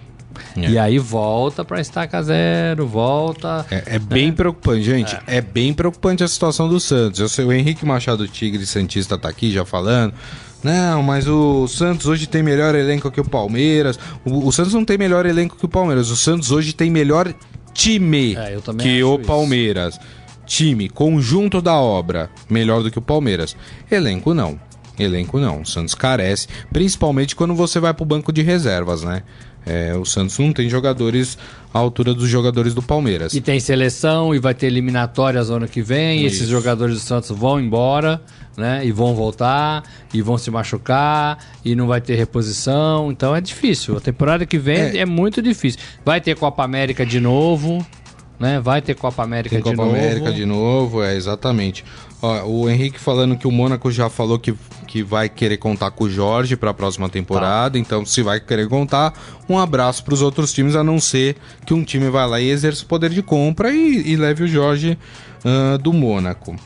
É. 0.57 0.70
E 0.70 0.79
aí 0.79 0.98
volta 0.98 1.64
para 1.64 1.81
estaca 1.81 2.22
zero, 2.22 2.87
volta. 2.87 3.66
É, 3.70 3.96
é 3.96 3.98
bem 3.98 4.33
preocupante, 4.33 4.83
gente. 4.83 5.16
É. 5.27 5.40
bem 5.40 5.72
preocupante 5.72 6.22
a 6.24 6.29
situação 6.29 6.68
do 6.68 6.79
Santos. 6.81 7.20
Eu 7.20 7.29
sei, 7.29 7.44
o 7.44 7.53
Henrique 7.53 7.85
Machado 7.87 8.27
Tigre 8.29 8.64
Santista 8.66 9.16
tá 9.18 9.29
aqui 9.29 9.51
já 9.51 9.64
falando. 9.64 10.14
Não, 10.62 11.03
mas 11.03 11.29
o 11.29 11.68
Santos 11.68 12.07
hoje 12.07 12.27
tem 12.27 12.42
melhor 12.42 12.74
elenco 12.74 13.11
que 13.11 13.20
o 13.20 13.24
Palmeiras. 13.24 13.98
O, 14.24 14.48
o 14.48 14.53
Santos 14.53 14.74
não 14.74 14.85
tem 14.85 14.98
melhor 14.98 15.24
elenco 15.24 15.57
que 15.57 15.64
o 15.64 15.68
Palmeiras. 15.68 16.11
O 16.11 16.16
Santos 16.16 16.51
hoje 16.51 16.72
tem 16.72 16.90
melhor 16.90 17.33
time 17.72 18.35
É, 18.35 18.57
que 18.79 19.03
o 19.05 19.14
isso. 19.14 19.18
Palmeiras. 19.27 20.01
Time, 20.44 20.88
conjunto 20.88 21.61
da 21.61 21.74
obra, 21.74 22.31
melhor 22.48 22.83
do 22.83 22.90
que 22.90 22.98
o 22.98 23.03
Palmeiras. 23.03 23.55
Elenco 23.90 24.33
não. 24.35 24.59
Elenco 24.98 25.38
não. 25.38 25.61
O 25.61 25.66
Santos 25.66 25.94
carece, 25.94 26.48
principalmente 26.72 27.36
quando 27.36 27.55
você 27.55 27.78
vai 27.78 27.95
pro 27.95 28.05
banco 28.05 28.32
de 28.32 28.43
reservas, 28.43 29.03
né? 29.03 29.22
É, 29.68 29.94
o 29.96 30.04
Santos 30.04 30.38
não 30.38 30.52
tem 30.52 30.68
jogadores 30.68 31.36
à 31.74 31.78
altura 31.78 32.14
dos 32.14 32.28
jogadores 32.28 32.72
do 32.74 32.82
Palmeiras. 32.82 33.34
E 33.34 33.40
tem 33.40 33.60
seleção 33.60 34.34
e 34.34 34.38
vai 34.38 34.54
ter 34.54 34.66
eliminatórias 34.66 35.50
ano 35.50 35.68
que 35.68 35.82
vem. 35.82 36.24
Esses 36.24 36.48
jogadores 36.48 36.94
do 36.94 37.00
Santos 37.00 37.30
vão 37.30 37.60
embora, 37.60 38.20
né? 38.56 38.80
E 38.84 38.90
vão 38.90 39.14
voltar, 39.14 39.82
e 40.14 40.22
vão 40.22 40.38
se 40.38 40.50
machucar, 40.50 41.38
e 41.64 41.74
não 41.74 41.86
vai 41.86 42.00
ter 42.00 42.14
reposição. 42.16 43.12
Então 43.12 43.36
é 43.36 43.40
difícil. 43.40 43.96
A 43.96 44.00
temporada 44.00 44.46
que 44.46 44.58
vem 44.58 44.76
é, 44.78 44.96
É. 44.98 45.06
muito 45.06 45.42
difícil. 45.42 45.80
Vai 46.04 46.20
ter 46.20 46.34
Copa 46.36 46.64
América 46.64 47.04
de 47.04 47.20
novo, 47.20 47.84
né? 48.40 48.60
Vai 48.60 48.80
ter 48.80 48.94
Copa 48.94 49.22
América 49.22 49.56
Tem 49.56 49.62
de 49.62 49.70
Copa 49.76 49.84
novo. 49.84 49.94
América 49.96 50.32
de 50.32 50.46
novo, 50.46 51.02
é 51.02 51.14
exatamente. 51.14 51.84
Ó, 52.20 52.44
o 52.46 52.68
Henrique 52.68 52.98
falando 52.98 53.36
que 53.36 53.46
o 53.46 53.50
Mônaco 53.52 53.90
já 53.92 54.08
falou 54.10 54.38
que, 54.38 54.54
que 54.86 55.02
vai 55.02 55.28
querer 55.28 55.56
contar 55.56 55.90
com 55.92 56.04
o 56.04 56.10
Jorge 56.10 56.56
para 56.56 56.70
a 56.70 56.74
próxima 56.74 57.08
temporada, 57.08 57.74
Tá. 57.74 57.78
então 57.78 58.04
se 58.04 58.22
vai 58.22 58.40
querer 58.40 58.68
contar, 58.68 59.14
um 59.48 59.56
abraço 59.58 60.02
para 60.04 60.14
os 60.14 60.22
outros 60.22 60.52
times, 60.52 60.74
a 60.74 60.82
não 60.82 60.98
ser 61.00 61.36
que 61.64 61.72
um 61.72 61.84
time 61.84 62.08
vá 62.10 62.26
lá 62.26 62.40
e 62.40 62.50
exerça 62.50 62.82
o 62.82 62.86
poder 62.86 63.10
de 63.10 63.22
compra 63.22 63.72
e, 63.72 64.10
e 64.12 64.16
leve 64.16 64.44
o 64.44 64.48
Jorge 64.48 64.98
ah, 65.44 65.76
do 65.78 65.92
Mônaco. 65.92 66.56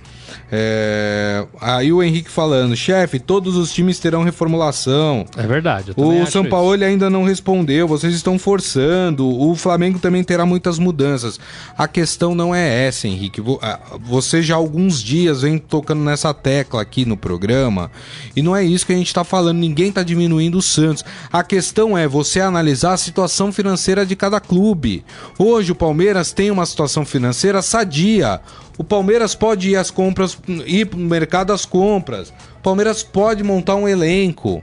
É, 0.51 1.45
aí 1.61 1.93
o 1.93 2.03
Henrique 2.03 2.31
falando, 2.31 2.77
chefe, 2.77 3.19
todos 3.19 3.57
os 3.57 3.73
times 3.73 3.99
terão 3.99 4.23
reformulação. 4.23 5.25
É 5.37 5.47
verdade. 5.47 5.93
O 5.97 6.27
São 6.27 6.43
isso. 6.43 6.51
Paulo 6.51 6.73
ainda 6.73 7.11
não 7.11 7.25
respondeu, 7.25 7.87
vocês 7.87 8.15
estão 8.15 8.39
forçando. 8.39 9.27
O 9.29 9.55
Flamengo 9.55 9.99
também 9.99 10.23
terá 10.25 10.45
muitas 10.47 10.79
mudanças. 10.79 11.39
A 11.77 11.87
questão 11.87 12.35
não 12.35 12.55
é 12.55 12.87
essa, 12.87 13.07
Henrique. 13.07 13.43
Ah, 13.61 13.79
Você 14.05 14.43
já 14.43 14.55
há 14.55 14.59
alguns 14.59 15.03
dias 15.03 15.43
vem 15.43 15.59
tocando 15.59 16.03
nessa 16.03 16.33
tecla 16.33 16.83
aqui 16.83 17.05
no 17.05 17.17
programa 17.17 17.91
e 18.35 18.43
não 18.43 18.55
é 18.55 18.65
isso 18.65 18.87
que 18.87 18.93
a 18.93 18.97
gente 18.97 19.09
está 19.09 19.25
falando. 19.25 19.59
Ninguém 19.59 19.89
está 19.89 20.03
diminuindo 20.03 20.59
o 20.59 20.63
Santos. 20.63 21.05
A 21.33 21.43
questão 21.43 21.97
é 21.97 22.07
você 22.09 22.41
analisar 22.41 22.93
a 22.95 22.97
situação 22.97 23.53
financeira 23.53 24.05
de 24.07 24.17
cada 24.17 24.41
clube. 24.41 25.05
Hoje 25.39 25.73
o 25.73 25.75
Palmeiras 25.75 26.33
tem 26.33 26.51
uma 26.51 26.67
situação 26.67 27.05
financeira 27.05 27.63
sadia. 27.63 28.41
O 28.79 28.85
Palmeiras 28.85 29.35
pode 29.35 29.71
ir 29.71 29.77
às 29.77 29.91
compras, 29.91 30.39
ir 30.67 30.87
para 30.87 30.99
o 30.99 31.03
mercado 31.03 31.53
às 31.53 31.65
compras. 31.65 32.31
O 32.59 32.63
Palmeiras 32.63 33.03
pode 33.03 33.43
montar 33.43 33.77
um 33.77 33.89
elenco. 33.89 34.63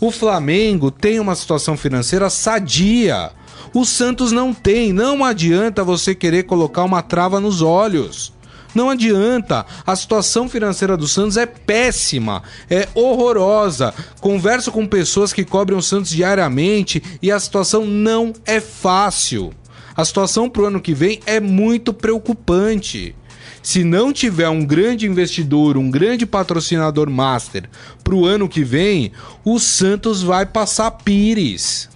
O 0.00 0.10
Flamengo 0.10 0.90
tem 0.90 1.20
uma 1.20 1.34
situação 1.34 1.76
financeira 1.76 2.28
sadia. 2.28 3.30
O 3.72 3.84
Santos 3.84 4.32
não 4.32 4.52
tem. 4.52 4.92
Não 4.92 5.24
adianta 5.24 5.84
você 5.84 6.14
querer 6.14 6.44
colocar 6.44 6.84
uma 6.84 7.02
trava 7.02 7.40
nos 7.40 7.62
olhos. 7.62 8.32
Não 8.74 8.90
adianta. 8.90 9.64
A 9.86 9.94
situação 9.94 10.48
financeira 10.48 10.96
do 10.96 11.06
Santos 11.06 11.36
é 11.36 11.46
péssima, 11.46 12.42
é 12.68 12.88
horrorosa. 12.94 13.94
Converso 14.20 14.72
com 14.72 14.86
pessoas 14.86 15.32
que 15.32 15.44
cobrem 15.44 15.78
o 15.78 15.82
Santos 15.82 16.10
diariamente 16.10 17.02
e 17.22 17.30
a 17.30 17.38
situação 17.38 17.86
não 17.86 18.32
é 18.44 18.60
fácil. 18.60 19.52
A 19.96 20.04
situação 20.04 20.50
pro 20.50 20.66
ano 20.66 20.80
que 20.80 20.92
vem 20.92 21.20
é 21.24 21.38
muito 21.38 21.94
preocupante. 21.94 23.14
Se 23.64 23.82
não 23.82 24.12
tiver 24.12 24.46
um 24.50 24.62
grande 24.62 25.06
investidor, 25.06 25.78
um 25.78 25.90
grande 25.90 26.26
patrocinador 26.26 27.08
master 27.08 27.64
pro 28.04 28.26
ano 28.26 28.46
que 28.46 28.62
vem, 28.62 29.10
o 29.42 29.58
Santos 29.58 30.22
vai 30.22 30.44
passar 30.44 30.90
pires. 30.90 31.88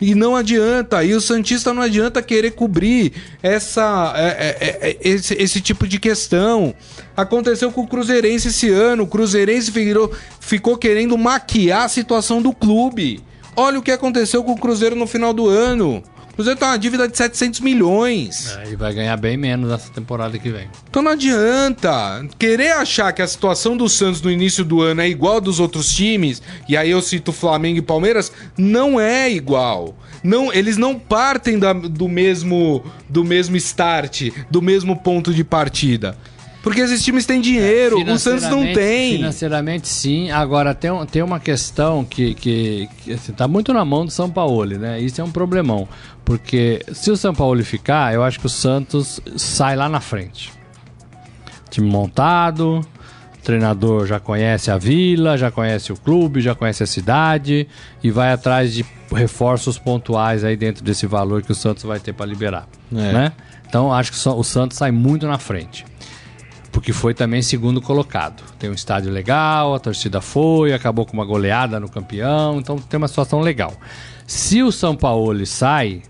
E 0.00 0.12
não 0.16 0.34
adianta, 0.34 1.04
e 1.04 1.14
o 1.14 1.20
Santista 1.20 1.72
não 1.72 1.82
adianta 1.82 2.20
querer 2.20 2.50
cobrir 2.50 3.12
essa, 3.40 4.12
é, 4.16 4.26
é, 4.26 4.88
é, 4.88 4.98
esse, 5.00 5.34
esse 5.34 5.60
tipo 5.60 5.86
de 5.86 6.00
questão. 6.00 6.74
Aconteceu 7.16 7.70
com 7.70 7.82
o 7.82 7.86
Cruzeirense 7.86 8.48
esse 8.48 8.68
ano. 8.68 9.04
O 9.04 9.06
Cruzeirense 9.06 9.70
virou, 9.70 10.12
ficou 10.40 10.76
querendo 10.76 11.16
maquiar 11.16 11.84
a 11.84 11.88
situação 11.88 12.42
do 12.42 12.52
clube. 12.52 13.20
Olha 13.54 13.78
o 13.78 13.82
que 13.82 13.92
aconteceu 13.92 14.42
com 14.42 14.54
o 14.54 14.58
Cruzeiro 14.58 14.96
no 14.96 15.06
final 15.06 15.32
do 15.32 15.46
ano. 15.46 16.02
O 16.32 16.34
Cruzeiro 16.34 16.58
tá 16.58 16.68
uma 16.68 16.78
dívida 16.78 17.06
de 17.06 17.16
700 17.16 17.60
milhões. 17.60 18.56
É, 18.56 18.70
e 18.72 18.76
vai 18.76 18.92
ganhar 18.94 19.16
bem 19.18 19.36
menos 19.36 19.70
nessa 19.70 19.90
temporada 19.92 20.38
que 20.38 20.50
vem. 20.50 20.66
Então 20.88 21.02
não 21.02 21.10
adianta 21.12 22.26
querer 22.38 22.72
achar 22.72 23.12
que 23.12 23.20
a 23.20 23.26
situação 23.26 23.76
do 23.76 23.88
Santos 23.88 24.22
no 24.22 24.30
início 24.30 24.64
do 24.64 24.80
ano 24.80 25.02
é 25.02 25.08
igual 25.08 25.36
a 25.36 25.40
dos 25.40 25.60
outros 25.60 25.94
times, 25.94 26.40
e 26.68 26.76
aí 26.76 26.90
eu 26.90 27.02
cito 27.02 27.32
Flamengo 27.32 27.78
e 27.78 27.82
Palmeiras, 27.82 28.32
não 28.56 28.98
é 28.98 29.30
igual. 29.30 29.94
Não, 30.24 30.52
eles 30.52 30.76
não 30.76 30.98
partem 30.98 31.58
da- 31.58 31.72
do 31.72 32.08
mesmo 32.08 32.82
do 33.08 33.22
mesmo 33.24 33.56
start, 33.56 34.30
do 34.50 34.62
mesmo 34.62 34.96
ponto 34.96 35.34
de 35.34 35.44
partida. 35.44 36.16
Porque 36.62 36.80
esses 36.80 37.02
times 37.02 37.26
têm 37.26 37.40
dinheiro, 37.40 37.96
o 38.12 38.18
Santos 38.18 38.42
não 38.48 38.62
tem. 38.72 39.16
Financeiramente, 39.16 39.88
sim. 39.88 40.30
Agora, 40.30 40.72
tem, 40.74 40.90
um- 40.92 41.04
tem 41.04 41.20
uma 41.22 41.40
questão 41.40 42.04
que, 42.04 42.34
que, 42.34 42.88
que 42.98 43.12
assim, 43.14 43.32
tá 43.32 43.48
muito 43.48 43.72
na 43.74 43.84
mão 43.84 44.04
do 44.06 44.12
São 44.12 44.30
Paulo, 44.30 44.64
né? 44.78 45.00
Isso 45.00 45.20
é 45.20 45.24
um 45.24 45.30
problemão. 45.32 45.88
Porque 46.24 46.80
se 46.92 47.10
o 47.10 47.16
São 47.16 47.34
Paulo 47.34 47.64
ficar, 47.64 48.14
eu 48.14 48.22
acho 48.22 48.38
que 48.38 48.46
o 48.46 48.48
Santos 48.48 49.20
sai 49.36 49.74
lá 49.74 49.88
na 49.88 50.00
frente. 50.00 50.52
Time 51.68 51.88
montado, 51.88 52.80
o 53.34 53.42
treinador 53.42 54.06
já 54.06 54.20
conhece 54.20 54.70
a 54.70 54.78
vila, 54.78 55.36
já 55.36 55.50
conhece 55.50 55.92
o 55.92 55.96
clube, 55.96 56.40
já 56.40 56.54
conhece 56.54 56.82
a 56.82 56.86
cidade 56.86 57.66
e 58.04 58.10
vai 58.10 58.30
atrás 58.32 58.72
de 58.72 58.84
reforços 59.12 59.78
pontuais 59.78 60.44
aí 60.44 60.56
dentro 60.56 60.84
desse 60.84 61.06
valor 61.06 61.42
que 61.42 61.50
o 61.50 61.54
Santos 61.54 61.82
vai 61.82 61.98
ter 61.98 62.12
para 62.12 62.24
liberar. 62.26 62.68
É. 62.92 63.12
Né? 63.12 63.32
Então, 63.66 63.92
acho 63.92 64.10
que 64.12 64.18
só- 64.18 64.38
o 64.38 64.44
Santos 64.44 64.76
sai 64.78 64.90
muito 64.90 65.26
na 65.26 65.38
frente 65.38 65.84
porque 66.72 66.92
foi 66.92 67.12
também 67.12 67.42
segundo 67.42 67.80
colocado. 67.80 68.42
Tem 68.58 68.68
um 68.70 68.72
estádio 68.74 69.12
legal, 69.12 69.74
a 69.74 69.78
torcida 69.78 70.20
foi, 70.20 70.72
acabou 70.72 71.04
com 71.04 71.12
uma 71.12 71.24
goleada 71.24 71.78
no 71.78 71.88
campeão, 71.88 72.58
então 72.58 72.76
tem 72.78 72.98
uma 72.98 73.08
situação 73.08 73.40
legal. 73.40 73.74
Se 74.26 74.62
o 74.62 74.72
São 74.72 74.96
Paulo 74.96 75.44
sai, 75.46 76.02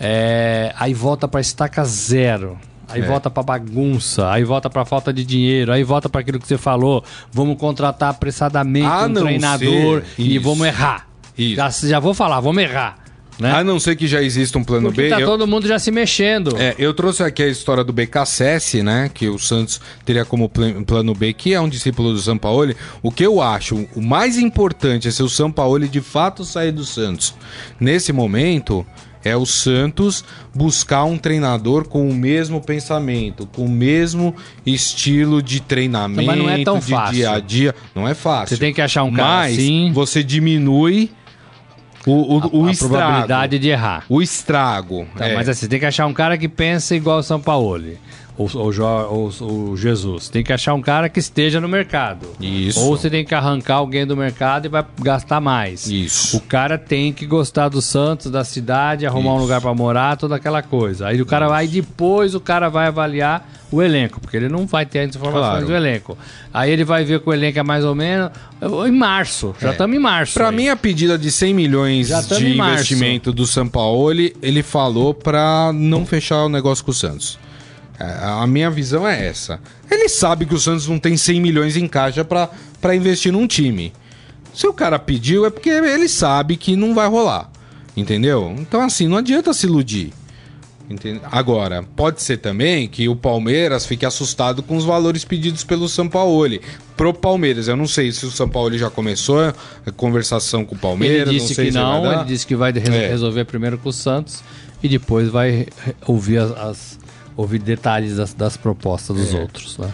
é, 0.00 0.74
aí 0.78 0.94
volta 0.94 1.28
para 1.28 1.40
estaca 1.40 1.84
zero. 1.84 2.58
Aí 2.88 3.00
É. 3.00 3.06
volta 3.06 3.30
para 3.30 3.42
bagunça, 3.42 4.30
aí 4.30 4.44
volta 4.44 4.68
para 4.68 4.84
falta 4.84 5.12
de 5.12 5.24
dinheiro, 5.24 5.72
aí 5.72 5.82
volta 5.82 6.08
para 6.08 6.20
aquilo 6.20 6.38
que 6.38 6.46
você 6.46 6.58
falou. 6.58 7.02
Vamos 7.30 7.56
contratar 7.56 8.10
apressadamente 8.10 8.86
A 8.86 9.06
um 9.06 9.14
treinador 9.14 10.02
e 10.18 10.38
vamos 10.38 10.66
errar. 10.66 11.06
Isso. 11.38 11.56
Já, 11.56 11.70
já 11.70 11.98
vou 12.00 12.12
falar, 12.12 12.40
vamos 12.40 12.62
errar. 12.62 13.01
Né? 13.42 13.50
A 13.52 13.64
não 13.64 13.80
ser 13.80 13.96
que 13.96 14.06
já 14.06 14.22
exista 14.22 14.56
um 14.56 14.62
plano 14.64 14.86
Porque 14.88 15.02
B. 15.02 15.08
tá 15.10 15.20
eu- 15.20 15.26
todo 15.26 15.46
mundo 15.46 15.66
já 15.66 15.78
se 15.78 15.90
mexendo. 15.90 16.56
É, 16.56 16.74
eu 16.78 16.94
trouxe 16.94 17.22
aqui 17.24 17.42
a 17.42 17.48
história 17.48 17.82
do 17.82 17.92
BKSS, 17.92 18.82
né? 18.82 19.10
Que 19.12 19.28
o 19.28 19.38
Santos 19.38 19.80
teria 20.04 20.24
como 20.24 20.48
pl- 20.48 20.84
plano 20.84 21.12
B, 21.14 21.32
que 21.32 21.52
é 21.52 21.60
um 21.60 21.68
discípulo 21.68 22.12
do 22.12 22.18
Sampaoli. 22.20 22.76
O 23.02 23.10
que 23.10 23.26
eu 23.26 23.42
acho, 23.42 23.86
o 23.96 24.00
mais 24.00 24.38
importante 24.38 25.08
é 25.08 25.10
se 25.10 25.22
o 25.22 25.28
Sampaoli 25.28 25.88
de 25.88 26.00
fato 26.00 26.44
sair 26.44 26.70
do 26.72 26.84
Santos. 26.84 27.34
Nesse 27.80 28.12
momento, 28.12 28.86
é 29.24 29.36
o 29.36 29.46
Santos 29.46 30.24
buscar 30.54 31.04
um 31.04 31.16
treinador 31.18 31.86
com 31.88 32.08
o 32.08 32.14
mesmo 32.14 32.60
pensamento, 32.60 33.46
com 33.46 33.64
o 33.66 33.68
mesmo 33.68 34.34
estilo 34.66 35.42
de 35.42 35.60
treinamento, 35.60 36.24
Mas 36.26 36.38
não 36.38 36.50
é 36.50 36.64
tão 36.64 36.78
de 36.78 36.86
fácil. 36.90 37.14
dia 37.14 37.30
a 37.30 37.38
dia. 37.40 37.74
Não 37.94 38.06
é 38.08 38.14
fácil. 38.14 38.56
Você 38.56 38.60
tem 38.60 38.72
que 38.72 38.80
achar 38.80 39.02
um 39.04 39.12
cara 39.12 39.28
Mas 39.28 39.54
assim. 39.58 39.90
você 39.92 40.22
diminui 40.24 41.10
o, 42.06 42.12
o, 42.12 42.62
o 42.62 42.66
a 42.66 42.70
estrago. 42.70 42.94
probabilidade 42.94 43.58
de 43.58 43.68
errar. 43.68 44.04
O 44.08 44.20
estrago. 44.20 45.06
Tá, 45.16 45.28
é. 45.28 45.34
Mas 45.34 45.48
assim, 45.48 45.68
tem 45.68 45.78
que 45.78 45.86
achar 45.86 46.06
um 46.06 46.12
cara 46.12 46.36
que 46.36 46.48
pensa 46.48 46.94
igual 46.94 47.18
o 47.18 47.22
São 47.22 47.40
Paulo. 47.40 47.96
Ou 48.36 48.48
ou 48.54 49.30
ou 49.40 49.76
Jesus. 49.76 50.28
Tem 50.28 50.42
que 50.42 50.52
achar 50.52 50.72
um 50.74 50.80
cara 50.80 51.08
que 51.08 51.20
esteja 51.20 51.60
no 51.60 51.68
mercado. 51.68 52.26
Isso. 52.40 52.80
Ou 52.80 52.96
você 52.96 53.10
tem 53.10 53.24
que 53.24 53.34
arrancar 53.34 53.74
alguém 53.76 54.06
do 54.06 54.16
mercado 54.16 54.66
e 54.66 54.68
vai 54.68 54.84
gastar 55.00 55.40
mais. 55.40 55.86
Isso. 55.86 56.38
O 56.38 56.40
cara 56.40 56.78
tem 56.78 57.12
que 57.12 57.26
gostar 57.26 57.68
do 57.68 57.82
Santos, 57.82 58.30
da 58.30 58.42
cidade, 58.42 59.06
arrumar 59.06 59.32
um 59.32 59.36
Isso. 59.36 59.42
lugar 59.42 59.60
pra 59.60 59.74
morar, 59.74 60.16
toda 60.16 60.34
aquela 60.36 60.62
coisa. 60.62 61.08
Aí 61.08 61.20
o 61.20 61.26
cara 61.26 61.46
vai, 61.48 61.66
depois 61.68 62.34
o 62.34 62.40
cara 62.40 62.68
vai 62.70 62.86
avaliar 62.86 63.46
o 63.70 63.82
elenco, 63.82 64.20
porque 64.20 64.36
ele 64.36 64.48
não 64.48 64.66
vai 64.66 64.84
ter 64.84 65.00
as 65.00 65.16
informações 65.16 65.50
Claro. 65.50 65.66
do 65.66 65.74
elenco. 65.74 66.16
Aí 66.52 66.70
ele 66.70 66.84
vai 66.84 67.04
ver 67.04 67.20
que 67.20 67.28
o 67.28 67.32
elenco 67.32 67.58
é 67.58 67.62
mais 67.62 67.84
ou 67.84 67.94
menos 67.94 68.30
em 68.86 68.92
março. 68.92 69.54
Já 69.60 69.72
estamos 69.72 69.96
em 69.96 70.00
março. 70.00 70.34
Pra 70.34 70.48
aí. 70.48 70.56
mim, 70.56 70.68
a 70.68 70.76
pedida 70.76 71.18
de 71.18 71.30
100 71.30 71.54
milhões 71.54 72.08
de 72.08 72.48
investimento 72.50 73.32
do 73.32 73.46
Sampaoli, 73.46 74.34
ele 74.42 74.62
falou 74.62 75.12
pra 75.14 75.70
não 75.74 76.04
fechar 76.06 76.44
o 76.44 76.48
negócio 76.48 76.84
com 76.84 76.90
o 76.90 76.94
Santos. 76.94 77.38
É, 78.04 78.24
A 78.24 78.46
minha 78.46 78.70
visão 78.70 79.06
é 79.06 79.26
essa. 79.26 79.60
Ele 79.90 80.08
sabe 80.08 80.44
que 80.46 80.54
o 80.54 80.58
Santos 80.58 80.88
não 80.88 80.98
tem 80.98 81.16
100 81.16 81.40
milhões 81.40 81.76
em 81.76 81.86
caixa 81.86 82.24
pra, 82.24 82.48
pra 82.80 82.96
investir 82.96 83.32
num 83.32 83.46
time. 83.46 83.92
Se 84.52 84.66
o 84.66 84.72
cara 84.72 84.98
pediu, 84.98 85.46
é 85.46 85.50
porque 85.50 85.70
ele 85.70 86.08
sabe 86.08 86.56
que 86.56 86.74
não 86.76 86.94
vai 86.94 87.08
rolar. 87.08 87.50
Entendeu? 87.96 88.54
Então, 88.58 88.80
assim, 88.82 89.06
não 89.06 89.18
adianta 89.18 89.52
se 89.52 89.66
iludir. 89.66 90.12
Entende? 90.90 91.20
Agora, 91.30 91.82
pode 91.96 92.20
ser 92.22 92.38
também 92.38 92.86
que 92.88 93.08
o 93.08 93.14
Palmeiras 93.16 93.86
fique 93.86 94.04
assustado 94.04 94.62
com 94.62 94.76
os 94.76 94.84
valores 94.84 95.24
pedidos 95.24 95.62
pelo 95.64 95.88
Sampaoli. 95.88 96.60
Pro 96.96 97.14
Palmeiras, 97.14 97.68
eu 97.68 97.76
não 97.76 97.86
sei 97.86 98.12
se 98.12 98.26
o 98.26 98.30
Sampaoli 98.30 98.76
já 98.78 98.90
começou 98.90 99.40
a 99.40 99.90
conversação 99.96 100.64
com 100.64 100.74
o 100.74 100.78
Palmeiras. 100.78 101.28
Ele 101.28 101.38
disse 101.38 101.54
sei 101.54 101.66
que 101.66 101.72
não, 101.72 102.12
ele 102.12 102.24
disse 102.24 102.46
que 102.46 102.56
vai 102.56 102.72
É. 102.72 103.08
resolver 103.08 103.44
primeiro 103.44 103.78
com 103.78 103.88
o 103.88 103.92
Santos 103.92 104.42
e 104.82 104.88
depois 104.88 105.28
vai 105.28 105.66
ouvir 106.06 106.38
as, 106.38 106.50
as- 106.50 106.98
ouvir 107.36 107.58
detalhes 107.58 108.16
das, 108.16 108.34
das 108.34 108.56
propostas 108.56 109.16
dos 109.16 109.34
outros. 109.34 109.78
Né? 109.78 109.90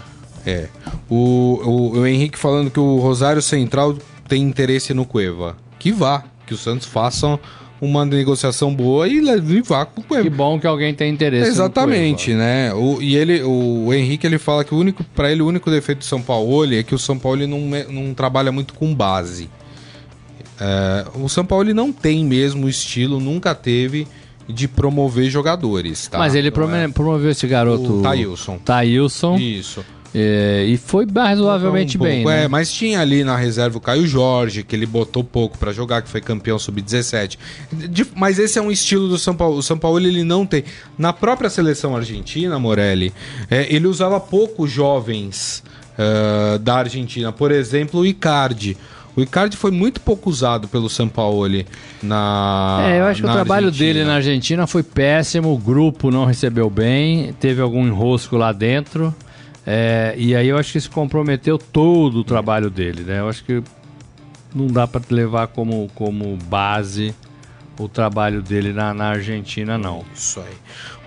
É. 0.47 0.68
O, 1.09 1.61
o, 1.64 1.99
o 1.99 2.07
Henrique 2.07 2.39
falando 2.39 2.70
que 2.70 2.80
o 2.80 2.99
Rosário 2.99 3.43
Central 3.43 3.97
tem 4.26 4.43
interesse 4.43 4.93
no 4.95 5.05
Cueva. 5.05 5.57
Que 5.78 5.93
vá, 5.93 6.24
que 6.47 6.55
o 6.55 6.57
Santos 6.57 6.86
faça 6.86 7.39
uma 7.80 8.05
negociação 8.05 8.74
boa 8.74 9.07
e, 9.07 9.18
e 9.18 9.61
vá 9.61 9.86
com 9.86 10.01
o 10.01 10.05
Cueva. 10.05 10.24
Que 10.24 10.30
bom 10.30 10.59
que 10.59 10.66
alguém 10.66 10.93
tem 10.95 11.12
interesse. 11.12 11.49
no 11.49 11.55
Exatamente, 11.55 12.34
né? 12.34 12.72
O, 12.74 13.01
e 13.01 13.16
ele, 13.16 13.43
o, 13.43 13.86
o 13.86 13.95
Henrique 13.95 14.26
ele 14.26 14.39
fala 14.39 14.64
que 14.64 14.74
o 14.74 14.78
único, 14.78 15.05
para 15.05 15.30
ele 15.30 15.43
o 15.43 15.47
único 15.47 15.70
defeito 15.70 15.99
do 15.99 16.05
São 16.05 16.20
Paulo 16.20 16.74
é 16.74 16.82
que 16.82 16.95
o 16.95 16.99
São 16.99 17.18
Paulo 17.18 17.47
não, 17.47 17.61
não 17.91 18.14
trabalha 18.14 18.51
muito 18.51 18.74
com 18.74 18.95
base. 18.95 19.49
É, 20.61 21.05
o 21.14 21.28
São 21.28 21.45
Paulo 21.45 21.72
não 21.72 21.93
tem 21.93 22.24
mesmo 22.24 22.68
estilo, 22.68 23.20
nunca 23.20 23.55
teve 23.55 24.09
de 24.49 24.66
promover 24.66 25.28
jogadores, 25.30 26.09
tá? 26.09 26.18
Mas 26.18 26.34
ele 26.34 26.49
é- 26.49 26.88
promoveu 26.88 27.30
esse 27.30 27.46
garoto. 27.46 27.99
O 27.99 28.03
Thailson. 28.03 28.59
Thailson. 28.59 29.36
Isso. 29.36 29.84
é, 30.14 30.64
e 30.66 30.78
foi 30.78 31.07
razoavelmente 31.14 31.99
Um 31.99 32.01
pouco, 32.01 32.12
bem. 32.14 32.24
né? 32.24 32.44
É, 32.44 32.49
mas 32.49 32.72
tinha 32.72 32.99
ali 33.01 33.22
na 33.22 33.36
reserva 33.36 33.76
o 33.76 33.80
Caio 33.80 34.07
Jorge, 34.07 34.62
que 34.62 34.74
ele 34.74 34.86
botou 34.86 35.22
pouco 35.22 35.59
pra 35.59 35.70
jogar, 35.70 36.01
que 36.01 36.09
foi 36.09 36.22
campeão 36.22 36.59
sub-17. 36.59 37.38
De- 37.70 38.07
Mas 38.16 38.38
esse 38.38 38.59
é 38.59 38.62
um 38.62 38.70
estilo 38.70 39.07
do 39.07 39.18
São 39.18 39.34
Paulo. 39.36 39.59
O 39.59 39.62
São 39.62 39.76
Paulo 39.76 39.99
ele 40.01 40.24
não 40.24 40.46
tem. 40.46 40.64
Na 40.96 41.12
própria 41.12 41.51
seleção 41.51 41.94
argentina, 41.94 42.59
Morelli, 42.59 43.12
é, 43.51 43.66
ele 43.72 43.86
usava 43.86 44.18
pouco 44.18 44.66
jovens 44.66 45.62
ah, 45.99 46.59
da 46.59 46.76
Argentina. 46.76 47.30
Por 47.32 47.51
exemplo, 47.53 48.01
o 48.01 48.07
Icardi. 48.07 48.76
O 49.18 49.20
Icardi 49.20 49.56
foi 49.56 49.72
muito 49.72 50.00
pouco 50.00 50.30
usado 50.30 50.68
pelo 50.68 50.88
São 50.88 51.08
Paulo 51.08 51.48
na. 52.00 52.78
É, 52.84 53.00
eu 53.00 53.04
acho 53.06 53.20
que 53.20 53.28
o 53.28 53.32
trabalho 53.32 53.66
Argentina. 53.66 53.94
dele 53.94 54.04
na 54.04 54.14
Argentina 54.14 54.66
foi 54.68 54.84
péssimo, 54.84 55.52
o 55.52 55.58
grupo 55.58 56.08
não 56.08 56.24
recebeu 56.24 56.70
bem, 56.70 57.32
teve 57.32 57.60
algum 57.60 57.84
enrosco 57.84 58.36
lá 58.36 58.52
dentro. 58.52 59.12
é, 59.66 60.14
e 60.16 60.36
aí 60.36 60.46
eu 60.46 60.56
acho 60.56 60.70
que 60.70 60.78
isso 60.78 60.90
comprometeu 60.92 61.58
todo 61.58 62.20
o 62.20 62.24
trabalho 62.24 62.70
dele, 62.70 63.02
né? 63.02 63.18
Eu 63.18 63.28
acho 63.28 63.42
que 63.42 63.60
não 64.54 64.68
dá 64.68 64.86
para 64.86 65.02
levar 65.10 65.48
como, 65.48 65.90
como 65.96 66.36
base 66.44 67.12
o 67.76 67.88
trabalho 67.88 68.40
dele 68.40 68.72
na, 68.72 68.94
na 68.94 69.08
Argentina, 69.08 69.76
não. 69.76 70.04
Isso 70.14 70.38
aí. 70.38 70.56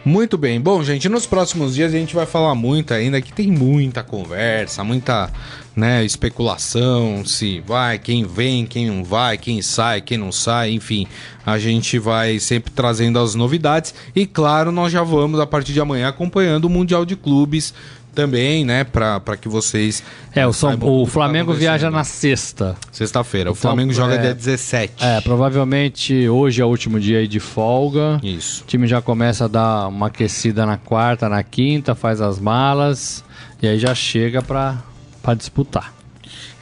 Muito 0.04 0.38
bem. 0.38 0.60
Bom, 0.60 0.84
gente, 0.84 1.08
nos 1.08 1.26
próximos 1.26 1.76
dias 1.76 1.94
a 1.94 1.98
gente 1.98 2.16
vai 2.16 2.26
falar 2.26 2.56
muito 2.56 2.94
ainda, 2.94 3.22
que 3.22 3.32
tem 3.32 3.52
muita 3.52 4.04
conversa, 4.04 4.84
muita 4.84 5.30
né, 5.76 6.04
especulação, 6.04 7.24
se 7.26 7.62
vai, 7.66 7.98
quem 7.98 8.26
vem, 8.26 8.66
quem 8.66 8.88
não 8.90 9.04
vai, 9.04 9.38
quem 9.38 9.62
sai, 9.62 10.02
quem 10.02 10.18
não 10.18 10.32
sai, 10.32 10.72
enfim. 10.72 11.08
A 11.46 11.58
gente 11.58 11.98
vai 11.98 12.40
sempre 12.40 12.72
trazendo 12.72 13.18
as 13.20 13.36
novidades 13.36 13.94
e, 14.16 14.26
claro, 14.26 14.72
nós 14.72 14.92
já 14.92 15.02
vamos, 15.04 15.40
a 15.40 15.48
partir 15.48 15.72
de 15.74 15.80
amanhã, 15.80 16.08
acompanhando 16.10 16.66
o 16.66 16.70
Mundial 16.70 17.06
de 17.06 17.16
Clubes 17.16 17.74
também, 18.14 18.66
né, 18.66 18.84
para 18.84 19.22
que 19.40 19.48
vocês... 19.48 20.04
É, 20.36 20.46
o, 20.46 20.52
São- 20.52 20.74
o 20.74 21.06
tá 21.06 21.12
Flamengo 21.12 21.54
viaja 21.54 21.90
na 21.90 22.04
sexta. 22.04 22.76
Sexta-feira. 22.92 23.50
O 23.50 23.54
Então, 23.54 23.62
Flamengo 23.62 23.94
joga 23.94 24.16
é- 24.16 24.18
dia 24.18 24.34
17. 24.36 24.94
É, 25.02 25.22
provavelmente 25.22 26.28
hoje 26.28 26.62
é 26.62 26.66
o 26.66 26.68
último 26.68 27.00
dia 27.00 27.20
aí 27.20 27.28
de 27.30 27.40
folga. 27.40 28.20
Isso. 28.22 28.64
O 28.64 28.68
time 28.68 28.86
já 28.86 29.02
começa 29.02 29.46
a 29.46 29.48
dar 29.48 29.88
uma 29.88 30.08
aquecida 30.08 30.66
na 30.66 30.76
quarta, 30.76 31.30
na 31.30 31.42
quinta, 31.42 31.96
faz 31.96 32.20
as 32.20 32.38
malas 32.38 33.24
e 33.62 33.68
aí 33.68 33.80
já 33.80 33.96
chega 33.96 34.42
pra, 34.42 34.78
pra 35.22 35.34
disputar. 35.34 35.94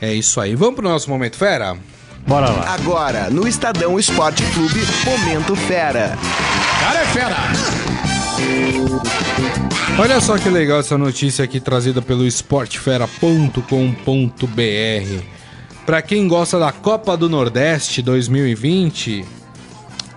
É 0.01 0.13
isso 0.13 0.39
aí. 0.39 0.55
Vamos 0.55 0.75
pro 0.75 0.87
nosso 0.87 1.09
Momento 1.09 1.35
Fera? 1.35 1.77
Bora 2.27 2.49
lá. 2.49 2.73
Agora, 2.73 3.29
no 3.29 3.47
Estadão 3.47 3.99
Esporte 3.99 4.43
Clube, 4.53 4.79
Momento 5.05 5.55
Fera. 5.55 6.17
Cara 6.79 6.99
é 6.99 7.05
fera! 7.05 7.35
Olha 9.97 10.21
só 10.21 10.37
que 10.37 10.49
legal 10.49 10.79
essa 10.79 10.97
notícia 10.97 11.43
aqui 11.43 11.59
trazida 11.59 12.01
pelo 12.01 12.25
esportefera.com.br. 12.25 15.23
Para 15.85 16.01
quem 16.01 16.27
gosta 16.27 16.59
da 16.59 16.71
Copa 16.71 17.17
do 17.17 17.27
Nordeste 17.27 18.01
2020, 18.01 19.25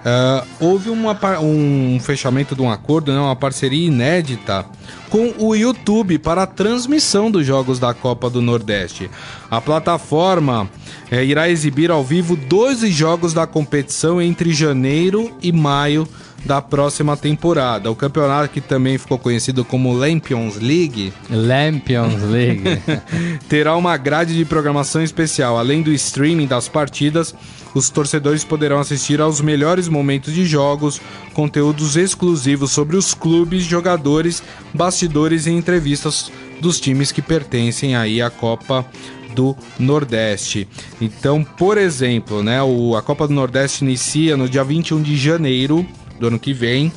ah, 0.05 0.45
houve 0.59 0.91
uma 0.91 1.17
um 1.41 1.99
fechamento 2.01 2.55
de 2.57 2.63
um 2.63 2.71
acordo, 2.71 3.13
né, 3.13 3.19
uma 3.19 3.37
parceria 3.37 3.87
inédita 3.87 4.67
com 5.09 5.33
o 5.39 5.55
YouTube 5.55 6.19
para 6.19 6.43
a 6.43 6.47
transmissão 6.47 7.31
dos 7.31 7.47
jogos 7.47 7.79
da 7.79 7.95
Copa 7.95 8.29
do 8.29 8.43
Nordeste. 8.43 9.11
A 9.51 9.61
plataforma 9.61 10.69
eh, 11.11 11.25
irá 11.25 11.49
exibir 11.49 11.91
ao 11.91 12.03
vivo 12.03 12.35
12 12.35 12.91
jogos 12.91 13.33
da 13.33 13.47
competição 13.47 14.21
entre 14.21 14.53
janeiro 14.53 15.31
e 15.43 15.53
maio 15.53 16.09
da 16.45 16.61
próxima 16.61 17.17
temporada. 17.17 17.91
O 17.91 17.95
campeonato 17.95 18.49
que 18.49 18.61
também 18.61 18.99
ficou 18.99 19.19
conhecido 19.19 19.65
como 19.65 19.93
Lampions 19.93 20.57
League 20.57 21.13
Lampions 21.31 22.23
League. 22.23 22.83
terá 23.49 23.77
uma 23.77 23.97
grade 23.97 24.35
de 24.35 24.45
programação 24.45 25.03
especial. 25.03 25.59
Além 25.59 25.83
do 25.83 25.93
streaming 25.93 26.47
das 26.47 26.69
partidas, 26.69 27.35
os 27.75 27.91
torcedores 27.91 28.45
poderão 28.45 28.79
assistir 28.79 29.20
aos 29.20 29.41
melhores 29.41 29.89
momentos 29.89 30.33
de 30.35 30.45
jogos, 30.45 31.01
conteúdos 31.33 31.97
exclusivos 31.97 32.70
sobre 32.70 32.97
os 32.97 33.14
clubes, 33.14 33.64
jogadores, 33.64 34.43
bastidores 34.75 35.47
e 35.47 35.51
entrevistas 35.51 36.31
dos 36.61 36.81
times 36.81 37.11
que 37.11 37.23
pertencem 37.23 37.97
aí 37.97 38.20
à 38.20 38.31
Copa 38.31 38.87
do 39.35 39.57
Nordeste. 39.79 40.68
Então, 41.01 41.43
por 41.43 41.79
exemplo, 41.79 42.43
né, 42.43 42.62
o, 42.62 42.95
a 42.97 43.03
Copa 43.03 43.27
do 43.27 43.35
Nordeste 43.35 43.85
inicia 43.85 44.37
no 44.37 44.49
dia 44.49 44.62
21 44.62 45.03
de 45.03 45.16
janeiro 45.16 45.87
do 46.20 46.29
ano 46.29 46.39
que 46.39 46.53
vem. 46.53 46.93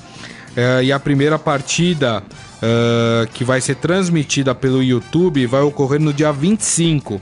É, 0.56 0.84
e 0.86 0.92
a 0.92 1.00
primeira 1.00 1.38
partida 1.38 2.24
é, 2.62 3.28
que 3.34 3.44
vai 3.44 3.60
ser 3.60 3.76
transmitida 3.76 4.56
pelo 4.56 4.82
YouTube 4.82 5.46
vai 5.48 5.62
ocorrer 5.62 6.00
no 6.00 6.14
dia 6.14 6.32
25 6.32 7.20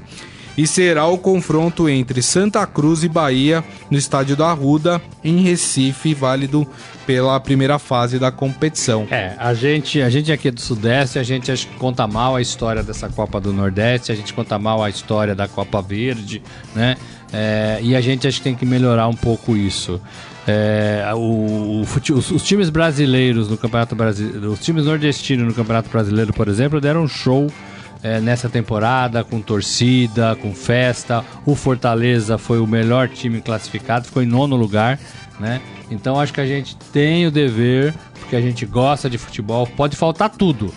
e 0.57 0.67
será 0.67 1.07
o 1.07 1.17
confronto 1.17 1.89
entre 1.89 2.21
Santa 2.21 2.65
Cruz 2.65 3.03
e 3.03 3.09
Bahia 3.09 3.63
no 3.89 3.97
estádio 3.97 4.35
da 4.35 4.47
Arruda, 4.47 5.01
em 5.23 5.41
Recife, 5.41 6.13
válido 6.13 6.67
pela 7.05 7.39
primeira 7.39 7.79
fase 7.79 8.19
da 8.19 8.31
competição. 8.31 9.07
É, 9.09 9.35
a 9.37 9.53
gente, 9.53 10.01
a 10.01 10.09
gente 10.09 10.31
aqui 10.31 10.47
é 10.47 10.51
do 10.51 10.61
Sudeste, 10.61 11.19
a 11.19 11.23
gente 11.23 11.67
conta 11.77 12.07
mal 12.07 12.35
a 12.35 12.41
história 12.41 12.83
dessa 12.83 13.09
Copa 13.09 13.41
do 13.41 13.51
Nordeste, 13.51 14.11
a 14.11 14.15
gente 14.15 14.33
conta 14.33 14.57
mal 14.59 14.83
a 14.83 14.89
história 14.89 15.35
da 15.35 15.47
Copa 15.47 15.81
Verde, 15.81 16.41
né? 16.75 16.95
É, 17.31 17.79
e 17.81 17.95
a 17.95 18.01
gente 18.01 18.27
acho 18.27 18.37
que 18.37 18.43
tem 18.43 18.55
que 18.55 18.65
melhorar 18.65 19.07
um 19.07 19.15
pouco 19.15 19.57
isso. 19.57 19.99
É, 20.47 21.09
o, 21.15 21.17
o 21.19 21.81
os, 21.81 22.31
os 22.31 22.43
times 22.43 22.69
brasileiros 22.69 23.49
no 23.49 23.57
Campeonato 23.57 23.95
Brasileiro, 23.95 24.51
os 24.51 24.59
times 24.59 24.85
nordestinos 24.85 25.47
no 25.47 25.53
Campeonato 25.53 25.89
Brasileiro, 25.89 26.31
por 26.31 26.47
exemplo, 26.47 26.79
deram 26.79 27.03
um 27.03 27.07
show 27.07 27.49
é, 28.03 28.19
nessa 28.19 28.49
temporada, 28.49 29.23
com 29.23 29.41
torcida, 29.41 30.35
com 30.35 30.53
festa. 30.53 31.23
O 31.45 31.55
Fortaleza 31.55 32.37
foi 32.37 32.59
o 32.59 32.67
melhor 32.67 33.07
time 33.07 33.41
classificado, 33.41 34.05
ficou 34.05 34.21
em 34.21 34.27
nono 34.27 34.55
lugar, 34.57 34.99
né? 35.39 35.61
Então 35.89 36.19
acho 36.19 36.33
que 36.33 36.41
a 36.41 36.45
gente 36.45 36.75
tem 36.91 37.25
o 37.25 37.31
dever, 37.31 37.93
porque 38.19 38.35
a 38.35 38.41
gente 38.41 38.65
gosta 38.65 39.09
de 39.09 39.17
futebol, 39.17 39.65
pode 39.65 39.95
faltar 39.95 40.29
tudo. 40.29 40.73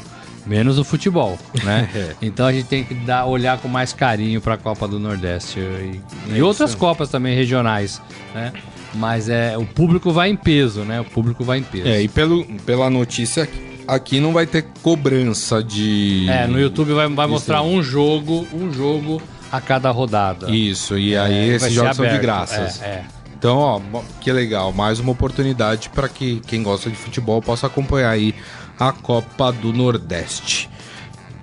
Menos 0.47 0.79
o 0.79 0.85
futebol, 0.85 1.37
né? 1.65 1.89
então 2.23 2.47
a 2.47 2.53
gente 2.53 2.67
tem 2.67 2.85
que 2.85 2.95
dar, 2.95 3.27
olhar 3.27 3.59
com 3.59 3.67
mais 3.67 3.93
carinho 3.93 4.41
para 4.41 4.55
a 4.55 4.57
Copa 4.57 4.87
do 4.87 5.01
Nordeste 5.01 5.59
e, 5.59 6.01
e 6.37 6.41
outras 6.41 6.73
Copas 6.73 7.09
também 7.09 7.35
regionais, 7.35 8.01
né? 8.33 8.53
Mas 8.95 9.29
é, 9.29 9.59
o 9.59 9.67
público 9.67 10.13
vai 10.13 10.31
em 10.31 10.37
peso, 10.37 10.83
né? 10.83 11.01
O 11.01 11.05
público 11.05 11.43
vai 11.43 11.59
em 11.59 11.63
peso. 11.65 11.89
É, 11.89 12.01
e 12.01 12.07
pelo, 12.07 12.45
pela 12.61 12.89
notícia 12.89 13.49
aqui 13.87 14.21
não 14.21 14.33
vai 14.33 14.47
ter 14.47 14.67
cobrança 14.83 15.63
de. 15.63 16.27
É, 16.29 16.47
no 16.47 16.61
YouTube 16.61 16.93
vai, 16.93 17.09
vai 17.09 17.27
mostrar 17.27 17.61
aí. 17.61 17.67
um 17.67 17.83
jogo, 17.83 18.47
um 18.53 18.73
jogo 18.73 19.21
a 19.51 19.61
cada 19.61 19.91
rodada. 19.91 20.51
Isso, 20.51 20.99
e 20.99 21.17
aí 21.17 21.35
É, 21.35 21.47
vai 21.47 21.69
esses 21.69 21.73
jogos 21.73 21.97
são 21.97 22.09
de 22.09 22.19
graças. 22.19 22.83
É, 22.83 22.87
é. 22.87 23.05
Então, 23.39 23.59
ó, 23.59 23.81
que 24.21 24.33
legal, 24.33 24.73
mais 24.73 24.99
uma 24.99 25.13
oportunidade 25.13 25.91
para 25.91 26.09
que 26.09 26.41
quem 26.47 26.63
gosta 26.63 26.89
de 26.89 26.97
futebol 26.97 27.43
possa 27.43 27.67
acompanhar 27.67 28.11
aí 28.11 28.35
a 28.79 28.93
Copa 28.93 29.53
do 29.53 29.73
Nordeste. 29.73 30.71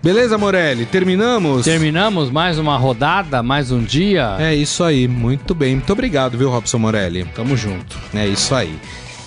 Beleza, 0.02 0.38
Morelli? 0.38 0.86
Terminamos? 0.86 1.64
Terminamos 1.64 2.30
mais 2.30 2.60
uma 2.60 2.76
rodada, 2.76 3.42
mais 3.42 3.72
um 3.72 3.82
dia. 3.82 4.36
É 4.38 4.54
isso 4.54 4.84
aí, 4.84 5.08
muito 5.08 5.56
bem. 5.56 5.76
Muito 5.76 5.94
obrigado, 5.94 6.38
viu, 6.38 6.50
Robson 6.50 6.78
Morelli? 6.78 7.24
Tamo 7.34 7.56
junto. 7.56 7.98
É 8.14 8.28
isso 8.28 8.54
aí. 8.54 8.78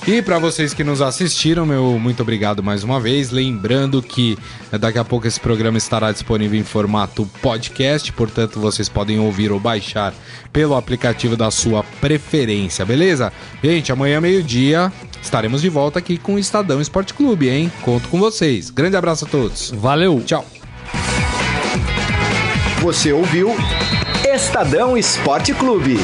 E 0.06 0.22
para 0.22 0.38
vocês 0.38 0.72
que 0.72 0.84
nos 0.84 1.02
assistiram, 1.02 1.66
meu 1.66 1.98
muito 1.98 2.22
obrigado 2.22 2.62
mais 2.62 2.84
uma 2.84 3.00
vez. 3.00 3.32
Lembrando 3.32 4.00
que 4.00 4.38
eh, 4.70 4.78
daqui 4.78 5.00
a 5.00 5.04
pouco 5.04 5.26
esse 5.26 5.40
programa 5.40 5.78
estará 5.78 6.12
disponível 6.12 6.56
em 6.60 6.62
formato 6.62 7.28
podcast, 7.42 8.12
portanto 8.12 8.60
vocês 8.60 8.88
podem 8.88 9.18
ouvir 9.18 9.50
ou 9.50 9.58
baixar 9.58 10.14
pelo 10.52 10.76
aplicativo 10.76 11.36
da 11.36 11.50
sua 11.50 11.82
preferência, 12.00 12.84
beleza? 12.84 13.32
Gente, 13.60 13.90
amanhã 13.90 14.20
meio-dia 14.20 14.92
estaremos 15.20 15.60
de 15.60 15.68
volta 15.68 15.98
aqui 15.98 16.16
com 16.16 16.36
o 16.36 16.38
Estadão 16.38 16.80
Esporte 16.80 17.12
Clube, 17.12 17.48
hein? 17.48 17.72
Conto 17.82 18.08
com 18.08 18.20
vocês. 18.20 18.70
Grande 18.70 18.96
abraço 18.96 19.24
a 19.24 19.28
todos. 19.28 19.72
Valeu. 19.72 20.22
Tchau. 20.24 20.46
Você 22.80 23.12
ouviu 23.12 23.56
Estadão 24.24 24.96
Esporte 24.96 25.52
Clube. 25.52 25.98